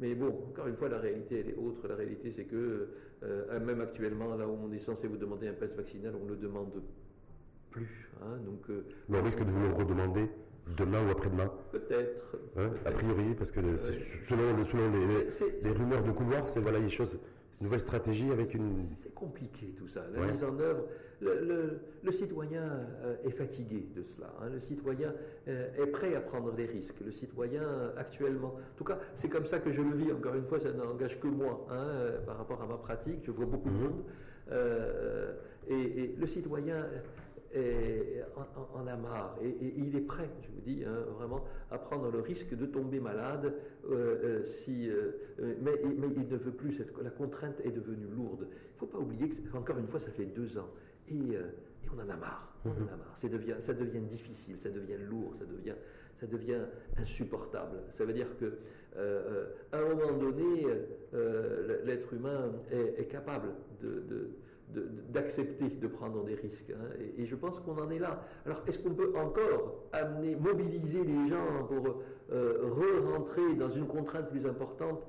Mais 0.00 0.14
bon, 0.14 0.28
encore 0.50 0.66
une 0.66 0.76
fois, 0.76 0.88
la 0.88 0.98
réalité, 0.98 1.40
elle 1.40 1.50
est 1.50 1.56
autre. 1.56 1.88
La 1.88 1.94
réalité, 1.94 2.30
c'est 2.30 2.44
que 2.44 2.88
euh, 3.22 3.60
même 3.60 3.80
actuellement, 3.80 4.34
là 4.36 4.46
où 4.46 4.58
on 4.62 4.72
est 4.72 4.78
censé 4.78 5.08
vous 5.08 5.16
demander 5.16 5.48
un 5.48 5.54
pass 5.54 5.74
vaccinal, 5.74 6.14
on 6.22 6.28
le 6.28 6.36
demande 6.36 6.82
plus. 7.76 8.10
Hein, 8.22 8.38
donc, 8.44 8.62
euh, 8.70 8.84
Mais 9.08 9.18
on 9.18 9.22
risque 9.22 9.44
de 9.44 9.50
vous 9.50 9.60
le 9.60 9.74
redemander 9.74 10.30
demain 10.76 11.06
ou 11.06 11.10
après-demain 11.10 11.50
Peut-être. 11.70 12.36
Hein, 12.56 12.70
a 12.84 12.90
priori, 12.90 13.34
parce 13.36 13.52
que 13.52 13.60
selon, 13.76 14.64
selon 14.64 14.90
les, 14.90 15.28
les, 15.62 15.70
rumeurs 15.70 16.02
de 16.02 16.10
couloir, 16.10 16.46
c'est 16.46 16.60
voilà, 16.60 16.78
les 16.78 16.88
choses 16.88 17.18
nouvelle 17.60 17.80
stratégie 17.80 18.30
avec 18.30 18.54
une... 18.54 18.76
C'est 18.76 19.14
compliqué 19.14 19.74
tout 19.76 19.88
ça, 19.88 20.04
la 20.14 20.26
mise 20.26 20.44
en 20.44 20.58
œuvre. 20.58 20.84
Le, 21.20 22.12
citoyen 22.12 22.62
euh, 23.02 23.16
est 23.24 23.30
fatigué 23.30 23.88
de 23.94 24.02
cela. 24.02 24.32
Hein. 24.40 24.50
Le 24.52 24.60
citoyen 24.60 25.14
euh, 25.48 25.68
est 25.82 25.86
prêt 25.86 26.14
à 26.14 26.20
prendre 26.20 26.52
des 26.52 26.66
risques. 26.66 27.00
Le 27.04 27.10
citoyen, 27.10 27.62
actuellement, 27.96 28.48
en 28.48 28.76
tout 28.76 28.84
cas, 28.84 28.98
c'est 29.14 29.28
comme 29.28 29.46
ça 29.46 29.58
que 29.58 29.70
je 29.70 29.80
le 29.80 29.96
vis. 29.96 30.12
Encore 30.12 30.34
une 30.34 30.44
fois, 30.44 30.60
ça 30.60 30.72
n'engage 30.72 31.18
que 31.18 31.26
moi 31.26 31.66
hein, 31.70 31.74
euh, 31.74 32.20
par 32.20 32.36
rapport 32.36 32.62
à 32.62 32.66
ma 32.66 32.76
pratique. 32.76 33.20
Je 33.24 33.30
vois 33.30 33.46
beaucoup 33.46 33.70
de 33.70 33.74
mhm. 33.74 33.82
monde. 33.82 34.02
et, 35.68 36.14
le 36.16 36.26
citoyen 36.26 36.86
et 37.56 38.20
en, 38.74 38.86
a 38.86 38.96
marre. 38.96 39.36
Et, 39.42 39.74
il 39.76 39.96
est 39.96 40.02
prêt, 40.02 40.28
je 40.42 40.48
vous 40.48 40.60
dis, 40.60 40.84
hein, 40.84 41.04
vraiment, 41.16 41.44
à 41.70 41.78
prendre 41.78 42.10
le 42.10 42.20
risque 42.20 42.54
de 42.54 42.66
tomber 42.66 43.00
malade. 43.00 43.54
Euh, 43.90 43.94
euh, 43.94 44.44
si, 44.44 44.90
euh, 44.90 45.12
mais, 45.38 45.80
mais, 45.82 46.08
il 46.16 46.28
ne 46.28 46.36
veut 46.36 46.52
plus. 46.52 46.72
Cette, 46.72 46.92
la 47.02 47.10
contrainte 47.10 47.60
est 47.64 47.70
devenue 47.70 48.06
lourde. 48.14 48.46
Il 48.50 48.74
ne 48.74 48.78
faut 48.78 48.86
pas 48.86 48.98
oublier 48.98 49.28
que, 49.28 49.56
encore 49.56 49.78
une 49.78 49.88
fois, 49.88 50.00
ça 50.00 50.10
fait 50.10 50.26
deux 50.26 50.58
ans. 50.58 50.68
Et, 51.08 51.38
on 51.94 51.98
en 52.00 52.10
a 52.10 52.16
marre. 52.16 52.52
On 52.64 52.70
en 52.70 52.72
a 52.72 52.78
mhm. 52.78 52.86
marre. 52.86 53.16
Ça 53.16 53.28
devient, 53.28 53.56
ça 53.58 53.72
devient 53.72 54.00
difficile, 54.00 54.58
ça 54.58 54.70
devient 54.70 54.98
lourd, 55.08 55.34
ça 55.38 55.44
devient, 55.44 55.76
ça 56.16 56.26
devient 56.26 56.62
insupportable. 56.98 57.78
Ça 57.90 58.04
veut 58.04 58.12
dire 58.12 58.36
que 58.38 58.58
à 59.72 59.78
un 59.78 59.94
moment 59.94 60.18
donné, 60.18 60.66
l'être 61.84 62.12
humain 62.12 62.50
est, 62.70 63.04
capable 63.04 63.50
de 63.80 64.30
d'accepter 64.68 65.68
de, 65.68 65.86
prendre 65.86 66.24
des 66.24 66.34
risques. 66.34 66.70
Hein. 66.70 66.84
et, 67.16 67.24
je 67.24 67.36
pense 67.36 67.60
qu'on 67.60 67.78
en 67.78 67.90
est 67.90 67.98
là. 67.98 68.22
Alors, 68.44 68.62
est-ce 68.66 68.78
qu'on 68.78 68.94
peut 68.94 69.12
encore 69.16 69.88
amener, 69.92 70.36
mobiliser 70.36 71.04
les 71.04 71.28
gens 71.28 71.64
pour 71.68 72.02
euh, 72.32 72.58
re-rentrer 72.62 73.54
dans 73.54 73.70
une 73.70 73.86
contrainte 73.86 74.28
plus 74.30 74.46
importante? 74.46 75.06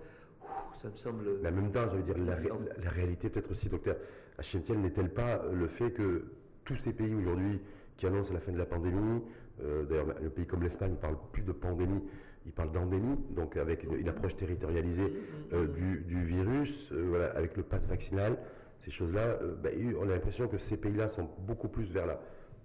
Ça 0.78 0.89
me 0.89 0.96
semble. 0.96 1.39
Mais 1.41 1.50
en 1.50 1.54
même 1.54 1.72
temps, 1.72 1.89
je 1.91 1.98
veux 1.98 2.04
dire, 2.04 2.17
la, 2.17 2.89
réalité, 2.89 3.30
peut-être 3.30 3.52
aussi, 3.52 3.67
docteur 3.67 3.98
Hachemtiel, 4.38 4.80
n'est-elle 4.80 5.13
pas 5.13 5.43
le 5.52 5.67
fait 5.67 5.91
que 5.91 6.26
tous 6.63 6.76
ces 6.76 6.93
pays 6.93 7.15
aujourd'hui 7.15 7.60
qui 7.98 8.06
annoncent 8.06 8.34
la 8.34 8.39
fin 8.39 8.52
de 8.52 8.58
la 8.58 8.65
pandémie, 8.65 9.24
euh, 9.63 9.84
d'ailleurs, 9.86 10.13
le 10.22 10.30
pays 10.30 10.46
comme 10.46 10.62
l'Espagne 10.62 10.91
ne 10.91 10.98
parle 10.98 11.17
plus 11.32 11.41
de 11.41 11.52
pandémie, 11.52 12.04
il 12.46 12.52
parle 12.52 12.72
d'endémie, 12.72 13.17
donc 13.32 13.58
avec 13.58 13.84
une, 13.84 14.08
approche 14.08 14.38
territorialisée 14.38 15.04
mmh, 15.04 15.08
mmh, 15.08 15.54
euh, 15.54 15.67
mmh. 15.67 16.04
du, 16.04 16.24
virus, 16.24 16.93
voilà, 16.93 17.32
avec 17.32 17.58
le 17.58 17.63
pass 17.63 17.88
vaccinal 17.88 18.38
ces 18.80 18.92
choses-là, 18.92 19.22
euh, 19.42 19.56
ben, 19.56 19.96
on 20.00 20.04
a 20.04 20.13
l'impression 20.13 20.48
que 20.48 20.58
ces 20.58 20.78
pays-là 20.78 21.08
sont 21.08 21.30
beaucoup 21.40 21.68
plus 21.68 21.92
vers 21.92 22.06
la 22.06 22.20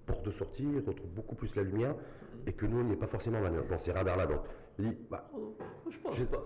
porte 0.07 0.25
de 0.25 0.31
sortie, 0.31 0.67
retrouvent 0.87 1.11
beaucoup 1.11 1.35
plus 1.35 1.55
la 1.57 1.63
lumière, 1.63 1.95
et 2.47 2.53
que 2.53 2.67
nous, 2.67 2.81
on 2.81 2.85
n'y 2.85 2.93
est 2.93 2.97
pas 2.97 3.07
forcément 3.07 3.41
dans 3.41 3.79
ces 3.79 3.93
radars-là. 3.93 4.27
Donc, 4.27 4.41
bah, 5.11 5.31
je 5.89 5.99
pense 5.99 6.19
pas. 6.25 6.45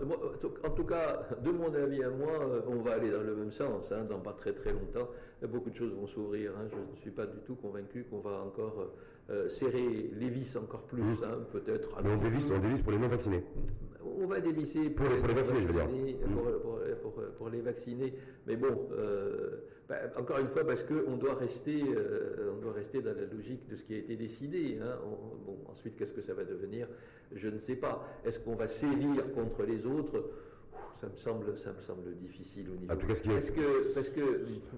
en 0.64 0.70
tout 0.70 0.84
cas, 0.84 1.28
de 1.42 1.50
mon 1.50 1.72
avis 1.74 2.02
à 2.02 2.10
moi, 2.10 2.32
euh, 2.40 2.60
on 2.66 2.82
va 2.82 2.94
aller 2.94 3.10
dans 3.10 3.22
le 3.22 3.36
même 3.36 3.52
sens, 3.52 3.92
hein, 3.92 4.04
dans 4.08 4.18
pas 4.18 4.32
très 4.32 4.52
très 4.52 4.72
longtemps. 4.72 5.08
Beaucoup 5.48 5.70
de 5.70 5.76
choses 5.76 5.94
vont 5.94 6.06
s'ouvrir. 6.06 6.52
Hein. 6.56 6.66
Je 6.68 6.76
ne 6.76 6.96
suis 6.96 7.10
pas 7.10 7.26
du 7.26 7.38
tout 7.44 7.54
convaincu 7.54 8.04
qu'on 8.04 8.20
va 8.20 8.40
encore 8.40 8.92
euh, 9.30 9.48
serrer 9.48 10.10
les 10.12 10.28
vis 10.28 10.56
encore 10.56 10.82
plus, 10.82 11.02
mmh. 11.02 11.24
hein, 11.24 11.38
peut-être. 11.52 12.02
Mais 12.02 12.10
on 12.10 12.16
dévisse, 12.16 12.50
on 12.50 12.58
dévisse 12.58 12.82
pour 12.82 12.92
les 12.92 12.98
non 12.98 13.08
vaccinés. 13.08 13.44
On 14.18 14.26
va 14.26 14.40
dévisser 14.40 14.90
pour, 14.90 15.06
les, 15.08 15.34
vaccinés, 15.34 15.62
je 15.62 15.66
veux 15.66 15.72
dire. 15.72 15.88
Pour, 17.38 17.50
les 17.50 17.60
vaccinés. 17.60 18.14
Mais 18.46 18.56
bon, 18.56 18.88
euh, 18.92 19.62
bah, 19.88 19.96
encore 20.16 20.38
une 20.38 20.48
fois, 20.48 20.64
parce 20.64 20.84
qu'on 20.84 21.16
doit 21.16 21.34
rester, 21.34 21.82
on 22.52 22.60
doit 22.60 22.72
rester 22.72 23.02
dans 23.02 23.14
la 23.14 23.24
logique 23.24 23.68
de 23.68 23.76
ce 23.76 23.84
qui 23.84 23.94
a 23.94 23.98
été 23.98 24.16
décidé. 24.16 24.78
bon, 25.44 25.58
ensuite, 25.68 25.96
qu'est-ce 25.96 26.12
que 26.14 26.22
ça 26.22 26.34
va 26.34 26.44
devenir? 26.44 26.88
Je 27.34 27.48
ne 27.48 27.58
sais 27.58 27.76
pas. 27.76 28.06
Est-ce 28.24 28.40
qu'on 28.40 28.55
va 28.55 28.66
sévir 28.68 29.33
contre 29.33 29.62
les 29.64 29.85
autres? 29.87 30.24
Ça 31.00 31.09
me 31.09 31.16
semble, 31.16 31.59
ça 31.59 31.74
me 31.74 31.83
semble 31.83 32.16
difficile 32.16 32.70
au 32.70 32.76
niveau. 32.76 32.90
En 32.90 32.96
tout 32.96 33.07
cas, 33.07 33.14
ce 33.14 33.20
qui 33.22 33.29
est- 33.31 33.35
parce 33.35 33.50
que 33.50 33.94
parce 33.94 34.09
que 34.09 34.22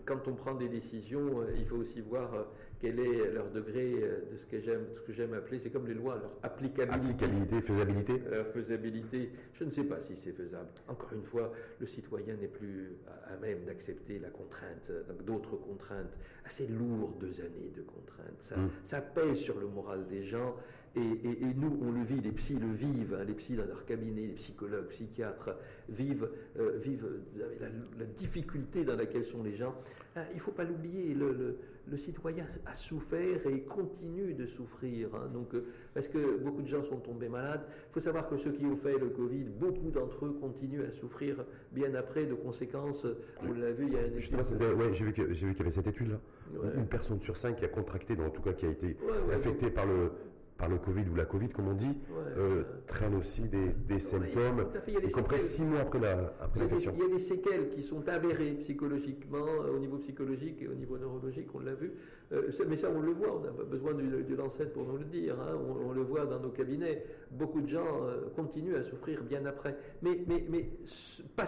quand 0.05 0.27
on 0.27 0.35
prend 0.35 0.55
des 0.57 0.69
décisions, 0.69 1.43
euh, 1.43 1.53
il 1.57 1.65
faut 1.65 1.77
aussi 1.77 2.01
voir 2.01 2.35
euh, 2.35 2.43
quel 2.81 2.99
est 2.99 3.31
leur 3.31 3.49
degré 3.51 3.95
euh, 4.03 4.23
de 4.33 4.37
ce 4.37 4.45
que 4.45 4.59
j'aime, 4.59 4.87
ce 4.97 5.01
que 5.03 5.13
j'aime 5.13 5.33
appeler, 5.35 5.61
c'est 5.61 5.71
comme 5.71 5.87
les 5.87 5.95
lois, 5.95 6.17
leur 6.17 6.33
applicabilité. 6.43 7.25
Applicabilité, 7.25 7.61
faisabilité. 7.61 8.23
La 8.33 8.45
faisabilité, 8.45 9.31
je 9.55 9.63
ne 9.63 9.71
sais 9.71 9.85
pas 9.85 10.01
si 10.01 10.17
c'est 10.17 10.33
faisable. 10.33 10.67
Encore 10.89 11.13
une 11.13 11.23
fois, 11.23 11.53
le 11.79 11.87
citoyen 11.87 12.35
n'est 12.35 12.49
plus 12.49 12.97
à, 13.33 13.37
même 13.37 13.63
d'accepter 13.65 14.19
la 14.19 14.31
contrainte, 14.31 14.91
donc 15.09 15.25
d'autres 15.25 15.57
contraintes, 15.57 16.19
assez 16.45 16.67
lourdes 16.67 17.23
années 17.39 17.71
de 17.77 17.83
contraintes. 17.83 18.41
Ça, 18.41 18.57
Mm. 18.57 18.71
ça 18.83 19.01
pèse 19.01 19.37
sur 19.39 19.61
le 19.61 19.69
moral 19.69 20.05
des 20.09 20.25
gens. 20.25 20.57
Et, 20.97 21.01
et- 21.01 21.43
et 21.43 21.55
nous, 21.55 21.79
on 21.83 21.93
le 21.93 22.03
vit, 22.03 22.21
les 22.21 22.33
psys 22.33 22.59
le 22.59 22.73
vivent, 22.73 23.17
hein, 23.21 23.25
les 23.25 23.35
psys 23.35 23.57
dans 23.57 23.67
leur 23.67 23.85
cabinet, 23.85 24.23
les 24.23 24.33
psychologues, 24.33 24.87
psychiatres 24.89 25.51
vivent, 25.89 26.29
euh, 26.59 26.79
vivent 26.79 27.07
la, 27.37 27.67
la 27.99 28.05
difficulté 28.07 28.85
dans 28.85 28.97
laquelle 28.97 29.25
sont 29.25 29.43
les 29.43 29.55
gens. 29.55 29.75
Ah, 30.17 30.23
il 30.33 30.37
ne 30.37 30.41
faut 30.41 30.51
pas 30.51 30.65
l'oublier, 30.65 31.15
le, 31.15 31.33
le- 31.33 31.57
le 31.91 31.97
citoyen 31.97 32.45
a 32.67 32.75
souffert 32.75 33.47
et 33.47 33.61
continue 33.63 34.35
de 34.35 34.47
souffrir. 34.47 35.15
hein. 35.15 35.29
donc, 35.33 35.55
euh, 35.55 35.65
parce 35.95 36.07
que 36.09 36.39
beaucoup 36.39 36.61
de 36.63 36.67
gens 36.69 36.83
sont 36.83 36.99
tombés 36.99 37.29
malades. 37.31 37.65
Il 37.91 37.93
faut 37.95 38.01
savoir 38.01 38.29
que 38.29 38.37
ceux 38.37 38.53
qui 38.53 38.67
ont 38.67 38.77
fait 38.77 38.99
le 38.99 39.09
Covid, 39.09 39.45
beaucoup 39.59 39.91
d'entre 39.91 40.27
eux 40.27 40.37
continuent 40.41 40.85
à 40.85 40.91
souffrir 40.93 41.45
bien 41.73 41.95
après 41.95 42.27
de 42.27 42.35
conséquences. 42.35 43.07
On 43.43 43.53
l'a 43.53 43.71
vu, 43.73 43.87
il 43.87 43.93
y 43.93 43.97
a 43.97 44.21
c'était- 44.43 44.73
ouais, 44.75 44.93
j'ai 44.93 45.05
vu 45.07 45.13
qu'il 45.15 45.25
y 45.25 45.61
avait 45.61 45.71
cette 45.71 45.87
étude-là. 45.87 46.21
Ouais. 46.55 46.71
Une 46.77 46.87
personne 46.87 47.21
sur 47.23 47.37
cinq 47.37 47.57
qui 47.57 47.65
a 47.65 47.69
contracté, 47.69 48.15
en 48.21 48.31
tout 48.31 48.43
cas 48.43 48.53
qui 48.53 48.67
a 48.67 48.71
été 48.71 48.97
Ouais, 49.03 49.13
ouais, 49.29 49.35
affectée 49.35 49.71
par 49.71 49.87
le, 49.87 50.11
par 50.59 50.69
le 50.69 50.77
Covid 50.79 51.05
ou 51.11 51.15
la 51.15 51.25
Covid, 51.25 51.49
comme 51.51 51.69
on 51.69 51.73
dit, 51.75 51.87
Ouais, 51.87 52.33
euh, 52.37 52.57
ouais. 52.59 52.65
traîne 52.89 53.15
aussi 53.15 53.43
des, 53.43 53.69
des 53.89 54.01
symptômes, 54.01 54.67
y 54.89 54.97
a 54.97 55.01
des 55.01 55.09
y 55.09 55.13
compris 55.13 55.39
six 55.39 55.63
mois 55.65 55.81
après 55.81 56.01
la- 56.01 56.35
après 56.41 56.59
l'infection. 56.61 56.93
il 56.97 57.01
y 57.03 57.05
a 57.07 57.09
des 57.09 57.21
séquelles 57.21 57.69
qui 57.71 57.81
sont 57.83 58.07
avérées 58.09 58.55
psychologiquement, 58.59 59.47
euh, 59.47 59.77
au 59.77 59.79
niveau 59.79 59.99
psychologique 59.99 60.61
et 60.61 60.67
au 60.69 60.75
niveau 60.75 60.99
neurologique, 60.99 61.47
on 61.55 61.61
l'a 61.61 61.75
vu. 61.75 61.93
Euh, 62.33 62.51
mais 62.69 62.77
ça, 62.77 62.91
on 62.95 63.01
le 63.01 63.13
voit, 63.13 63.37
on 63.39 63.41
n'a 63.45 63.53
pas 63.53 63.63
besoin 63.63 63.95
du, 63.95 64.23
du 64.25 64.35
Lancet 64.37 64.67
pour 64.67 64.85
nous 64.85 64.99
le 64.99 65.05
dire. 65.05 65.37
hein, 65.41 65.57
on, 65.57 65.91
on 65.91 65.93
le 65.93 66.03
voit 66.03 66.27
dans 66.27 66.41
nos 66.41 66.51
cabinets. 66.51 67.05
Beaucoup 67.31 67.61
de 67.61 67.69
gens 67.69 68.03
euh, 68.03 68.29
continuent 68.35 68.75
à 68.75 68.83
souffrir 68.83 69.23
bien 69.23 69.47
après. 69.47 69.77
Mais, 70.03 70.19
mais, 70.27 70.45
mais 70.51 70.69
pas, 71.37 71.45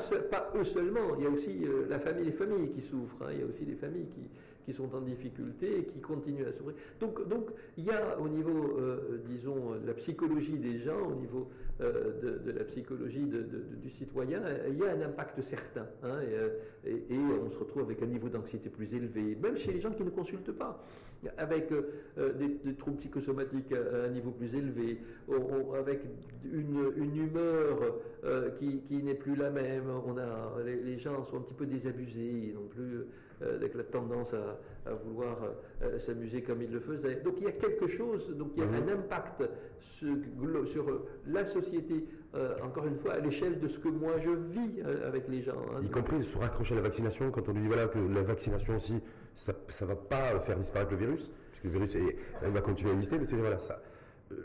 eux 0.56 0.64
seulement. 0.64 1.16
Il 1.18 1.24
y 1.24 1.26
a 1.26 1.30
aussi 1.30 1.64
euh, 1.64 1.86
la 1.88 1.98
famille, 1.98 2.24
les 2.24 2.32
familles 2.32 2.70
qui 2.70 2.80
souffrent. 2.80 3.22
hein, 3.22 3.30
il 3.32 3.40
y 3.40 3.42
a 3.42 3.46
aussi 3.46 3.64
des 3.66 3.74
familles 3.74 4.06
qui, 4.06 4.30
qui 4.64 4.72
sont 4.72 4.94
en 4.94 5.00
difficulté 5.00 5.78
et 5.78 5.84
qui 5.84 6.00
continuent 6.00 6.46
à 6.46 6.52
souffrir. 6.52 6.74
Donc, 7.00 7.26
donc 7.28 7.50
il 7.76 7.84
y 7.84 7.90
a 7.90 8.18
au 8.18 8.28
niveau, 8.28 8.76
euh, 8.78 9.20
disons, 9.28 9.76
de 9.80 9.86
la 9.86 9.94
psychologie 9.94 10.58
des 10.58 10.78
gens, 10.78 11.00
au 11.08 11.14
niveau 11.14 11.48
euh, 11.80 12.38
de, 12.44 12.50
la 12.50 12.64
psychologie 12.64 13.26
du 13.26 13.90
citoyen, 13.90 14.42
il 14.68 14.78
y 14.78 14.84
a 14.84 14.92
un 14.92 15.00
impact 15.02 15.40
certain. 15.42 15.86
hein, 16.02 16.20
et, 16.22 16.34
euh, 16.34 16.98
et- 17.10 17.16
on 17.16 17.50
se 17.50 17.58
retrouve 17.58 17.82
avec 17.82 18.02
un 18.02 18.06
niveau 18.06 18.28
d'anxiété 18.28 18.68
plus 18.68 18.94
élevé, 18.94 19.36
même 19.42 19.56
chez 19.56 19.72
les 19.72 19.80
gens 19.80 19.90
qui 19.90 20.04
ne 20.04 20.10
consultent 20.10 20.52
pas, 20.52 20.84
avec 21.36 21.70
des, 22.16 22.74
troubles 22.74 22.98
psychosomatiques 22.98 23.72
à, 23.72 24.06
un 24.06 24.08
niveau 24.08 24.30
plus 24.30 24.54
élevé, 24.54 24.98
avec 25.78 26.02
une, 26.52 27.16
humeur 27.16 27.96
qui, 28.58 29.02
n'est 29.02 29.14
plus 29.14 29.36
la 29.36 29.50
même. 29.50 29.84
On 30.06 30.16
a, 30.16 30.62
les, 30.64 30.76
les 30.76 30.98
gens 30.98 31.24
sont 31.24 31.38
un 31.38 31.42
petit 31.42 31.54
peu 31.54 31.66
désabusés, 31.66 32.54
n'ont 32.54 32.68
plus 32.68 33.04
avec 33.42 33.74
la 33.74 33.84
tendance 33.84 34.34
à, 34.34 34.58
à 34.86 34.94
vouloir 34.94 35.38
euh, 35.82 35.98
s'amuser 35.98 36.42
comme 36.42 36.62
ils 36.62 36.70
le 36.70 36.80
faisaient. 36.80 37.16
Donc 37.16 37.34
il 37.38 37.44
y 37.44 37.48
a 37.48 37.52
quelque 37.52 37.86
chose, 37.86 38.34
donc 38.36 38.52
il 38.56 38.60
y 38.60 38.66
a 38.66 38.66
Mhm. 38.66 38.88
un 38.88 38.92
impact 38.94 39.42
sur, 39.78 40.88
euh, 40.88 41.06
la 41.26 41.46
société, 41.46 42.04
euh, 42.34 42.54
encore 42.62 42.86
une 42.86 42.96
fois, 42.96 43.14
à 43.14 43.18
l'échelle 43.18 43.58
de 43.58 43.68
ce 43.68 43.78
que 43.78 43.88
moi 43.88 44.18
je 44.18 44.30
vis 44.30 44.80
euh, 44.84 45.08
avec 45.08 45.28
les 45.28 45.42
gens. 45.42 45.58
hein. 45.74 45.80
Y 45.82 45.90
compris 45.90 46.22
se 46.22 46.38
raccrocher 46.38 46.74
à 46.74 46.76
la 46.76 46.82
vaccination, 46.82 47.30
quand 47.30 47.48
on 47.48 47.52
lui 47.52 47.62
dit 47.62 47.66
voilà, 47.68 47.86
que 47.86 47.98
la 47.98 48.22
vaccination 48.22 48.76
aussi, 48.76 49.00
ça 49.34 49.52
ne 49.82 49.86
va 49.86 49.96
pas 49.96 50.38
faire 50.40 50.56
disparaître 50.56 50.90
le 50.92 50.98
virus, 50.98 51.30
puisque 51.50 51.64
le 51.64 51.70
virus 51.70 51.94
est- 51.96 52.16
il 52.44 52.50
va 52.50 52.60
continuer 52.60 52.90
à 52.92 52.94
exister, 52.94 53.18
mais 53.18 53.24
c'est 53.24 53.36
voilà, 53.36 53.58
ça, 53.58 53.82
euh, 54.32 54.36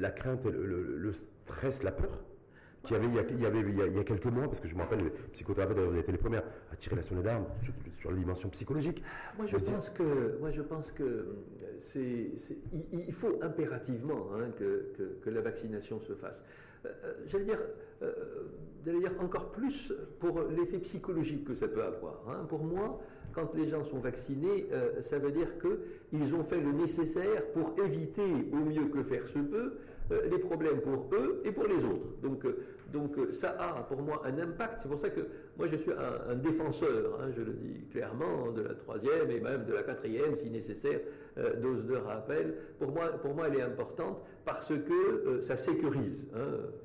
la 0.00 0.10
crainte, 0.10 0.44
le, 0.46 0.64
le- 0.64 0.96
le 0.98 1.12
stress, 1.12 1.82
la 1.82 1.92
peur, 1.92 2.24
qu'il 2.84 2.96
y 2.96 2.98
avait, 2.98 3.08
il 3.08 3.14
y, 3.14 3.18
a, 3.18 3.22
il 3.30 3.40
y 3.40 3.46
avait 3.46 3.60
il 3.60 3.76
y 3.78 3.82
a- 3.82 3.86
il 3.86 3.96
y 3.96 3.98
a 3.98 4.04
quelques 4.04 4.26
mois, 4.26 4.44
parce 4.44 4.60
que 4.60 4.68
je 4.68 4.74
me 4.74 4.80
rappelle, 4.80 5.00
les 5.04 5.10
psychothérapeutes 5.32 5.78
avaient 5.78 6.00
été 6.00 6.12
les 6.12 6.18
premières 6.18 6.44
à 6.72 6.76
tirer 6.76 6.96
la 6.96 7.02
sonnette 7.02 7.24
d'arme 7.24 7.46
sur, 7.62 7.72
sur 7.98 8.10
la 8.10 8.16
dimension 8.16 8.48
psychologique. 8.50 9.02
Moi, 9.36 9.46
je 9.46 9.56
pense 9.56 9.90
que, 9.90 10.38
moi, 10.40 10.50
je 10.50 10.62
pense 10.62 10.92
que 10.92 11.02
euh, 11.02 11.24
c'est, 11.78 12.30
il, 12.92 13.12
faut 13.12 13.38
impérativement 13.42 14.28
hein, 14.34 14.50
que, 14.56 14.92
que- 14.96 15.16
que 15.22 15.30
la 15.30 15.40
vaccination 15.40 15.98
se 16.00 16.12
fasse. 16.14 16.44
Euh, 16.84 16.88
euh, 17.04 17.14
j'allais 17.26 17.44
dire, 17.46 17.60
euh, 18.02 18.12
j'allais 18.84 18.98
dire 19.00 19.12
encore 19.20 19.50
plus 19.50 19.92
pour 20.20 20.42
l'effet 20.42 20.78
psychologique 20.78 21.44
que 21.44 21.54
ça 21.54 21.66
peut 21.68 21.82
avoir. 21.82 22.22
hein. 22.28 22.44
Pour 22.48 22.62
moi, 22.62 23.00
quand 23.32 23.54
les 23.54 23.66
gens 23.66 23.82
sont 23.82 23.98
vaccinés, 23.98 24.66
euh, 24.70 25.00
ça 25.00 25.18
veut 25.18 25.32
dire 25.32 25.48
qu'ils 25.58 26.34
ont 26.34 26.44
fait 26.44 26.60
le 26.60 26.72
nécessaire 26.72 27.46
pour 27.52 27.74
éviter, 27.84 28.22
au 28.52 28.56
mieux 28.56 28.84
que 28.86 29.02
faire 29.02 29.26
se 29.26 29.38
peut, 29.38 29.78
les 30.10 30.38
problèmes 30.38 30.80
pour 30.80 31.08
eux 31.12 31.40
et 31.44 31.52
pour 31.52 31.66
les 31.66 31.76
autres. 31.84 32.20
Donc, 32.22 32.44
euh, 32.44 32.58
donc 32.92 33.18
euh, 33.18 33.32
ça 33.32 33.56
a 33.58 33.82
pour 33.82 34.02
moi 34.02 34.22
un 34.24 34.38
impact. 34.38 34.80
C'est 34.82 34.88
pour 34.88 34.98
ça 34.98 35.10
que 35.10 35.20
moi 35.56 35.66
je 35.66 35.76
suis 35.76 35.90
un, 35.92 36.34
défenseur, 36.34 37.18
hein, 37.20 37.30
je 37.36 37.42
le 37.42 37.52
dis 37.52 37.84
clairement, 37.90 38.52
de 38.52 38.62
la 38.62 38.74
troisième 38.74 39.30
et 39.30 39.40
même 39.40 39.64
de 39.64 39.72
la 39.72 39.82
quatrième 39.82 40.36
si 40.36 40.50
nécessaire, 40.50 41.00
euh, 41.38 41.56
dose 41.56 41.84
de 41.86 41.96
rappel. 41.96 42.54
Pour 42.78 42.92
moi, 42.92 43.06
pour 43.08 43.34
moi 43.34 43.46
elle 43.48 43.58
est 43.58 43.62
importante 43.62 44.18
parce 44.44 44.68
que 44.68 44.92
euh, 44.92 45.42
ça 45.42 45.56
sécurise. 45.56 46.26
hein. 46.34 46.38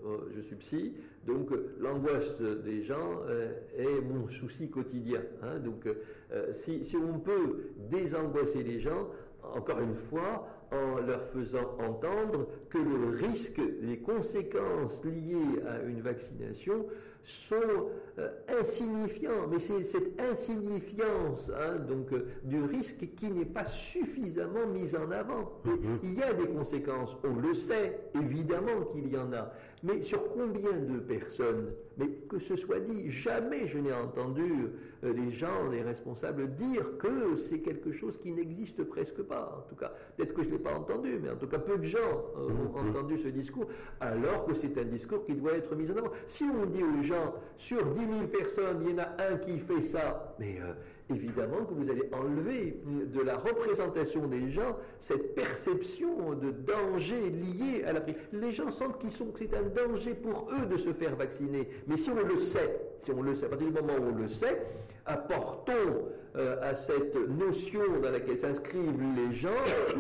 Euh, 0.06 0.18
je 0.36 0.42
suis 0.42 0.56
psy, 0.56 0.94
donc 1.28 1.52
euh, 1.52 1.76
l'angoisse 1.80 2.40
des 2.42 2.82
gens 2.84 3.22
euh, 3.28 3.52
est 3.78 4.02
mon 4.02 4.28
souci 4.30 4.70
quotidien. 4.70 5.22
hein. 5.44 5.60
Donc 5.60 5.86
euh, 5.86 6.52
si, 6.54 6.84
si 6.86 6.96
on 6.96 7.20
peut 7.20 7.58
désangoisser 7.90 8.64
les 8.64 8.80
gens, 8.80 9.10
encore 9.44 9.80
une 9.80 9.96
fois, 9.96 10.48
en 10.72 11.00
leur 11.02 11.24
faisant 11.34 11.76
entendre 11.80 12.48
que 12.70 12.78
le 12.78 13.18
risque, 13.18 13.62
les 13.82 14.00
conséquences 14.00 15.04
liées 15.04 15.62
à 15.68 15.82
une 15.84 16.02
vaccination 16.02 16.86
sont 17.24 17.90
euh, 18.18 18.30
insignifiants. 18.60 19.48
Mais 19.50 19.60
c'est 19.60 19.84
cette 19.84 20.20
insignifiance 20.22 21.52
hein, 21.56 21.76
donc, 21.88 22.12
euh, 22.14 22.28
du 22.44 22.64
risque 22.64 23.14
qui 23.16 23.32
n'est 23.32 23.46
pas 23.46 23.66
suffisamment 23.66 24.68
mise 24.68 24.96
en 24.96 25.12
avant. 25.12 25.52
Mhm. 25.66 26.00
Il 26.04 26.18
y 26.18 26.24
a 26.24 26.34
des 26.34 26.48
conséquences, 26.48 27.18
on 27.24 27.36
le 27.36 27.54
sait, 27.54 28.00
évidemment 28.16 28.84
qu'il 28.92 29.12
y 29.12 29.18
en 29.18 29.34
a. 29.34 29.52
Mais 29.84 30.02
sur 30.02 30.34
combien 30.34 30.78
de 30.78 31.00
personnes 31.00 31.72
Mais 31.98 32.08
que 32.30 32.38
ce 32.40 32.56
soit 32.56 32.80
dit, 32.80 33.10
jamais 33.10 33.68
je 33.68 33.78
n'ai 33.78 33.94
entendu 33.94 34.68
euh, 35.04 35.14
les 35.14 35.32
gens, 35.32 35.70
les 35.72 35.82
responsables 35.82 36.54
dire 36.56 36.98
que 36.98 37.36
c'est 37.36 37.60
quelque 37.60 37.92
chose 37.92 38.18
qui 38.18 38.32
n'existe 38.34 38.84
presque 38.84 39.22
pas. 39.22 39.58
En 39.58 39.70
tout 39.70 39.76
cas, 39.76 39.94
peut-être 40.18 40.34
que 40.34 40.44
je 40.44 40.48
ne 40.50 40.54
l'ai 40.54 40.60
pas 40.60 40.74
entendu, 40.76 41.20
mais 41.22 41.30
en 41.30 41.36
tout 41.38 41.48
cas, 41.48 41.60
peu 41.60 41.78
de 41.78 41.84
gens 41.84 41.98
euh, 42.38 42.50
ont 42.76 42.84
Mhm. 42.84 42.90
entendu 42.90 43.18
ce 43.20 43.30
discours, 43.30 43.68
alors 44.02 44.46
que 44.46 44.54
c'est 44.54 44.78
un 44.78 44.84
discours 44.86 45.24
qui 45.26 45.34
doit 45.36 45.54
être 45.54 45.74
mis 45.76 45.90
en 45.92 45.98
avant. 45.98 46.12
Si 46.26 46.44
on 46.44 46.66
dit 46.66 46.84
aux 46.84 47.02
gens, 47.02 47.34
sur 47.56 47.86
10 47.86 48.00
000 48.00 48.28
personnes, 48.28 48.80
il 48.82 48.92
y 48.92 48.94
en 48.96 49.00
a 49.00 49.32
un 49.32 49.38
qui 49.38 49.60
fait 49.60 49.82
ça, 49.82 50.36
mais 50.40 50.58
euh, 50.62 50.74
évidemment 51.10 51.66
que 51.66 51.74
vous 51.74 51.90
allez 51.90 52.10
enlever 52.12 52.80
de 52.86 53.22
la 53.22 53.38
représentation 53.38 54.28
des 54.28 54.50
gens 54.50 54.78
cette 55.00 55.36
perception 55.36 56.34
de 56.34 56.52
danger 56.52 57.30
lié 57.30 57.84
à 57.86 57.94
la 57.94 58.02
prise. 58.02 58.16
Les 58.32 58.52
gens 58.52 58.70
sentent 58.70 59.00
qu'ils 59.00 59.12
sont, 59.12 59.28
que 59.28 59.40
c'est 59.40 59.56
un 59.56 59.64
danger 59.64 60.14
pour 60.14 60.50
eux 60.52 60.66
de 60.66 60.78
se 60.78 60.94
faire 60.94 61.16
vacciner. 61.16 61.68
Mais 61.88 61.98
si 61.98 62.10
on 62.10 62.16
le 62.16 62.38
sait, 62.38 62.80
si 63.02 63.12
on 63.12 63.22
le 63.22 63.34
sait, 63.34 63.46
à 63.46 63.50
partir 63.50 63.68
du 63.68 63.74
moment 63.74 63.94
où 64.00 64.14
on 64.14 64.16
le 64.16 64.28
sait, 64.28 64.62
apportons 65.06 66.10
euh, 66.36 66.58
à 66.62 66.76
cette 66.76 67.16
notion 67.28 67.82
dans 68.02 68.12
laquelle 68.12 68.38
s'inscrivent 68.38 69.02
les 69.16 69.34
gens 69.34 69.50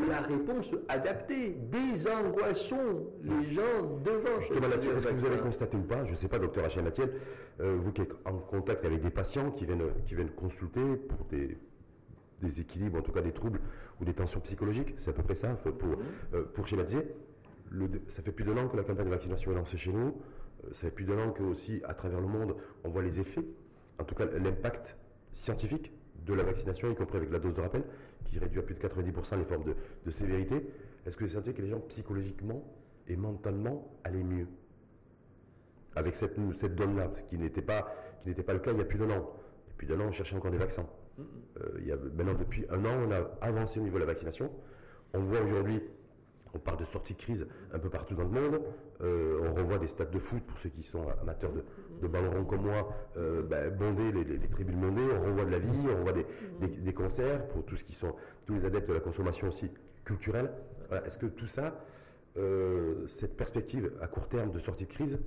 la 0.07 0.21
réponse 0.21 0.75
adaptée. 0.87 1.57
Désangoissons 1.71 3.07
les 3.23 3.51
gens 3.53 3.99
devant 4.03 4.39
Justement 4.39 4.67
là-dessus, 4.67 4.89
est-ce 4.95 5.07
que 5.07 5.13
vous 5.13 5.25
avez 5.25 5.39
constaté 5.39 5.77
ou 5.77 5.81
pas, 5.81 6.05
je 6.05 6.11
ne 6.11 6.15
sais 6.15 6.27
pas, 6.27 6.39
docteur 6.39 6.65
Hachem 6.65 6.85
Atiel, 6.85 7.11
euh, 7.61 7.77
vous 7.81 7.91
qui 7.91 8.01
êtes 8.01 8.13
en 8.25 8.37
contact 8.37 8.85
avec 8.85 9.01
des 9.01 9.09
patients 9.09 9.49
qui 9.51 9.65
viennent, 9.65 9.83
qui 10.05 10.15
viennent 10.15 10.29
consulter 10.31 10.95
pour 10.95 11.25
des 11.25 11.57
déséquilibres, 12.41 12.99
en 12.99 13.01
tout 13.01 13.11
cas 13.11 13.21
des 13.21 13.33
troubles 13.33 13.59
ou 13.99 14.05
des 14.05 14.13
tensions 14.13 14.39
psychologiques, 14.41 14.95
c'est 14.97 15.09
à 15.09 15.13
peu 15.13 15.23
près 15.23 15.35
ça 15.35 15.49
pour, 15.49 15.73
pour, 15.73 15.97
euh, 16.33 16.43
pour 16.53 16.67
schématiser. 16.67 17.07
Le, 17.71 17.87
ça 18.07 18.21
fait 18.21 18.31
plus 18.31 18.45
d'un 18.45 18.57
an 18.57 18.67
que 18.67 18.77
la 18.77 18.83
campagne 18.83 19.05
de 19.05 19.11
vaccination 19.11 19.51
est 19.51 19.55
lancée 19.55 19.77
chez 19.77 19.91
nous. 19.91 20.15
Euh, 20.65 20.73
Ça 20.73 20.81
fait 20.81 20.91
plus 20.91 21.05
d'un 21.05 21.19
an 21.19 21.31
que 21.31 21.43
aussi 21.43 21.81
à 21.85 21.93
travers 21.93 22.21
le 22.21 22.27
monde, 22.27 22.55
on 22.83 22.89
voit 22.89 23.01
les 23.01 23.19
effets, 23.19 23.45
en 23.97 24.03
tout 24.03 24.15
cas 24.15 24.25
l'impact 24.25 24.97
scientifique 25.31 25.91
de 26.25 26.33
la 26.33 26.43
vaccination, 26.43 26.91
y 26.91 26.95
compris 26.95 27.17
avec 27.17 27.31
la 27.31 27.39
dose 27.39 27.53
de 27.53 27.61
rappel, 27.61 27.83
qui 28.25 28.39
réduit 28.39 28.59
à 28.59 28.63
plus 28.63 28.75
de 28.75 28.79
90% 28.79 29.37
les 29.37 29.45
formes 29.45 29.63
de, 29.63 29.75
de 30.05 30.11
sévérité. 30.11 30.67
Est-ce 31.05 31.17
que 31.17 31.23
vous 31.23 31.31
sentez 31.31 31.53
que 31.53 31.61
les 31.61 31.69
gens 31.69 31.79
psychologiquement 31.81 32.63
et 33.07 33.15
mentalement 33.15 33.91
allaient 34.03 34.23
mieux 34.23 34.47
avec 35.95 36.15
cette, 36.15 36.35
cette 36.57 36.75
donne-là, 36.75 37.11
ce 37.15 37.23
qui 37.23 37.37
n'était 37.37 37.61
pas, 37.61 37.93
qui 38.21 38.29
n'était 38.29 38.43
pas 38.43 38.53
le 38.53 38.59
cas 38.59 38.71
il 38.71 38.77
y 38.77 38.81
a 38.81 38.85
plus 38.85 38.99
d'un 38.99 39.09
an. 39.09 39.29
Il 39.65 39.69
y 39.69 39.71
a 39.71 39.75
plus 39.77 39.87
d'un 39.87 39.99
an, 39.99 40.07
on 40.07 40.11
cherchait 40.11 40.35
encore 40.35 40.51
des 40.51 40.57
vaccins. 40.57 40.87
Euh, 41.19 41.77
il 41.79 41.87
y 41.87 41.91
a, 41.91 41.97
maintenant, 41.97 42.35
depuis 42.35 42.65
un 42.69 42.85
an, 42.85 43.07
on 43.07 43.11
a 43.11 43.29
avancé 43.41 43.79
au 43.79 43.83
niveau 43.83 43.95
de 43.97 44.01
la 44.01 44.07
vaccination. 44.07 44.51
On 45.13 45.19
voit 45.19 45.41
aujourd'hui 45.41 45.81
On 46.53 46.59
parle 46.59 46.77
de 46.77 46.85
sortie 46.85 47.13
de 47.13 47.19
crise 47.19 47.47
un 47.73 47.79
peu 47.79 47.89
partout 47.89 48.15
dans 48.15 48.23
le 48.23 48.29
monde. 48.29 48.61
Euh, 49.01 49.39
on 49.43 49.53
revoit 49.53 49.77
des 49.77 49.87
stades 49.87 50.11
de 50.11 50.19
foot, 50.19 50.43
pour 50.43 50.57
ceux 50.57 50.69
qui 50.69 50.83
sont 50.83 51.07
amateurs 51.21 51.51
de, 52.01 52.07
ballon 52.07 52.31
rond 52.31 52.45
comme 52.45 52.63
moi, 52.63 52.89
euh, 53.17 53.43
ben, 53.43 53.69
bondés, 53.69 54.11
les, 54.11 54.39
tribunes 54.49 54.79
bondées. 54.79 55.07
On 55.15 55.25
revoit 55.25 55.45
de 55.45 55.51
la 55.51 55.59
vie, 55.59 55.87
on 55.93 55.99
revoit 55.99 56.13
des, 56.13 56.93
concerts 56.93 57.47
pour 57.49 57.65
tous, 57.65 57.83
qui 57.83 57.93
sont, 57.93 58.15
tous 58.45 58.55
les 58.55 58.65
adeptes 58.65 58.89
de 58.89 58.93
la 58.93 58.99
consommation 58.99 59.47
aussi 59.47 59.71
culturelle. 60.03 60.51
Est-ce 61.05 61.17
que 61.17 61.27
tout 61.27 61.47
ça, 61.47 61.85
euh, 62.37 63.07
cette 63.07 63.37
perspective 63.37 63.91
à 64.01 64.07
court 64.07 64.27
terme 64.27 64.51
de 64.51 64.59
sortie 64.59 64.85
de 64.85 64.91
crise, 64.91 65.19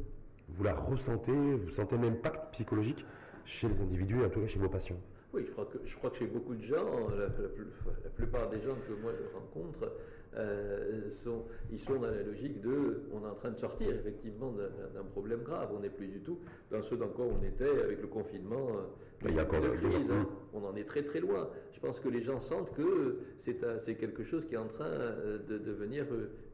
vous 0.48 0.64
la 0.64 0.74
ressentez? 0.74 1.32
Vous 1.32 1.70
sentez 1.70 1.96
un 1.96 2.02
impact 2.02 2.52
psychologique 2.52 3.06
chez 3.44 3.68
les 3.68 3.80
individus 3.80 4.20
et 4.20 4.24
en 4.24 4.28
tout 4.28 4.40
cas 4.40 4.46
chez 4.46 4.58
vos 4.58 4.68
patients? 4.68 5.00
Oui, 5.32 5.44
je 5.46 5.52
crois 5.52 5.64
que, 5.64 5.78
je 5.84 5.96
crois 5.96 6.10
que 6.10 6.16
chez 6.16 6.26
beaucoup 6.26 6.54
de 6.54 6.62
gens, 6.62 7.08
la 7.16 8.10
plupart 8.10 8.48
des 8.50 8.60
gens 8.60 8.76
que 8.86 8.92
moi 9.00 9.12
je 9.18 9.34
rencontre, 9.34 9.90
euh, 10.34 11.10
sont, 11.10 11.44
ils 11.70 11.78
sont 11.78 11.96
dans 11.96 12.10
la 12.10 12.22
logique 12.22 12.60
de, 12.62 13.02
on 13.12 13.22
est 13.22 13.28
en 13.28 13.34
train 13.34 13.50
de 13.50 13.58
sortir 13.58 13.90
effectivement 13.94 14.50
d'un 14.52 15.02
problème 15.04 15.42
grave. 15.42 15.70
On 15.76 15.80
n'est 15.80 15.90
plus 15.90 16.06
du 16.08 16.20
tout 16.20 16.38
dans 16.70 16.80
ce 16.80 16.94
dans 16.94 17.08
quoi 17.08 17.26
on 17.26 17.42
était 17.42 17.68
avec 17.68 18.00
le 18.00 18.06
confinement. 18.06 18.68
Euh, 18.70 19.28
il 19.28 19.36
y 19.36 19.38
a 19.38 19.42
encore 19.42 19.60
crise, 19.60 20.10
hein. 20.10 20.26
On 20.52 20.64
en 20.64 20.74
est 20.74 20.84
très 20.84 21.02
très 21.02 21.20
loin. 21.20 21.48
Je 21.72 21.80
pense 21.80 22.00
que 22.00 22.08
les 22.08 22.22
gens 22.22 22.40
sentent 22.40 22.72
que 22.74 23.18
c'est 23.38 23.94
quelque 23.94 24.24
chose 24.24 24.46
qui 24.46 24.54
est 24.54 24.58
en 24.58 24.68
train 24.68 24.86
euh, 24.86 25.38
de 25.48 25.58
devenir 25.58 26.06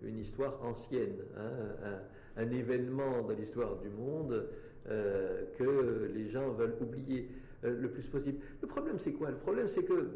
une 0.02 0.18
histoire 0.18 0.62
ancienne, 0.64 1.16
hein, 1.36 2.00
un, 2.36 2.50
événement 2.50 3.22
dans 3.22 3.34
l'histoire 3.34 3.76
du 3.76 3.88
monde 3.88 4.48
que 4.86 6.10
les 6.14 6.28
gens 6.28 6.50
veulent 6.50 6.76
oublier 6.80 7.28
le 7.62 7.88
plus 7.90 8.04
possible. 8.04 8.38
Le 8.62 8.68
problème 8.68 8.98
c'est 8.98 9.12
quoi? 9.12 9.30
Le 9.30 9.36
problème 9.36 9.68
c'est 9.68 9.84
que 9.84 10.08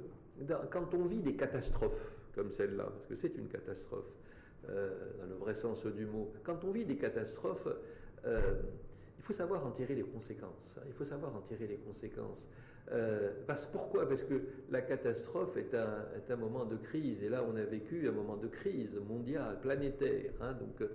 quand 0.71 0.95
on 0.95 1.05
vit 1.05 1.21
des 1.21 1.35
catastrophes, 1.35 2.13
comme 2.35 2.51
celle-là, 2.51 2.85
parce 2.85 3.07
que 3.07 3.16
c'est 3.16 3.37
une 3.37 3.49
catastrophe, 3.49 4.12
euh, 4.68 4.91
dans 5.20 5.26
le 5.26 5.35
vrai 5.35 5.55
sens 5.55 5.85
du 5.87 6.07
mot. 6.07 6.33
Quand 6.45 6.64
on 6.64 6.70
vit 6.70 6.85
des 6.85 6.97
catastrophes, 6.97 7.68
euh, 8.26 8.55
il 9.18 9.24
faut 9.24 9.33
savoir 9.33 9.66
en 9.66 9.70
tirer 9.70 9.95
les 9.95 10.03
conséquences. 10.03 10.76
Hein. 10.78 10.83
il 10.87 10.93
faut 10.93 11.05
savoir 11.05 11.35
en 11.37 11.41
tirer 11.41 11.66
les 11.66 11.78
conséquences. 11.78 12.49
Euh, 12.91 13.30
parce, 13.47 13.66
pourquoi? 13.66 14.09
Parce 14.09 14.24
que 14.24 14.41
la 14.70 14.83
catastrophe 14.83 15.57
est 15.57 15.74
un, 15.74 16.37
moment 16.37 16.64
de 16.64 16.76
crise. 16.76 17.22
Et 17.22 17.28
là, 17.28 17.45
on 17.49 17.57
a 17.57 17.62
vécu 17.62 18.09
un 18.09 18.12
moment 18.12 18.37
de 18.37 18.49
crise 18.49 18.97
mondiale, 19.09 19.61
planétaire. 19.61 20.33
Hein. 20.41 20.55
donc, 20.55 20.89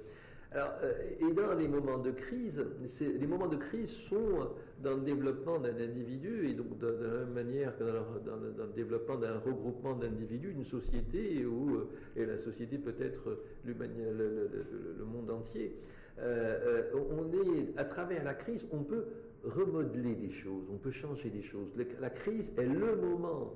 alors, 0.54 0.74
euh, 0.82 0.94
et 1.20 1.34
dans 1.34 1.54
les 1.56 1.68
moments 1.68 1.98
de 1.98 2.12
crise, 2.12 2.64
les 3.02 3.28
moments 3.28 3.48
de 3.48 3.58
crise 3.58 3.92
sont 3.92 4.50
dans 4.82 4.96
le 4.96 5.02
développement 5.02 5.60
d'un 5.60 5.76
individu 5.76 6.48
et 6.48 6.54
donc 6.54 6.78
de, 6.78 6.88
la 6.88 7.26
même 7.26 7.34
manière 7.34 7.78
que 7.78 7.84
dans, 7.84 8.38
le, 8.38 8.74
développement 8.74 9.18
d'un 9.18 9.40
regroupement 9.40 9.96
d'individus, 9.96 10.52
une 10.52 10.64
société 10.64 11.46
où, 11.46 11.76
euh, 11.76 11.90
et 12.16 12.26
la 12.26 12.38
société 12.38 12.78
peut 12.78 12.96
être 13.02 13.40
le, 13.66 13.74
le, 13.74 15.06
monde 15.06 15.30
entier, 15.32 15.76
euh, 16.20 16.92
on 16.94 17.28
est, 17.34 17.78
à 17.78 17.84
travers 17.84 18.24
la 18.24 18.34
crise, 18.34 18.66
on 18.72 18.84
peut 18.84 19.06
remodeler 19.44 20.16
des 20.16 20.32
choses, 20.32 20.64
on 20.72 20.78
peut 20.78 20.92
changer 20.92 21.30
des 21.30 21.44
choses. 21.44 21.68
La 22.00 22.10
crise 22.10 22.54
est 22.58 22.66
le 22.66 22.96
moment 22.96 23.54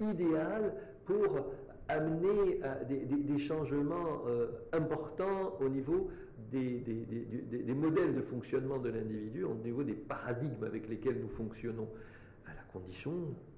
idéal 0.00 0.74
pour 1.04 1.46
amener 1.88 2.60
des, 2.88 3.38
changements 3.38 4.22
importants 4.72 5.56
au 5.60 5.68
niveau 5.68 6.10
des, 6.50 7.74
modèles 7.74 8.14
de 8.14 8.22
fonctionnement 8.22 8.78
de 8.78 8.90
l'individu, 8.90 9.44
au 9.44 9.54
niveau 9.54 9.82
des 9.82 9.94
paradigmes 9.94 10.64
avec 10.64 10.88
lesquels 10.88 11.20
nous 11.20 11.28
fonctionnons, 11.28 11.88
à 12.46 12.54
la 12.54 12.62
condition 12.72 13.12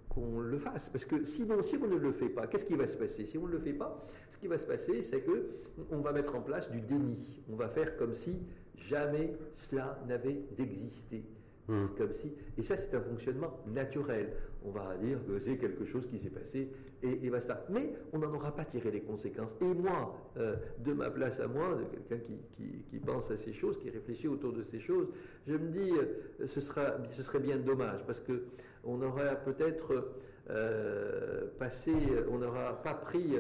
qu'on 0.09 0.41
le 0.41 0.59
fasse. 0.59 0.89
Parce 0.89 1.05
que 1.05 1.25
sinon, 1.25 1.63
si 1.63 1.77
on 1.77 1.89
ne 1.89 1.97
le 1.97 2.13
fait 2.13 2.29
pas, 2.29 2.47
qu'est-ce 2.47 2.65
qui 2.65 2.75
va 2.75 2.87
se 2.87 2.97
passer? 2.97 3.27
Si 3.27 3.39
on 3.39 3.47
ne 3.47 3.53
le 3.53 3.59
fait 3.59 3.73
pas, 3.73 4.07
ce 4.29 4.39
qui 4.39 4.47
va 4.47 4.59
se 4.59 4.67
passer, 4.67 5.03
c'est 5.03 5.21
que 5.21 5.49
on 5.91 5.99
va 5.99 6.13
mettre 6.13 6.37
en 6.37 6.41
place 6.41 6.71
du 6.71 6.81
déni. 6.81 7.43
On 7.51 7.57
va 7.57 7.69
faire 7.69 7.97
comme 7.97 8.15
si 8.15 8.39
jamais 8.77 9.35
cela 9.55 10.01
n'avait 10.07 10.41
existé. 10.59 11.25
Mmh. 11.67 11.87
Comme 11.97 12.13
si, 12.13 12.31
et 12.59 12.63
ça 12.63 12.77
c'est 12.77 12.95
un 12.95 13.01
fonctionnement 13.01 13.59
naturel. 13.67 14.35
On 14.67 14.71
va 14.71 14.97
dire 14.97 15.19
que 15.27 15.39
c'est 15.39 15.57
quelque 15.57 15.85
chose 15.85 16.07
qui 16.07 16.19
s'est 16.19 16.31
passé 16.31 16.71
et, 17.03 17.31
basta. 17.31 17.65
Mais 17.71 17.95
on 18.13 18.19
n'en 18.19 18.33
aura 18.33 18.55
pas 18.55 18.65
tiré 18.65 18.91
les 18.91 19.01
conséquences. 19.01 19.57
Et 19.61 19.75
moi, 19.75 20.15
euh, 20.39 20.57
de 20.79 20.93
ma 20.93 21.11
place 21.11 21.41
à 21.41 21.47
moi, 21.47 21.75
de 21.75 21.85
quelqu'un 21.85 22.25
qui, 22.53 22.99
pense 22.99 23.31
à 23.31 23.37
ces 23.37 23.53
choses, 23.53 23.79
qui 23.79 23.91
réfléchit 23.91 24.29
autour 24.29 24.53
de 24.53 24.63
ces 24.63 24.81
choses, 24.81 25.09
je 25.47 25.55
me 25.55 25.69
dis, 25.69 25.91
euh, 25.91 26.47
ce, 26.47 26.61
sera, 26.61 26.97
ce 27.11 27.23
serait 27.23 27.41
bien 27.41 27.59
dommage 27.59 28.05
parce 28.07 28.21
que 28.21 28.45
on 28.85 28.99
peut-être 29.45 30.13
euh, 30.51 31.47
passé, 31.59 31.93
on 32.31 32.39
n'aura 32.39 32.83
pas 32.83 32.95
pris, 32.95 33.39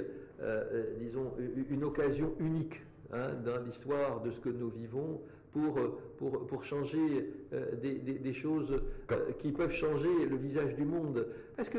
disons, 0.98 1.34
une 1.70 1.84
occasion 1.84 2.34
unique 2.38 2.82
hein, 3.12 3.34
dans 3.44 3.58
l'histoire 3.58 4.22
de 4.22 4.30
ce 4.30 4.40
que 4.40 4.48
nous 4.48 4.70
vivons 4.70 5.20
pour, 5.54 5.78
pour, 6.18 6.46
pour 6.46 6.64
changer 6.64 7.32
des, 7.80 7.94
des, 7.94 8.32
choses 8.34 8.82
qui 9.38 9.52
peuvent 9.52 9.72
changer 9.72 10.26
le 10.28 10.36
visage 10.36 10.74
du 10.74 10.84
monde. 10.84 11.26
Parce 11.56 11.70
que 11.70 11.78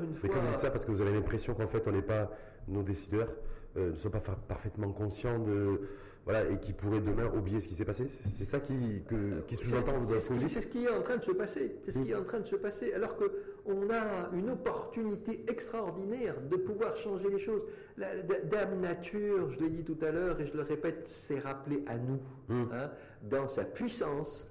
une 0.00 0.14
fois. 0.14 0.28
Mais 0.28 0.34
quand 0.34 0.40
vous 0.40 0.48
dites 0.48 0.58
ça, 0.58 0.70
parce 0.70 0.84
que 0.84 0.90
vous 0.90 1.02
avez 1.02 1.12
l'impression 1.12 1.54
qu'en 1.54 1.66
fait, 1.66 1.86
on 1.86 1.92
n'est 1.92 2.02
pas, 2.02 2.30
nos 2.68 2.82
décideurs 2.82 3.28
euh, 3.76 3.90
ne 3.90 3.96
sont 3.96 4.10
pas 4.10 4.20
parfaitement 4.20 4.92
conscients 4.92 5.38
de. 5.38 5.80
Voilà, 6.24 6.48
et 6.48 6.60
qui 6.60 6.72
pourraient 6.72 7.00
demain 7.00 7.26
oublier 7.34 7.58
ce 7.58 7.66
qui 7.66 7.74
s'est 7.74 7.84
passé 7.84 8.06
C'est 8.26 8.44
ça 8.44 8.60
qui, 8.60 9.02
qui 9.48 9.56
sous-entend 9.56 10.00
C'est 10.08 10.60
ce, 10.60 10.66
qui 10.68 10.84
est 10.84 10.88
en 10.88 11.02
train 11.02 11.16
de 11.16 11.24
se 11.24 11.32
passer. 11.32 11.74
C'est 11.84 11.90
ce 11.90 11.98
qui 11.98 12.12
est 12.12 12.14
en 12.14 12.22
train 12.22 12.38
de 12.38 12.46
se 12.46 12.54
passer. 12.54 12.92
Alors 12.92 13.16
qu'on 13.16 13.90
a 13.90 14.30
une 14.32 14.50
opportunité 14.50 15.44
extraordinaire 15.48 16.36
de 16.40 16.54
pouvoir 16.54 16.94
changer 16.94 17.28
les 17.28 17.40
choses. 17.40 17.62
La, 17.96 18.22
Dame 18.22 18.80
Nature, 18.80 19.50
je 19.50 19.58
l'ai 19.58 19.70
dit 19.70 19.82
tout 19.82 19.98
à 20.00 20.12
l'heure 20.12 20.40
et 20.40 20.46
je 20.46 20.52
le 20.52 20.62
répète, 20.62 21.08
c'est 21.08 21.40
rappelé 21.40 21.82
à 21.88 21.98
nous, 21.98 22.20
hum. 22.50 22.70
hein, 22.72 22.92
dans 23.28 23.48
sa 23.48 23.64
puissance, 23.64 24.46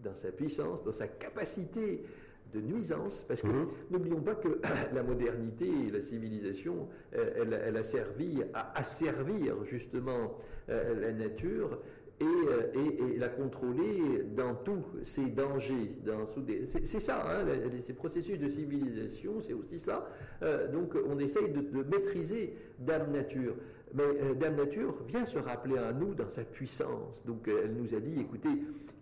dans 0.00 0.14
sa 0.14 0.30
puissance, 0.30 0.84
dans 0.84 0.92
sa 0.92 1.08
capacité 1.08 2.04
de 2.52 2.60
nuisance, 2.60 3.24
parce 3.26 3.42
que 3.42 3.48
mhm. 3.48 3.68
n'oublions 3.90 4.20
pas 4.20 4.34
que 4.34 4.60
la 4.94 5.02
modernité 5.02 5.68
et 5.88 5.90
la 5.90 6.00
civilisation, 6.00 6.88
euh, 7.14 7.60
elle, 7.66 7.76
a 7.76 7.82
servi 7.82 8.42
à 8.54 8.78
asservir 8.78 9.64
justement 9.64 10.38
euh, 10.68 11.00
la 11.00 11.12
nature 11.12 11.78
euh, 12.24 12.62
et, 12.74 13.14
et, 13.14 13.18
la 13.18 13.28
contrôler 13.28 14.24
dans 14.34 14.54
tous 14.54 14.84
ses 15.02 15.26
dangers. 15.26 15.98
C'est 16.84 17.00
ça, 17.00 17.26
hein, 17.28 17.46
ces 17.80 17.92
processus 17.92 18.38
de 18.38 18.48
civilisation, 18.48 19.40
c'est 19.40 19.52
aussi 19.52 19.78
ça. 19.78 20.08
donc 20.72 20.94
on 21.08 21.18
essaye 21.18 21.50
de, 21.50 21.60
de 21.60 21.82
maîtriser 21.82 22.54
Dame 22.78 23.12
Nature. 23.12 23.54
Mais 23.94 24.34
Dame 24.38 24.56
Nature 24.56 24.94
vient 25.06 25.24
se 25.24 25.38
rappeler 25.38 25.78
à 25.78 25.92
nous 25.92 26.14
dans 26.14 26.28
sa 26.28 26.42
puissance. 26.42 27.24
Donc 27.24 27.48
elle 27.48 27.74
nous 27.74 27.94
a 27.94 28.00
dit, 28.00 28.20
écoutez, 28.20 28.50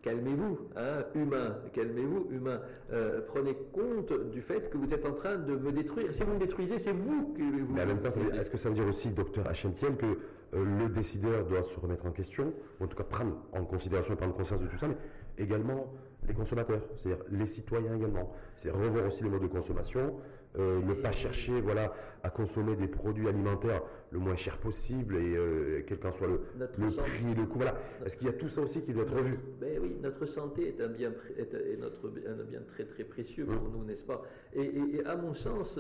calmez-vous, 0.04 0.58
hein, 0.76 1.04
humain, 1.14 1.56
calmez-vous, 1.72 2.28
humain. 2.30 2.60
Euh, 2.92 3.20
prenez 3.26 3.56
compte 3.72 4.12
du 4.30 4.42
fait 4.42 4.68
que 4.70 4.76
vous 4.76 4.92
êtes 4.92 5.06
en 5.06 5.12
train 5.12 5.36
de 5.36 5.56
me 5.56 5.72
détruire. 5.72 6.12
Si 6.12 6.22
vous 6.22 6.34
me 6.34 6.38
détruisez, 6.38 6.78
c'est 6.78 6.92
vous 6.92 7.32
que 7.32 7.42
vous. 7.42 7.72
Mais 7.72 7.82
en 7.82 7.86
même 7.86 8.00
temps, 8.00 8.10
est-ce 8.38 8.50
que 8.50 8.58
ça 8.58 8.68
veut 8.68 8.74
dire 8.74 8.86
aussi, 8.86 9.12
docteur 9.12 9.48
Hachentiel, 9.48 9.96
que 9.96 10.04
euh, 10.04 10.14
le 10.54 10.88
décideur 10.88 11.44
doit 11.46 11.62
se 11.62 11.78
remettre 11.80 12.06
en 12.06 12.12
question, 12.12 12.52
en 12.80 12.86
tout 12.86 12.96
cas 12.96 13.04
prendre 13.04 13.36
en 13.52 13.64
considération 13.64 14.14
et 14.14 14.16
prendre 14.16 14.34
conscience 14.34 14.60
de 14.60 14.66
tout 14.66 14.76
ça, 14.78 14.88
mais 14.88 14.96
également 15.38 15.92
les 16.26 16.34
consommateurs, 16.34 16.80
c'est-à-dire 16.96 17.24
les 17.30 17.46
citoyens 17.46 17.94
également. 17.96 18.32
C'est 18.56 18.70
revoir 18.70 19.06
aussi 19.06 19.22
les 19.24 19.30
modes 19.30 19.42
de 19.42 19.46
consommation, 19.48 20.14
euh, 20.56 20.80
ne 20.82 20.94
pas 20.94 21.10
chercher 21.10 21.60
voilà, 21.60 21.92
à 22.22 22.30
consommer 22.30 22.76
des 22.76 22.86
produits 22.86 23.26
alimentaires 23.26 23.82
le 24.12 24.20
moins 24.20 24.36
cher 24.36 24.58
possible 24.58 25.16
et 25.16 25.34
euh, 25.36 25.82
quel 25.84 25.98
qu'en 25.98 26.12
soit 26.12 26.28
le, 26.28 26.38
prix 26.38 27.32
et 27.32 27.34
le 27.34 27.44
coût. 27.44 27.58
Voilà. 27.58 27.76
Est-ce 28.06 28.16
qu'il 28.16 28.28
y 28.28 28.30
a 28.30 28.34
tout 28.34 28.48
ça 28.48 28.60
aussi 28.60 28.82
qui 28.82 28.92
doit 28.92 29.02
être 29.02 29.16
revu? 29.16 29.36
Ben 29.60 29.80
Oui, 29.82 29.96
notre 30.00 30.26
santé 30.26 30.68
est 30.68 30.80
un 30.80 30.86
bien, 30.86 31.12
est, 31.36 31.76
notre, 31.80 32.06
un 32.06 32.44
bien 32.44 32.60
très 32.68 32.84
très 32.84 33.02
précieux 33.02 33.46
pour 33.46 33.64
hum. 33.64 33.72
nous, 33.78 33.84
n'est-ce 33.84 34.04
pas? 34.04 34.22
Et, 34.54 35.02
à 35.04 35.16
mon 35.16 35.34
sens, 35.34 35.76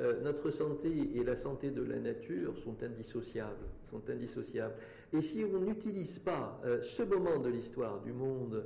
euh, 0.00 0.20
notre 0.24 0.50
santé 0.50 0.90
et 1.14 1.22
la 1.22 1.36
santé 1.36 1.70
de 1.70 1.84
la 1.84 2.00
nature 2.00 2.58
sont 2.58 2.82
indissociables, 2.82 3.64
sont 3.88 4.02
indissociables. 4.10 4.74
Et 5.12 5.20
si 5.20 5.44
on 5.44 5.60
n'utilise 5.60 6.18
pas 6.18 6.60
ce 6.82 7.04
moment 7.04 7.38
de 7.38 7.48
l'histoire 7.48 8.00
du 8.02 8.12
monde 8.12 8.64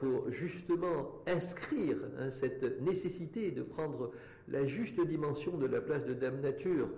pour 0.00 0.28
justement 0.32 1.22
inscrire 1.28 1.98
hein, 2.18 2.30
cette 2.30 2.80
nécessité 2.80 3.52
de 3.52 3.62
prendre 3.62 4.10
la 4.50 4.66
juste 4.66 5.00
dimension 5.06 5.56
de 5.56 5.66
la 5.66 5.80
place 5.80 6.04
de 6.04 6.14
Dame 6.14 6.40
Nature 6.40 6.88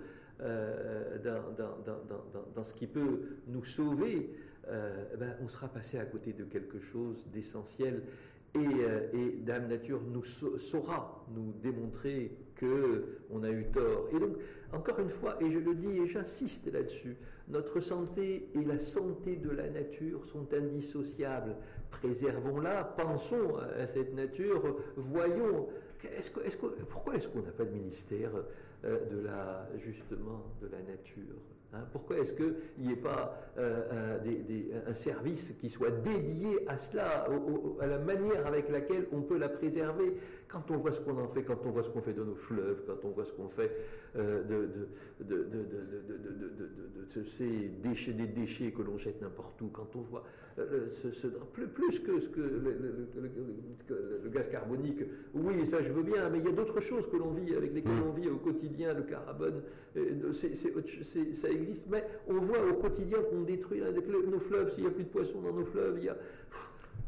euh, 0.41 1.17
dans, 2.55 2.63
ce 2.63 2.73
qui 2.73 2.87
peut 2.87 3.21
nous 3.47 3.63
sauver, 3.63 4.31
euh, 4.67 5.05
ben, 5.19 5.35
on 5.43 5.47
sera 5.47 5.67
passé 5.67 5.99
à 5.99 6.05
côté 6.05 6.33
de 6.33 6.45
quelque 6.45 6.79
chose 6.79 7.23
d'essentiel. 7.31 8.03
Et, 8.55 8.59
euh, 8.59 9.31
Dame 9.41 9.67
Nature 9.67 10.01
nous 10.01 10.23
saura 10.23 11.25
nous 11.33 11.53
démontrer 11.61 12.35
que 12.55 13.19
on 13.29 13.43
a 13.43 13.51
eu 13.51 13.65
tort. 13.71 14.07
Et 14.13 14.19
donc, 14.19 14.35
encore 14.73 14.99
une 14.99 15.09
fois, 15.09 15.37
et 15.41 15.51
je 15.51 15.59
le 15.59 15.75
dis 15.75 15.99
et 15.99 16.07
j'insiste 16.07 16.71
là-dessus, 16.71 17.17
notre 17.47 17.79
santé 17.79 18.49
et 18.55 18.63
la 18.63 18.79
santé 18.79 19.35
de 19.35 19.49
la 19.49 19.69
nature 19.69 20.25
sont 20.25 20.53
indissociables. 20.53 21.55
Préservons-la, 21.91 22.83
pensons 22.83 23.57
à 23.57 23.85
cette 23.87 24.13
nature, 24.13 24.77
voyons 24.95 25.67
pourquoi 26.89 27.15
est-ce 27.15 27.27
qu'on 27.27 27.41
n'a 27.41 27.51
pas 27.51 27.65
de 27.65 27.71
ministère 27.71 28.31
euh, 28.83 29.09
de 29.09 29.19
la, 29.19 29.67
justement, 29.77 30.45
de 30.61 30.67
la 30.67 30.81
nature 30.81 31.35
Hein. 31.73 31.85
Pourquoi 31.91 32.17
est-ce 32.17 32.33
qu'il 32.33 32.53
n'y 32.79 32.91
ait 32.91 32.97
pas 32.97 33.37
euh, 33.57 34.19
un, 34.87 34.93
service 34.93 35.53
qui 35.59 35.69
soit 35.69 35.91
dédié 35.91 36.67
à 36.67 36.77
cela, 36.77 37.25
à 37.79 37.87
la 37.87 37.97
manière 37.97 38.45
avec 38.45 38.69
laquelle 38.69 39.07
on 39.13 39.21
peut 39.21 39.37
la 39.37 39.47
préserver 39.47 40.17
Quand 40.49 40.69
on 40.69 40.77
voit 40.77 40.91
ce 40.91 40.99
qu'on 40.99 41.17
en 41.17 41.29
fait, 41.29 41.43
quand 41.43 41.65
on 41.65 41.71
voit 41.71 41.83
ce 41.83 41.89
qu'on 41.89 42.01
fait 42.01 42.13
de 42.13 42.23
nos 42.23 42.35
fleuves, 42.35 42.83
quand 42.85 43.07
on 43.07 43.11
voit 43.11 43.23
ce 43.23 43.31
qu'on 43.31 43.47
fait 43.47 43.71
de, 44.15 44.69
ces 47.25 47.69
déchets, 47.81 48.13
des 48.13 48.27
déchets 48.27 48.71
que 48.71 48.81
l'on 48.81 48.97
jette 48.97 49.21
n'importe 49.21 49.61
où, 49.61 49.69
quand 49.69 49.95
on 49.95 50.01
voit 50.01 50.23
ce, 50.57 51.27
plus, 51.53 51.67
plus, 51.67 51.99
que, 51.99 52.19
ce 52.19 52.27
que 52.29 52.41
le, 52.41 54.29
gaz 54.29 54.49
carbonique, 54.49 55.03
oui, 55.33 55.65
ça 55.65 55.81
je 55.81 55.91
veux 55.91 56.03
bien, 56.03 56.29
mais 56.29 56.39
il 56.39 56.45
y 56.45 56.47
a 56.47 56.51
d'autres 56.51 56.79
choses 56.79 57.09
que 57.09 57.17
l'on 57.17 57.31
vit, 57.31 57.55
avec 57.55 57.73
lesquelles 57.73 57.91
mm. 57.93 58.07
on 58.09 58.11
vit 58.11 58.29
au 58.29 58.37
quotidien, 58.37 58.93
le 58.93 59.03
carbone, 59.03 59.61
ça 60.33 61.49
existe, 61.49 61.85
mais 61.89 62.05
on 62.27 62.39
voit 62.39 62.65
au 62.69 62.73
quotidien 62.73 63.19
qu'on 63.29 63.41
détruit 63.41 63.81
nos 63.81 64.39
fleuves, 64.39 64.73
s'il 64.73 64.83
n'y 64.83 64.89
a 64.89 64.93
plus 64.93 65.03
de 65.03 65.09
poissons 65.09 65.41
dans 65.41 65.53
nos 65.53 65.65
fleuves, 65.65 65.95
il 65.97 66.05
y 66.05 66.09
a... 66.09 66.17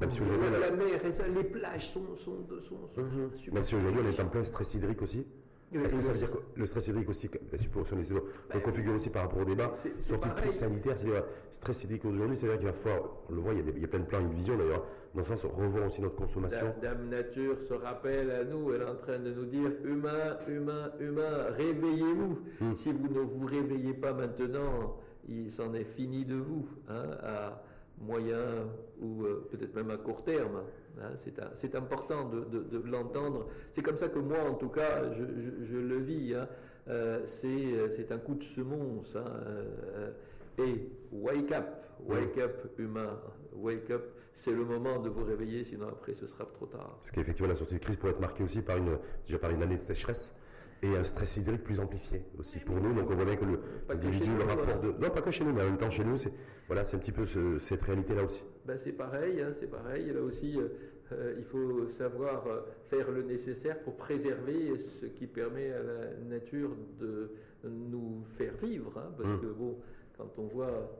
Même 0.01 0.11
si 0.11 0.21
aujourd'hui, 0.21 0.49
la, 0.59 0.71
mer, 0.71 0.99
les 1.35 1.43
plages 1.43 1.91
sont, 1.91 2.15
sont, 2.17 2.45
sont, 2.67 3.01
mm-hmm. 3.01 3.53
Même 3.53 3.63
si 3.63 3.75
aujourd'hui 3.75 4.01
on 4.03 4.09
est 4.09 4.19
en 4.19 4.27
plein 4.27 4.43
stress 4.43 4.73
hydrique 4.73 5.01
aussi. 5.01 5.25
Est-ce 5.73 5.95
que 5.95 6.01
ça 6.01 6.11
veut 6.11 6.17
dire 6.19 6.31
que 6.31 6.37
le 6.55 6.65
stress 6.65 6.87
hydrique 6.87 7.09
aussi, 7.09 7.29
la 7.51 7.57
supposition 7.57 7.95
des 7.97 8.21
on 8.55 8.59
configure 8.59 8.93
aussi 8.93 9.09
par 9.09 9.23
rapport 9.23 9.39
au 9.39 9.45
débat, 9.45 9.71
surtout 9.99 10.29
crise 10.29 10.53
sanitaire, 10.53 10.97
c'est-à-dire 10.97 11.23
stress 11.51 11.83
hydrique 11.83 12.05
aujourd'hui, 12.05 12.35
c'est-à-dire 12.35 12.59
qu'il 12.59 12.67
va 12.67 12.73
falloir, 12.73 13.09
on 13.29 13.33
le 13.33 13.41
voit, 13.41 13.53
il 13.53 13.81
y 13.81 13.85
a, 13.85 13.87
plein 13.87 13.99
de 13.99 14.05
plans, 14.05 14.19
une 14.19 14.33
vision 14.33 14.57
d'ailleurs, 14.57 14.85
dans 15.13 15.21
le 15.21 15.27
sens 15.27 15.45
revoir 15.45 15.87
aussi 15.87 16.01
notre 16.01 16.15
consommation. 16.15 16.73
Dame, 16.81 17.09
Nature 17.09 17.57
se 17.67 17.73
rappelle 17.73 18.31
à 18.31 18.43
nous, 18.43 18.73
elle 18.73 18.81
est 18.81 18.85
en 18.85 18.95
train 18.95 19.19
de 19.19 19.31
nous 19.31 19.45
dire 19.45 19.71
humain, 19.83 20.37
humain, 20.47 20.91
humain, 20.99 21.45
réveillez-vous. 21.51 22.39
Hmm. 22.61 22.75
Si 22.75 22.91
vous 22.91 23.07
ne 23.07 23.19
vous 23.19 23.45
réveillez 23.45 23.93
pas 23.93 24.13
maintenant, 24.13 24.97
il 25.27 25.49
s'en 25.49 25.73
est 25.73 25.83
fini 25.83 26.25
de 26.25 26.35
vous, 26.35 26.67
hein, 26.89 27.05
à 27.21 27.63
moyen 28.05 28.67
ou 29.01 29.23
euh, 29.23 29.47
peut-être 29.51 29.75
même 29.75 29.89
à 29.91 29.97
court 29.97 30.23
terme. 30.23 30.63
Hein, 31.01 31.11
c'est 31.55 31.75
important 31.75 32.29
de, 32.29 32.81
l'entendre. 32.85 33.47
C'est 33.71 33.81
comme 33.81 33.97
ça 33.97 34.09
que 34.09 34.19
moi, 34.19 34.43
en 34.43 34.53
tout 34.53 34.69
cas, 34.69 35.11
je, 35.13 35.77
le 35.77 35.97
vis. 35.97 36.35
Hein. 36.35 36.47
Euh, 36.87 37.21
c'est 37.25 38.11
un 38.11 38.17
coup 38.17 38.35
de 38.35 38.43
semonce. 38.43 39.15
Hein, 39.15 39.25
euh, 39.47 40.11
et 40.59 40.89
wake 41.11 41.51
up, 41.51 41.65
wake 42.05 42.37
up 42.37 42.67
humain, 42.77 43.19
wake 43.53 43.89
up, 43.89 44.03
c'est 44.31 44.51
le 44.51 44.63
moment 44.63 44.99
de 44.99 45.09
vous 45.09 45.23
réveiller, 45.23 45.63
sinon 45.63 45.87
après 45.87 46.13
ce 46.13 46.27
sera 46.27 46.45
trop 46.45 46.67
tard. 46.67 46.97
Parce 46.97 47.09
qu'effectivement, 47.09 47.49
la 47.49 47.55
sortie 47.55 47.73
de 47.75 47.79
crise 47.79 47.95
pourrait 47.95 48.11
être 48.11 48.19
marquée 48.19 48.43
aussi 48.43 48.61
par 48.61 48.77
une, 48.77 48.99
déjà 49.25 49.39
par 49.39 49.49
une 49.49 49.63
année 49.63 49.77
de 49.77 49.81
sécheresse 49.81 50.35
et 50.83 50.97
un 50.97 51.03
stress 51.03 51.37
hydrique 51.37 51.63
plus 51.63 51.79
amplifié 51.79 52.25
aussi 52.37 52.59
pour 52.59 52.75
nous. 52.75 52.93
Donc 52.93 53.09
on 53.09 53.15
voit 53.15 53.25
bien 53.25 53.37
que 53.37 53.45
l'individu, 53.89 54.29
le 54.37 54.43
rapport 54.43 54.79
de... 54.81 54.87
Non, 54.99 55.09
pas 55.09 55.21
que 55.21 55.31
chez 55.31 55.43
nous, 55.43 55.53
mais 55.53 55.61
en 55.61 55.65
même 55.65 55.77
temps 55.77 55.89
chez 55.89 56.03
nous, 56.03 56.17
c'est 56.17 56.33
voilà, 56.67 56.83
c'est 56.83 56.95
un 56.95 56.99
petit 56.99 57.11
peu 57.11 57.25
cette 57.59 57.81
réalité-là 57.81 58.23
aussi. 58.23 58.43
Ben, 58.65 58.77
c'est 58.77 58.93
pareil, 58.93 59.41
hein, 59.41 59.51
c'est 59.51 59.69
pareil. 59.69 60.11
Là 60.13 60.21
aussi, 60.21 60.57
euh, 60.57 60.69
euh, 61.11 61.35
il 61.37 61.43
faut 61.43 61.87
savoir 61.89 62.47
euh, 62.47 62.61
faire 62.89 63.11
le 63.11 63.23
nécessaire 63.23 63.79
pour 63.79 63.95
préserver 63.95 64.77
ce 64.77 65.05
qui 65.05 65.27
permet 65.27 65.71
à 65.71 65.83
la 65.83 66.17
nature 66.29 66.71
de 66.99 67.31
nous 67.65 68.23
faire 68.37 68.53
vivre. 68.61 68.93
Hein, 68.97 69.11
parce 69.17 69.29
mmh. 69.29 69.41
que 69.41 69.47
bon, 69.47 69.77
quand 70.17 70.29
on 70.37 70.43
voit, 70.43 70.97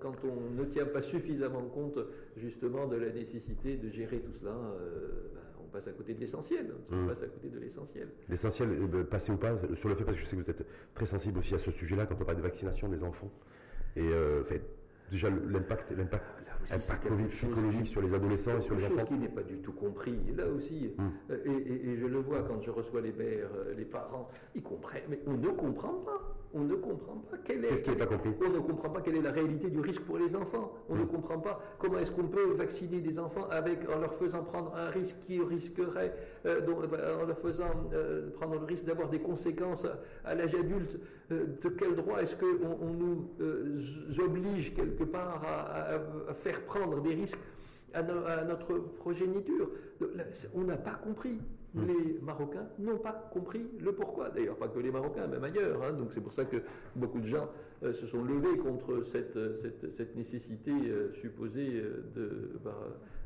quand 0.00 0.16
on 0.24 0.50
ne 0.50 0.64
tient 0.64 0.86
pas 0.86 1.00
suffisamment 1.00 1.62
compte 1.62 1.98
justement 2.36 2.86
de 2.86 2.96
la 2.96 3.10
nécessité 3.10 3.76
de 3.76 3.88
gérer 3.88 4.18
tout 4.18 4.32
cela, 4.40 4.52
ben, 4.52 5.40
on 5.68 5.70
passe 5.70 5.88
à 5.88 5.92
côté 5.92 6.14
de 6.14 6.20
l'essentiel. 6.20 6.72
On 6.90 6.96
mmh. 6.96 7.08
passe 7.08 7.22
à 7.22 7.26
côté 7.26 7.48
de 7.48 7.58
l'essentiel. 7.58 8.08
L'essentiel, 8.28 8.70
eh 8.80 8.86
ben, 8.86 9.04
passer 9.04 9.32
ou 9.32 9.36
pas, 9.36 9.56
sur 9.76 9.88
le 9.88 9.94
fait, 9.94 10.04
parce 10.04 10.16
que 10.16 10.22
je 10.22 10.26
sais 10.26 10.36
que 10.36 10.42
vous 10.42 10.50
êtes 10.50 10.66
très 10.94 11.06
sensible 11.06 11.38
aussi 11.38 11.54
à 11.54 11.58
ce 11.58 11.70
sujet-là 11.70 12.06
quand 12.06 12.16
on 12.20 12.24
parle 12.24 12.38
de 12.38 12.42
vaccination 12.42 12.88
des 12.88 13.02
enfants. 13.02 13.30
Et 13.96 14.02
euh, 14.02 14.44
fait, 14.44 14.62
déjà 15.10 15.28
l'impact, 15.30 15.92
l'impact, 15.92 16.24
ah, 16.70 16.78
psychologique 17.30 17.86
sur 17.86 18.02
les 18.02 18.14
adolescents 18.14 18.58
et 18.58 18.60
sur 18.60 18.74
les 18.74 18.84
enfants. 18.86 19.04
qui 19.04 19.14
n'est 19.14 19.28
pas 19.28 19.42
du 19.42 19.58
tout 19.58 19.72
compris. 19.72 20.18
Là 20.36 20.46
aussi, 20.46 20.92
mmh. 20.96 21.02
euh, 21.30 21.36
et, 21.46 21.96
je 21.96 22.06
le 22.06 22.18
vois 22.18 22.42
quand 22.42 22.60
je 22.60 22.70
reçois 22.70 23.00
les 23.00 23.12
mères, 23.12 23.50
euh, 23.56 23.74
les 23.76 23.84
parents, 23.84 24.28
ils 24.54 24.62
comprennent, 24.62 25.04
mais 25.08 25.20
on 25.26 25.36
ne 25.36 25.48
comprend 25.48 25.94
pas 25.94 26.38
on 26.54 26.60
ne 26.60 26.74
comprend 26.76 27.16
pas 27.30 27.36
quelle 27.44 27.64
est, 27.64 27.68
Qu'est-ce 27.68 27.82
qui 27.82 27.90
pas 27.94 28.06
compris? 28.06 28.30
On 28.44 28.50
ne 28.50 28.58
comprend 28.58 28.88
pas 28.88 29.00
quelle 29.00 29.16
est 29.16 29.22
la 29.22 29.32
réalité 29.32 29.68
du 29.68 29.80
risque 29.80 30.02
pour 30.02 30.18
les 30.18 30.34
enfants. 30.34 30.72
On 30.88 30.94
ne 30.94 31.02
hmm. 31.02 31.08
comprend 31.08 31.38
pas 31.38 31.60
comment 31.78 31.98
est-ce 31.98 32.10
qu'on 32.10 32.28
peut 32.28 32.52
vacciner 32.54 33.00
des 33.00 33.18
enfants 33.18 33.46
avec 33.50 33.88
en 33.90 33.98
leur 33.98 34.14
faisant 34.14 34.42
prendre 34.42 34.74
un 34.74 34.88
risque 34.88 35.16
qui 35.26 35.40
risquerait, 35.42 36.14
euh, 36.46 36.60
en 37.20 37.26
leur 37.26 37.38
faisant 37.38 37.70
euh, 37.92 38.30
prendre 38.30 38.58
le 38.58 38.64
risque 38.64 38.84
d'avoir 38.84 39.08
des 39.08 39.20
conséquences 39.20 39.86
à 40.24 40.34
l'âge 40.34 40.54
adulte. 40.54 40.98
Euh, 41.30 41.44
de 41.60 41.68
quel 41.68 41.94
droit 41.94 42.22
est-ce 42.22 42.36
qu'on 42.36 42.78
on 42.80 42.92
nous 42.94 43.28
oblige 44.18 44.74
quelque 44.74 45.04
part 45.04 45.42
à, 45.46 46.34
faire 46.34 46.57
prendre 46.58 47.00
des 47.00 47.14
risques 47.14 47.38
à, 47.94 48.00
à 48.00 48.44
notre 48.44 48.78
progéniture 48.98 49.70
On 50.54 50.64
n'a 50.64 50.76
pas 50.76 50.94
compris. 50.94 51.38
Mm. 51.74 51.86
Les 51.86 52.18
Marocains 52.22 52.66
n'ont 52.78 52.98
pas 52.98 53.28
compris 53.32 53.66
le 53.80 53.92
pourquoi. 53.92 54.30
D'ailleurs, 54.30 54.56
pas 54.56 54.68
que 54.68 54.78
les 54.78 54.90
Marocains, 54.90 55.26
même 55.26 55.44
ailleurs. 55.44 55.82
Hein. 55.82 55.92
Donc 55.92 56.12
c'est 56.12 56.20
pour 56.20 56.32
ça 56.32 56.44
que 56.44 56.56
beaucoup 56.96 57.20
de 57.20 57.26
gens 57.26 57.48
euh, 57.82 57.92
se 57.92 58.06
sont 58.06 58.24
levés 58.24 58.56
contre 58.58 59.04
cette, 59.04 59.36
euh, 59.36 59.54
cette, 59.54 60.16
nécessité 60.16 60.72
euh, 60.72 61.12
supposée 61.12 61.82
bah, 62.64 62.74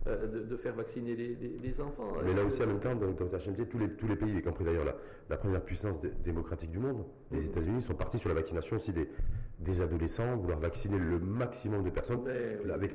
de, 0.06 0.40
de, 0.40 0.56
faire 0.56 0.74
vacciner 0.74 1.14
les, 1.14 1.80
enfants. 1.80 2.12
Mais 2.24 2.34
là 2.34 2.44
aussi, 2.44 2.62
en 2.62 2.66
même 2.66 2.80
temps, 2.80 2.94
dans, 2.94 3.12
dans 3.12 3.38
tous 3.70 3.78
les, 3.78 3.88
tous 3.90 4.08
les 4.08 4.16
pays, 4.16 4.36
y 4.36 4.42
compris 4.42 4.64
d'ailleurs 4.64 4.84
la, 4.84 4.96
la, 5.30 5.36
première 5.36 5.62
puissance 5.62 6.00
démocratique 6.24 6.70
du 6.70 6.80
monde, 6.80 7.04
les 7.30 7.38
mm-hmm. 7.38 7.46
États-Unis, 7.46 7.82
sont 7.82 7.94
partis 7.94 8.18
sur 8.18 8.28
la 8.28 8.34
vaccination 8.34 8.76
aussi 8.76 8.92
des, 8.92 9.08
des 9.62 9.80
adolescents, 9.80 10.36
vouloir 10.36 10.58
vacciner 10.58 10.98
le 10.98 11.18
maximum 11.18 11.82
de 11.82 11.90
personnes 11.90 12.22
avec 12.72 12.92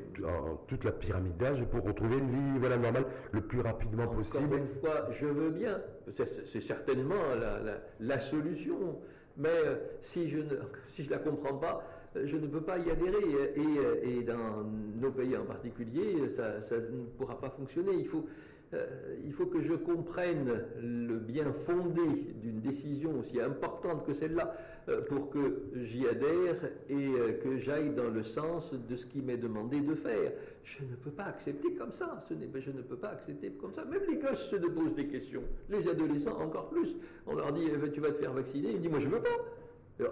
toute 0.67 0.83
la 0.83 0.91
pyramide 0.91 1.37
d'âge 1.37 1.63
pour 1.65 1.83
retrouver 1.83 2.17
une 2.17 2.29
vie 2.29 2.59
voilà, 2.59 2.77
normale 2.77 3.05
le 3.31 3.41
plus 3.41 3.61
rapidement 3.61 4.07
possible. 4.07 4.57
une 4.57 4.67
fois, 4.67 5.07
je 5.11 5.27
veux 5.27 5.49
bien, 5.49 5.81
c'est 6.13 6.61
certainement 6.61 7.15
la, 7.99 8.19
solution, 8.19 8.99
mais 9.37 9.49
euh, 9.49 9.75
si 10.01 10.29
je 10.29 10.39
ne 10.39 10.55
si 10.89 11.03
je 11.03 11.11
la 11.11 11.19
comprends 11.19 11.57
pas, 11.57 11.83
euh, 12.15 12.23
je 12.25 12.37
ne 12.37 12.47
peux 12.47 12.61
pas 12.61 12.77
y 12.79 12.89
adhérer. 12.89 13.53
Et, 13.55 13.59
euh, 13.59 13.95
et 14.03 14.23
dans 14.23 14.63
nos 14.99 15.11
pays 15.11 15.37
en 15.37 15.45
particulier, 15.45 16.27
ça, 16.29 16.61
ça 16.61 16.77
ne 16.77 17.05
pourra 17.17 17.39
pas 17.39 17.49
fonctionner. 17.49 17.91
Il 17.93 18.07
faut, 18.07 18.25
euh, 18.73 19.15
il 19.25 19.31
faut 19.31 19.45
que 19.45 19.61
je 19.61 19.73
comprenne 19.73 20.65
le 20.81 21.15
bien 21.15 21.53
fondé 21.53 22.33
d'une 22.41 22.59
décision 22.59 23.17
aussi 23.19 23.39
importante 23.39 24.05
que 24.05 24.13
celle-là 24.13 24.57
euh, 24.89 25.01
pour 25.01 25.29
que 25.29 25.63
j'y 25.75 26.05
adhère 26.05 26.55
et 26.89 27.07
euh, 27.07 27.39
que 27.41 27.57
j'aille 27.57 27.91
dans 27.91 28.09
le 28.09 28.23
sens 28.23 28.73
de 28.73 28.95
ce 28.97 29.05
qui 29.05 29.21
m'est 29.21 29.37
demandé 29.37 29.79
de 29.79 29.95
faire. 29.95 30.33
Je 30.65 30.83
ne 30.83 30.95
peux 30.95 31.11
pas 31.11 31.23
accepter 31.25 31.75
comme 31.75 31.93
ça. 31.93 32.21
Ce 32.27 32.33
n'est, 32.33 32.49
je 32.59 32.71
ne 32.71 32.81
peux 32.81 32.97
pas 32.97 33.09
accepter 33.09 33.51
comme 33.51 33.73
ça. 33.73 33.85
Même 33.85 34.01
les 34.09 34.17
gosses 34.17 34.49
se 34.49 34.57
posent 34.57 34.95
des 34.95 35.07
questions. 35.07 35.43
Les 35.69 35.87
adolescents 35.87 36.37
encore 36.41 36.67
plus. 36.67 36.97
On 37.25 37.35
leur 37.35 37.53
dit 37.53 37.67
tu 37.93 38.01
vas 38.01 38.11
te 38.11 38.19
faire 38.19 38.33
vacciner. 38.33 38.71
Ils 38.71 38.81
disent 38.81 38.91
moi 38.91 38.99
je 38.99 39.07
veux 39.07 39.21
pas. 39.21 39.29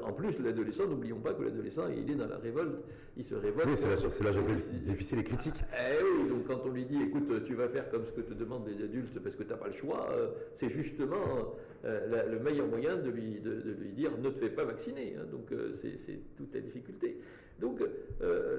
En 0.03 0.13
plus, 0.13 0.39
l'adolescent, 0.39 0.87
n'oublions 0.87 1.19
pas 1.19 1.33
que 1.33 1.43
l'adolescent, 1.43 1.87
il 1.95 2.09
est 2.09 2.15
dans 2.15 2.27
la 2.27 2.37
révolte, 2.37 2.83
il 3.17 3.23
se 3.23 3.35
révolte. 3.35 3.67
Oui, 3.67 3.77
c'est 3.77 4.23
l'âge 4.23 4.37
difficile 4.81 5.19
et 5.19 5.23
critique. 5.23 5.63
Eh 5.73 6.03
oui, 6.03 6.27
donc 6.27 6.47
quand 6.47 6.61
on 6.65 6.71
lui 6.71 6.85
dit, 6.85 7.03
écoute, 7.03 7.43
tu 7.45 7.53
vas 7.53 7.67
faire 7.69 7.89
comme 7.91 8.03
ce 8.03 8.11
que 8.11 8.21
te 8.21 8.33
demandent 8.33 8.67
les 8.67 8.83
adultes 8.83 9.19
parce 9.19 9.35
que 9.35 9.43
tu 9.43 9.49
n'as 9.49 9.57
pas 9.57 9.67
le 9.67 9.73
choix, 9.73 10.09
euh, 10.11 10.29
c'est 10.55 10.69
justement 10.69 11.53
euh, 11.85 12.31
le 12.31 12.39
meilleur 12.39 12.65
moyen 12.67 12.97
de 12.97 13.11
lui, 13.11 13.39
de, 13.41 13.75
lui 13.79 13.91
dire, 13.91 14.11
ne 14.17 14.29
te 14.29 14.39
fais 14.39 14.49
pas 14.49 14.65
vacciner. 14.65 15.17
Hein. 15.19 15.25
donc 15.31 15.51
euh, 15.51 15.73
c'est 15.75 16.19
toute 16.35 16.53
la 16.55 16.61
difficulté. 16.61 17.19
Donc, 17.61 17.79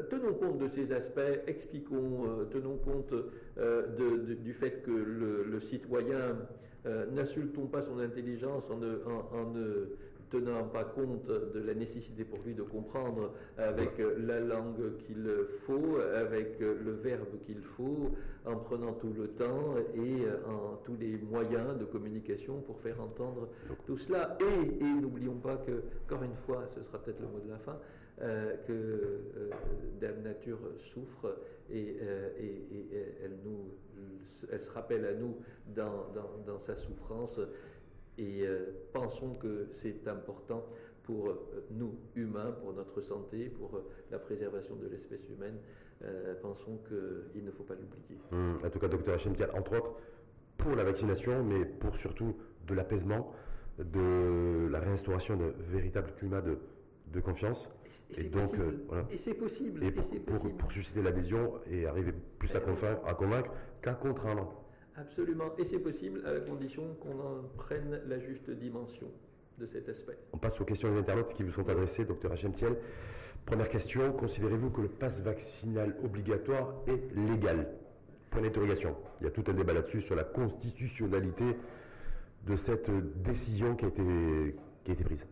tenons 0.09 0.33
compte 0.33 0.57
de 0.57 0.69
ces 0.69 0.91
aspects, 0.91 1.21
expliquons, 1.47 2.47
tenons 2.51 2.79
compte 2.79 3.13
du 4.43 4.55
fait 4.55 4.83
que 4.83 4.91
le, 4.91 5.61
citoyen, 5.61 6.35
n'insultons 7.13 7.67
pas 7.67 7.83
son 7.83 7.99
intelligence 7.99 8.71
en 8.71 8.79
ne 8.79 9.91
tenant 10.31 10.65
pas 10.65 10.85
compte 10.85 11.27
de 11.27 11.61
la 11.61 11.75
nécessité 11.75 12.25
pour 12.25 12.39
lui 12.45 12.55
de 12.55 12.63
comprendre 12.63 13.33
avec 13.59 13.99
la 14.19 14.41
langue 14.41 14.97
qu'il 15.07 15.29
faut, 15.67 15.99
avec 16.15 16.59
le 16.61 16.93
verbe 16.93 17.39
qu'il 17.47 17.63
faut, 17.63 18.13
en 18.45 18.57
prenant 18.57 18.93
tout 18.95 19.13
le 19.17 19.29
temps 19.29 19.75
et 19.95 20.27
en 20.49 20.77
tous 20.85 20.97
les 20.99 21.19
moyens 21.19 21.79
de 21.79 21.85
communication 21.85 22.61
pour 22.61 22.81
faire 22.81 23.01
entendre 23.01 23.49
tout 23.87 23.97
cela. 23.97 24.37
Et, 24.41 24.85
n'oublions 25.01 25.37
pas 25.37 25.57
que, 25.57 25.83
encore 26.07 26.23
une 26.23 26.37
fois, 26.47 26.65
ce 26.75 26.83
sera 26.83 26.99
peut-être 26.99 27.21
le 27.21 27.29
mot 27.29 27.41
de 27.45 27.51
la 27.51 27.59
fin, 27.59 27.79
euh, 28.23 28.57
que 28.67 28.73
euh, 28.73 29.51
Dame 30.01 30.23
Nature 30.23 30.59
souffre 30.79 31.37
et, 31.71 31.99
euh, 32.01 32.31
elle, 34.51 34.61
se 34.61 34.71
rappelle 34.71 35.05
à 35.05 35.13
nous 35.13 35.37
dans 35.75 36.61
sa 36.61 36.77
souffrance 36.77 37.41
et 38.19 38.47
euh, 38.47 38.89
pensons 38.93 39.35
que 39.35 39.69
c'est 39.73 40.07
important 40.09 40.65
pour 41.03 41.29
euh, 41.29 41.67
nous, 41.71 41.95
humains, 42.15 42.53
pour 42.63 42.73
notre 42.73 43.01
santé, 43.01 43.49
pour 43.49 43.77
euh, 43.77 43.87
la 44.11 44.19
préservation 44.19 44.75
de 44.77 44.89
l'espèce 44.89 45.29
humaine. 45.29 45.59
pensons 46.43 46.79
qu'il 46.89 47.45
ne 47.45 47.51
faut 47.51 47.65
pas 47.65 47.75
l'oublier. 47.75 48.19
Hum, 48.33 48.59
en 48.65 48.71
tout 48.71 48.79
cas, 48.79 48.89
docteur 48.89 49.15
Hachemkial, 49.15 49.51
entre 49.55 49.77
autres, 49.77 49.95
pour 50.57 50.75
la 50.75 50.85
vaccination, 50.85 51.45
mais 51.45 51.65
pour 51.65 51.97
surtout 51.97 52.37
de 52.67 52.75
l'apaisement, 52.75 53.33
de 53.79 54.69
la 54.71 54.81
réinstauration 54.81 55.37
d'un 55.37 55.53
véritable 55.71 56.13
climat 56.17 56.41
de, 56.41 56.59
de 57.13 57.21
confiance. 57.21 57.71
Et, 58.17 58.25
donc, 58.25 58.55
et 59.11 59.17
c'est 59.17 59.35
possible. 59.35 59.85
Et, 59.85 59.91
pour, 59.91 60.73
susciter 60.73 61.03
l'adhésion 61.03 61.61
et 61.71 61.87
arriver 61.87 62.13
plus 62.39 62.55
à, 62.55 62.59
à 62.59 63.15
convaincre 63.15 63.51
qu'à 63.83 63.95
contraindre. 63.95 64.66
Absolument. 64.99 65.53
Et 65.59 65.65
c'est 65.65 65.79
possible 65.79 66.23
à 66.27 66.33
la 66.33 66.41
condition 66.41 66.95
qu'on 67.01 67.21
en 67.21 67.43
prenne 67.57 68.01
la 68.07 68.19
juste 68.19 68.51
dimension 68.51 69.09
de 69.59 69.67
cet 69.67 69.89
aspect. 69.89 70.17
On 70.33 70.39
passe 70.39 70.61
aux 70.61 70.65
questions 70.65 70.91
des 70.93 70.99
internautes 70.99 71.33
qui 71.33 71.43
vous 71.43 71.51
sont 71.51 71.69
adressées, 71.69 72.05
docteur 72.05 72.33
Hachemtiel. 72.33 72.77
Première 73.45 73.69
question, 73.69 74.13
considérez-vous 74.13 74.71
que 74.71 74.81
le 74.81 74.89
passe 74.89 75.23
vaccinal 75.23 75.95
obligatoire 76.05 76.75
est 76.87 77.15
légal? 77.15 77.69
Point 78.31 78.43
d'interrogation. 78.43 78.97
Il 79.21 79.25
y 79.25 79.27
a 79.29 79.31
tout 79.31 79.45
un 79.47 79.55
débat 79.55 79.73
là-dessus 79.73 80.03
sur 80.03 80.17
la 80.17 80.25
constitutionnalité 80.25 81.57
de 82.47 82.57
cette 82.57 82.91
décision 83.23 83.77
qui 83.77 83.85
a 83.85 83.89
été, 83.89 84.03
qui 84.85 84.91
a 84.91 84.95
été 84.95 85.05
prise. 85.05 85.27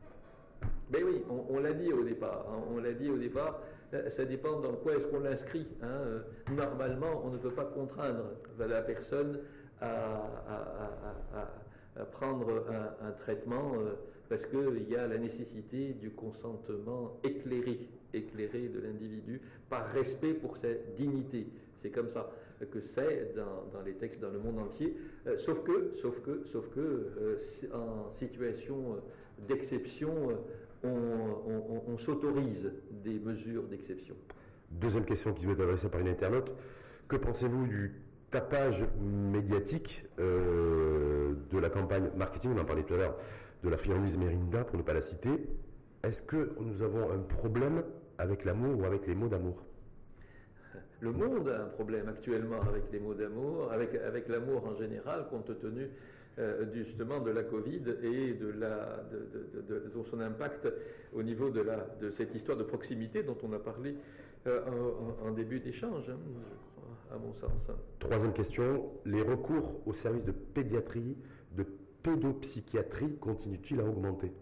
Ben 0.91 1.03
oui, 1.05 1.23
on, 1.51 1.59
l'a 1.59 1.73
dit 1.73 1.93
au 1.93 2.03
départ. 2.03 2.47
Hein. 2.49 2.63
on 2.71 2.79
l'a 2.79 2.93
dit 2.93 3.11
au 3.11 3.19
départ. 3.19 3.61
Euh, 3.93 4.09
ça 4.11 4.25
dépend 4.25 4.61
dans 4.61 4.73
quoi 4.75 4.95
est-ce 4.95 5.07
qu'on 5.07 5.21
l'inscrit. 5.21 5.67
Hein. 5.83 5.87
Euh, 5.87 6.21
normalement, 6.53 7.23
on 7.25 7.31
ne 7.31 7.39
peut 7.39 7.51
pas 7.51 7.65
contraindre 7.65 8.25
la 8.59 8.83
personne 8.83 9.41
à, 11.97 12.05
prendre 12.13 12.65
un, 13.01 13.13
traitement 13.13 13.75
euh, 13.77 13.95
parce 14.29 14.47
qu'il 14.47 14.89
y 14.89 14.97
a 14.97 15.07
la 15.07 15.19
nécessité 15.19 15.93
du 15.93 16.11
consentement 16.11 17.21
éclairé, 17.23 17.89
éclairé 18.13 18.69
de 18.69 18.81
l'individu 18.81 19.41
par 19.69 19.87
respect 19.93 20.35
pour 20.35 20.57
sa 20.57 20.69
dignité. 20.97 21.47
C'est 21.77 21.91
comme 21.91 22.09
ça 22.09 22.31
que 22.71 22.81
c'est 22.81 23.35
dans, 23.37 23.83
les 23.83 23.95
textes 23.95 24.21
dans 24.21 24.31
le 24.31 24.39
monde 24.39 24.59
entier, 24.59 24.97
sauf 25.37 25.63
que, 25.63 25.93
sauf 25.97 26.21
que, 26.23 26.45
sauf 26.47 26.69
que 26.71 27.37
en 27.73 28.11
situation 28.11 28.97
d'exception, 29.47 30.39
on, 30.85 31.99
s'autorise 31.99 32.71
des 32.91 33.19
mesures 33.19 33.65
d'exception. 33.65 34.15
Deuxième 34.71 35.05
question 35.05 35.33
qui 35.33 35.47
vous 35.47 35.53
est 35.53 35.63
adressée 35.63 35.89
par 35.89 36.01
une 36.01 36.09
internaute. 36.09 36.51
Que 37.09 37.17
pensez-vous 37.17 37.67
du 37.67 37.93
tapage 38.35 38.85
médiatique 39.01 40.05
euh, 40.19 41.35
de 41.53 41.59
la 41.61 41.71
campagne 41.71 42.11
marketing 42.17 42.51
On 42.57 42.61
en 42.61 42.65
parlait 42.65 42.83
tout 42.83 42.95
à 42.95 42.97
l'heure 42.97 43.17
de 43.63 43.69
la 43.69 43.77
friandise 43.77 44.19
Merinda, 44.19 44.65
pour 44.65 44.77
ne 44.77 44.83
pas 44.83 44.93
la 44.93 45.01
citer. 45.01 45.47
Est-ce 46.03 46.21
que 46.21 46.51
nous 46.59 46.83
avons 46.83 47.13
un 47.13 47.21
problème 47.21 47.85
avec 48.19 48.45
l'amour 48.45 48.81
ou 48.81 48.85
avec 48.87 49.07
les 49.07 49.15
mots 49.15 49.29
d'amour? 49.29 49.65
Le 50.99 51.13
monde 51.13 51.49
a 51.49 51.63
un 51.63 51.69
problème 51.69 52.09
actuellement 52.09 52.61
avec 52.63 52.91
les 52.93 52.99
mots 52.99 53.15
d'amour, 53.15 53.71
avec, 53.71 54.29
l'amour 54.29 54.67
en 54.67 54.75
général, 54.75 55.29
compte 55.31 55.57
tenu 55.61 55.89
euh, 56.41 56.65
justement 56.75 57.21
de 57.21 57.31
la 57.31 57.45
Covid 57.45 57.83
et 58.03 58.35
de, 58.35 58.53
son 60.11 60.21
impact 60.21 60.67
au 61.13 61.23
niveau 61.23 61.51
de 61.51 62.11
cette 62.11 62.35
histoire 62.35 62.59
de 62.59 62.65
proximité 62.65 63.23
dont 63.23 63.39
on 63.45 63.53
a 63.53 63.61
parlé 63.61 63.95
euh, 64.47 64.61
en, 65.25 65.31
début 65.31 65.61
d'échange, 65.61 66.11
hein, 66.11 66.19
à 67.11 67.19
mon 67.19 67.33
sens. 67.33 67.71
Troisième 67.99 68.33
question, 68.33 68.91
les 69.05 69.23
recours 69.23 69.81
aux 69.87 69.95
services 69.95 70.25
de 70.25 70.33
pédiatrie, 70.33 71.17
de 71.53 71.65
pédopsychiatrie 72.03 73.17
continuent-ils 73.17 73.81
à 73.81 73.85
augmenter? 73.85 74.33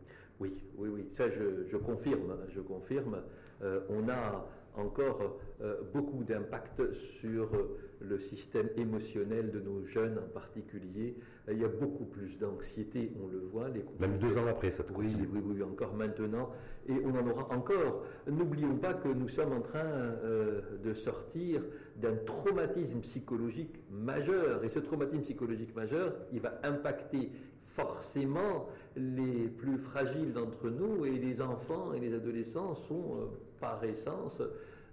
Oui, 0.41 0.65
oui, 0.77 0.89
oui, 0.93 1.07
ça 1.13 1.31
je, 1.31 1.77
confirme, 1.77 2.37
je 2.49 2.61
confirme. 2.61 3.23
Euh, 3.63 3.81
on 3.91 4.09
a 4.09 4.45
encore 4.77 5.39
euh, 5.61 5.77
beaucoup 5.93 6.25
d'impact 6.25 6.93
sur 6.93 7.55
euh, 7.55 7.79
le 8.01 8.19
système 8.19 8.69
émotionnel 8.77 9.51
de 9.51 9.61
nos 9.61 9.85
jeunes 9.85 10.19
en 10.19 10.29
particulier. 10.29 11.17
Il 11.51 11.59
y 11.59 11.65
a 11.65 11.69
beaucoup 11.69 12.05
plus 12.05 12.39
d'anxiété, 12.39 13.13
on 13.23 13.29
le 13.29 13.39
voit. 13.39 13.69
Les 13.69 13.85
Même 14.01 14.19
deux 14.19 14.39
ans 14.39 14.47
après, 14.49 14.71
ça 14.71 14.83
te 14.83 14.93
oui, 14.93 15.07
oui, 15.33 15.41
oui, 15.45 15.63
encore 15.63 15.95
maintenant. 15.95 16.51
Et 16.89 16.95
on 17.05 17.15
en 17.15 17.29
aura 17.29 17.53
encore. 17.55 18.05
N'oublions 18.29 18.77
pas 18.77 18.95
que 18.95 19.09
nous 19.09 19.29
sommes 19.29 19.53
en 19.53 19.61
train 19.61 19.85
euh, 19.85 20.61
de 20.83 20.93
sortir 20.93 21.63
d'un 21.97 22.17
traumatisme 22.17 23.01
psychologique 23.01 23.79
majeur. 23.91 24.65
Et 24.65 24.69
ce 24.69 24.79
traumatisme 24.79 25.23
psychologique 25.23 25.75
majeur, 25.77 26.15
il 26.33 26.41
va 26.41 26.59
impacter 26.63 27.31
forcément 27.67 28.69
les 28.97 29.49
plus 29.49 29.79
fragiles 29.79 30.33
d'entre 30.33 30.69
nous 30.69 31.07
et 31.07 31.13
les 31.13 31.41
enfants 31.41 31.93
et 31.95 32.01
les 32.01 32.15
adolescents 32.15 32.75
sont 32.75 33.31
par 33.63 33.83
essence, 33.85 34.43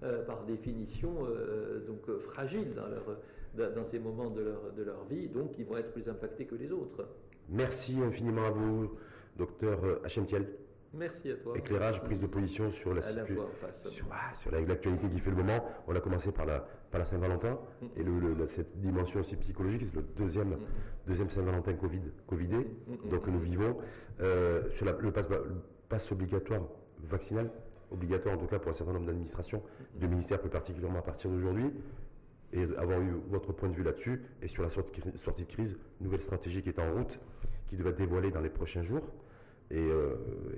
euh, 0.04 0.24
par 0.24 0.46
définition, 0.46 1.12
euh, 1.28 1.86
donc 1.86 2.08
euh, 2.08 2.20
fragiles 2.20 2.74
dans, 2.74 2.88
leur, 2.88 3.74
dans 3.74 3.84
ces 3.84 4.00
moments 4.00 4.30
de 4.30 4.42
leur, 4.42 4.72
de 4.78 4.84
leur 4.84 5.04
vie, 5.06 5.28
donc 5.28 5.58
ils 5.58 5.66
vont 5.66 5.76
être 5.76 5.92
plus 5.92 6.08
impactés 6.08 6.46
que 6.46 6.56
les 6.56 6.72
autres. 6.72 7.06
Merci 7.50 8.00
infiniment 8.02 8.46
à 8.46 8.52
vous, 8.52 8.92
docteur 9.36 9.80
Hachemtiel. 10.06 10.48
Merci 10.94 11.32
à 11.32 11.36
toi. 11.36 11.56
Éclairage, 11.56 12.02
prise 12.04 12.20
de 12.20 12.28
position 12.28 12.72
sur 12.72 12.94
la 12.94 13.02
situation, 13.02 13.46
sur, 13.72 14.06
ah, 14.12 14.34
sur 14.34 14.52
l'actualité 14.52 15.08
qui 15.08 15.20
fait 15.20 15.30
le 15.30 15.36
moment. 15.36 15.64
On 15.88 15.96
a 15.96 16.00
commencé 16.00 16.32
par 16.32 16.46
la, 16.46 16.66
par 16.90 17.00
la 17.00 17.06
Saint-Valentin 17.06 17.60
mm. 17.82 17.86
et 17.96 18.04
le, 18.04 18.48
cette 18.48 18.80
dimension 18.80 19.20
aussi 19.20 19.36
psychologique, 19.38 19.84
c'est 19.84 19.96
le 19.96 20.04
deuxième, 20.18 20.50
mm. 20.50 20.60
deuxième 21.08 21.30
Saint-Valentin 21.30 21.74
Covid, 21.74 22.02
Covidé, 22.28 22.58
mm, 22.58 23.10
donc 23.10 23.28
nous 23.28 23.40
vivons. 23.40 23.78
sur 24.72 24.86
le 24.86 25.12
passe 25.90 26.12
obligatoire 26.12 26.62
vaccinal, 27.04 27.50
obligatoire 27.92 28.36
en 28.36 28.38
tout 28.38 28.48
cas 28.48 28.60
pour 28.60 28.70
un 28.70 28.74
certain 28.74 28.94
nombre 28.94 29.06
d'administrations, 29.06 29.62
de 29.96 30.08
ministères 30.08 30.40
plus 30.40 30.50
particulièrement 30.50 31.00
à 31.00 31.04
partir 31.04 31.30
d'aujourd'hui, 31.30 31.72
et 32.52 32.64
avoir 32.78 33.00
eu 33.02 33.14
votre 33.30 33.54
point 33.54 33.70
de 33.70 33.76
vue 33.76 33.84
là-dessus, 33.84 34.22
et 34.42 34.48
sur 34.48 34.64
la 34.64 34.70
sortie 34.70 35.02
de 35.02 35.48
crise, 35.48 35.78
nouvelle 36.02 36.22
stratégie 36.22 36.64
qui 36.64 36.70
est 36.70 36.80
en 36.80 36.94
route, 36.94 37.20
qui 37.68 37.76
devrait 37.76 37.92
être 37.92 37.98
dévoilée 37.98 38.32
dans 38.32 38.42
les 38.42 38.50
prochains 38.50 38.82
jours, 38.82 39.08
et, 39.72 39.78
euh, 39.78 40.16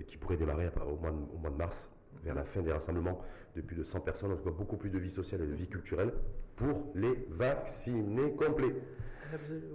qui 0.07 0.17
pourrait 0.17 0.37
démarrer 0.37 0.69
au 0.87 0.95
mois, 0.95 1.11
de, 1.11 1.17
au 1.35 1.37
mois 1.37 1.49
de 1.49 1.57
mars, 1.57 1.91
vers 2.23 2.35
la 2.35 2.43
fin 2.43 2.61
des 2.61 2.71
rassemblements 2.71 3.21
de 3.55 3.61
plus 3.61 3.75
de 3.75 3.83
100 3.83 4.01
personnes, 4.01 4.31
en 4.31 4.35
tout 4.35 4.43
cas 4.43 4.51
beaucoup 4.51 4.77
plus 4.77 4.89
de 4.89 4.99
vie 4.99 5.09
sociale 5.09 5.41
et 5.41 5.47
de 5.47 5.53
vie 5.53 5.67
culturelle, 5.67 6.13
pour 6.55 6.91
les 6.95 7.25
vacciner 7.29 8.31
complets. 8.33 8.75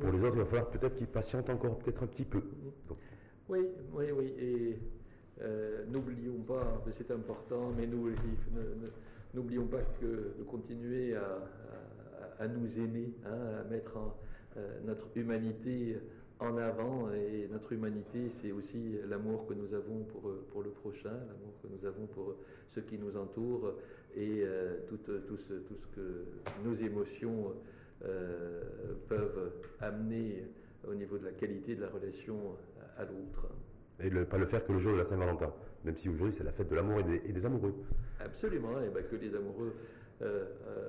Pour 0.00 0.10
les 0.12 0.22
autres, 0.22 0.36
il 0.36 0.40
va 0.40 0.46
falloir 0.46 0.70
peut-être 0.70 0.96
qu'ils 0.96 1.06
patientent 1.08 1.50
encore 1.50 1.78
peut-être 1.78 2.02
un 2.02 2.06
petit 2.06 2.24
peu. 2.24 2.42
Oui, 3.48 3.66
oui, 3.92 4.06
oui. 4.12 4.34
Et 4.38 4.78
euh, 5.42 5.84
n'oublions 5.88 6.40
pas, 6.46 6.82
c'est 6.90 7.10
important, 7.10 7.72
mais 7.76 7.86
nous, 7.86 8.10
n'oublions 9.34 9.66
pas 9.66 9.82
que 10.00 10.34
de 10.38 10.42
continuer 10.46 11.14
à, 11.14 12.48
nous 12.48 12.78
aimer, 12.78 13.12
hein, 13.26 13.60
à 13.60 13.64
mettre 13.64 13.98
euh, 14.56 14.78
notre 14.84 15.08
humanité 15.14 15.98
en 16.38 16.56
avant. 16.56 17.12
Et 17.12 17.48
notre 17.52 17.72
humanité, 17.72 18.30
c'est 18.30 18.52
aussi 18.52 18.98
l'amour 19.08 19.46
que 19.46 19.54
nous 19.54 19.74
avons 19.74 20.04
pour, 20.04 20.62
le 20.62 20.70
prochain, 20.70 21.10
l'amour 21.12 21.54
que 21.62 21.68
nous 21.68 21.86
avons 21.86 22.06
pour 22.06 22.36
ceux 22.74 22.82
qui 22.82 22.98
nous 22.98 23.16
entourent 23.16 23.74
et 24.16 24.42
euh, 24.42 24.76
tout, 24.88 24.96
ce, 24.96 25.52
que 25.94 26.24
nos 26.64 26.74
émotions 26.74 27.52
peuvent 29.08 29.52
amener 29.80 30.44
au 30.86 30.94
niveau 30.94 31.16
de 31.18 31.24
la 31.24 31.32
qualité 31.32 31.74
de 31.74 31.80
la 31.80 31.88
relation 31.88 32.36
à 32.98 33.04
l'autre 33.04 33.48
et 34.00 34.10
ne 34.10 34.24
pas 34.24 34.38
le 34.38 34.46
faire 34.46 34.64
que 34.64 34.72
le 34.72 34.78
jour 34.78 34.92
de 34.92 34.98
la 34.98 35.04
Saint-Valentin, 35.04 35.52
même 35.84 35.96
si 35.96 36.08
aujourd'hui 36.08 36.34
c'est 36.34 36.44
la 36.44 36.52
fête 36.52 36.68
de 36.68 36.74
l'amour 36.74 37.00
et, 37.00 37.32
des 37.32 37.46
amoureux. 37.46 37.74
Absolument, 38.20 38.80
et 38.80 38.88
ben, 38.88 39.04
que 39.04 39.16
les 39.16 39.34
amoureux 39.34 39.74
euh, 40.22 40.44
euh, 40.66 40.88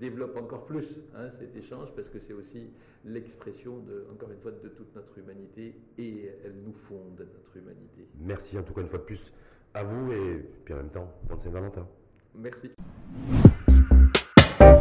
développent 0.00 0.36
encore 0.36 0.66
plus 0.66 1.00
hein, 1.16 1.30
cet 1.30 1.56
échange, 1.56 1.88
parce 1.94 2.08
que 2.08 2.18
c'est 2.18 2.32
aussi 2.32 2.70
l'expression, 3.04 3.78
de, 3.78 4.06
encore 4.12 4.30
une 4.30 4.40
fois, 4.40 4.52
de 4.52 4.68
toute 4.68 4.94
notre 4.94 5.18
humanité, 5.18 5.74
et 5.98 6.30
elle 6.44 6.54
nous 6.64 6.74
fonde 6.88 7.18
notre 7.18 7.56
humanité. 7.56 8.06
Merci 8.20 8.58
en 8.58 8.62
tout 8.62 8.74
cas 8.74 8.80
une 8.80 8.88
fois 8.88 8.98
de 8.98 9.04
plus 9.04 9.32
à 9.74 9.84
vous, 9.84 10.12
et 10.12 10.44
puis 10.64 10.74
en 10.74 10.78
même 10.78 10.90
temps, 10.90 11.12
bonne 11.28 11.38
Saint-Valentin. 11.38 11.86
Merci. 12.34 12.70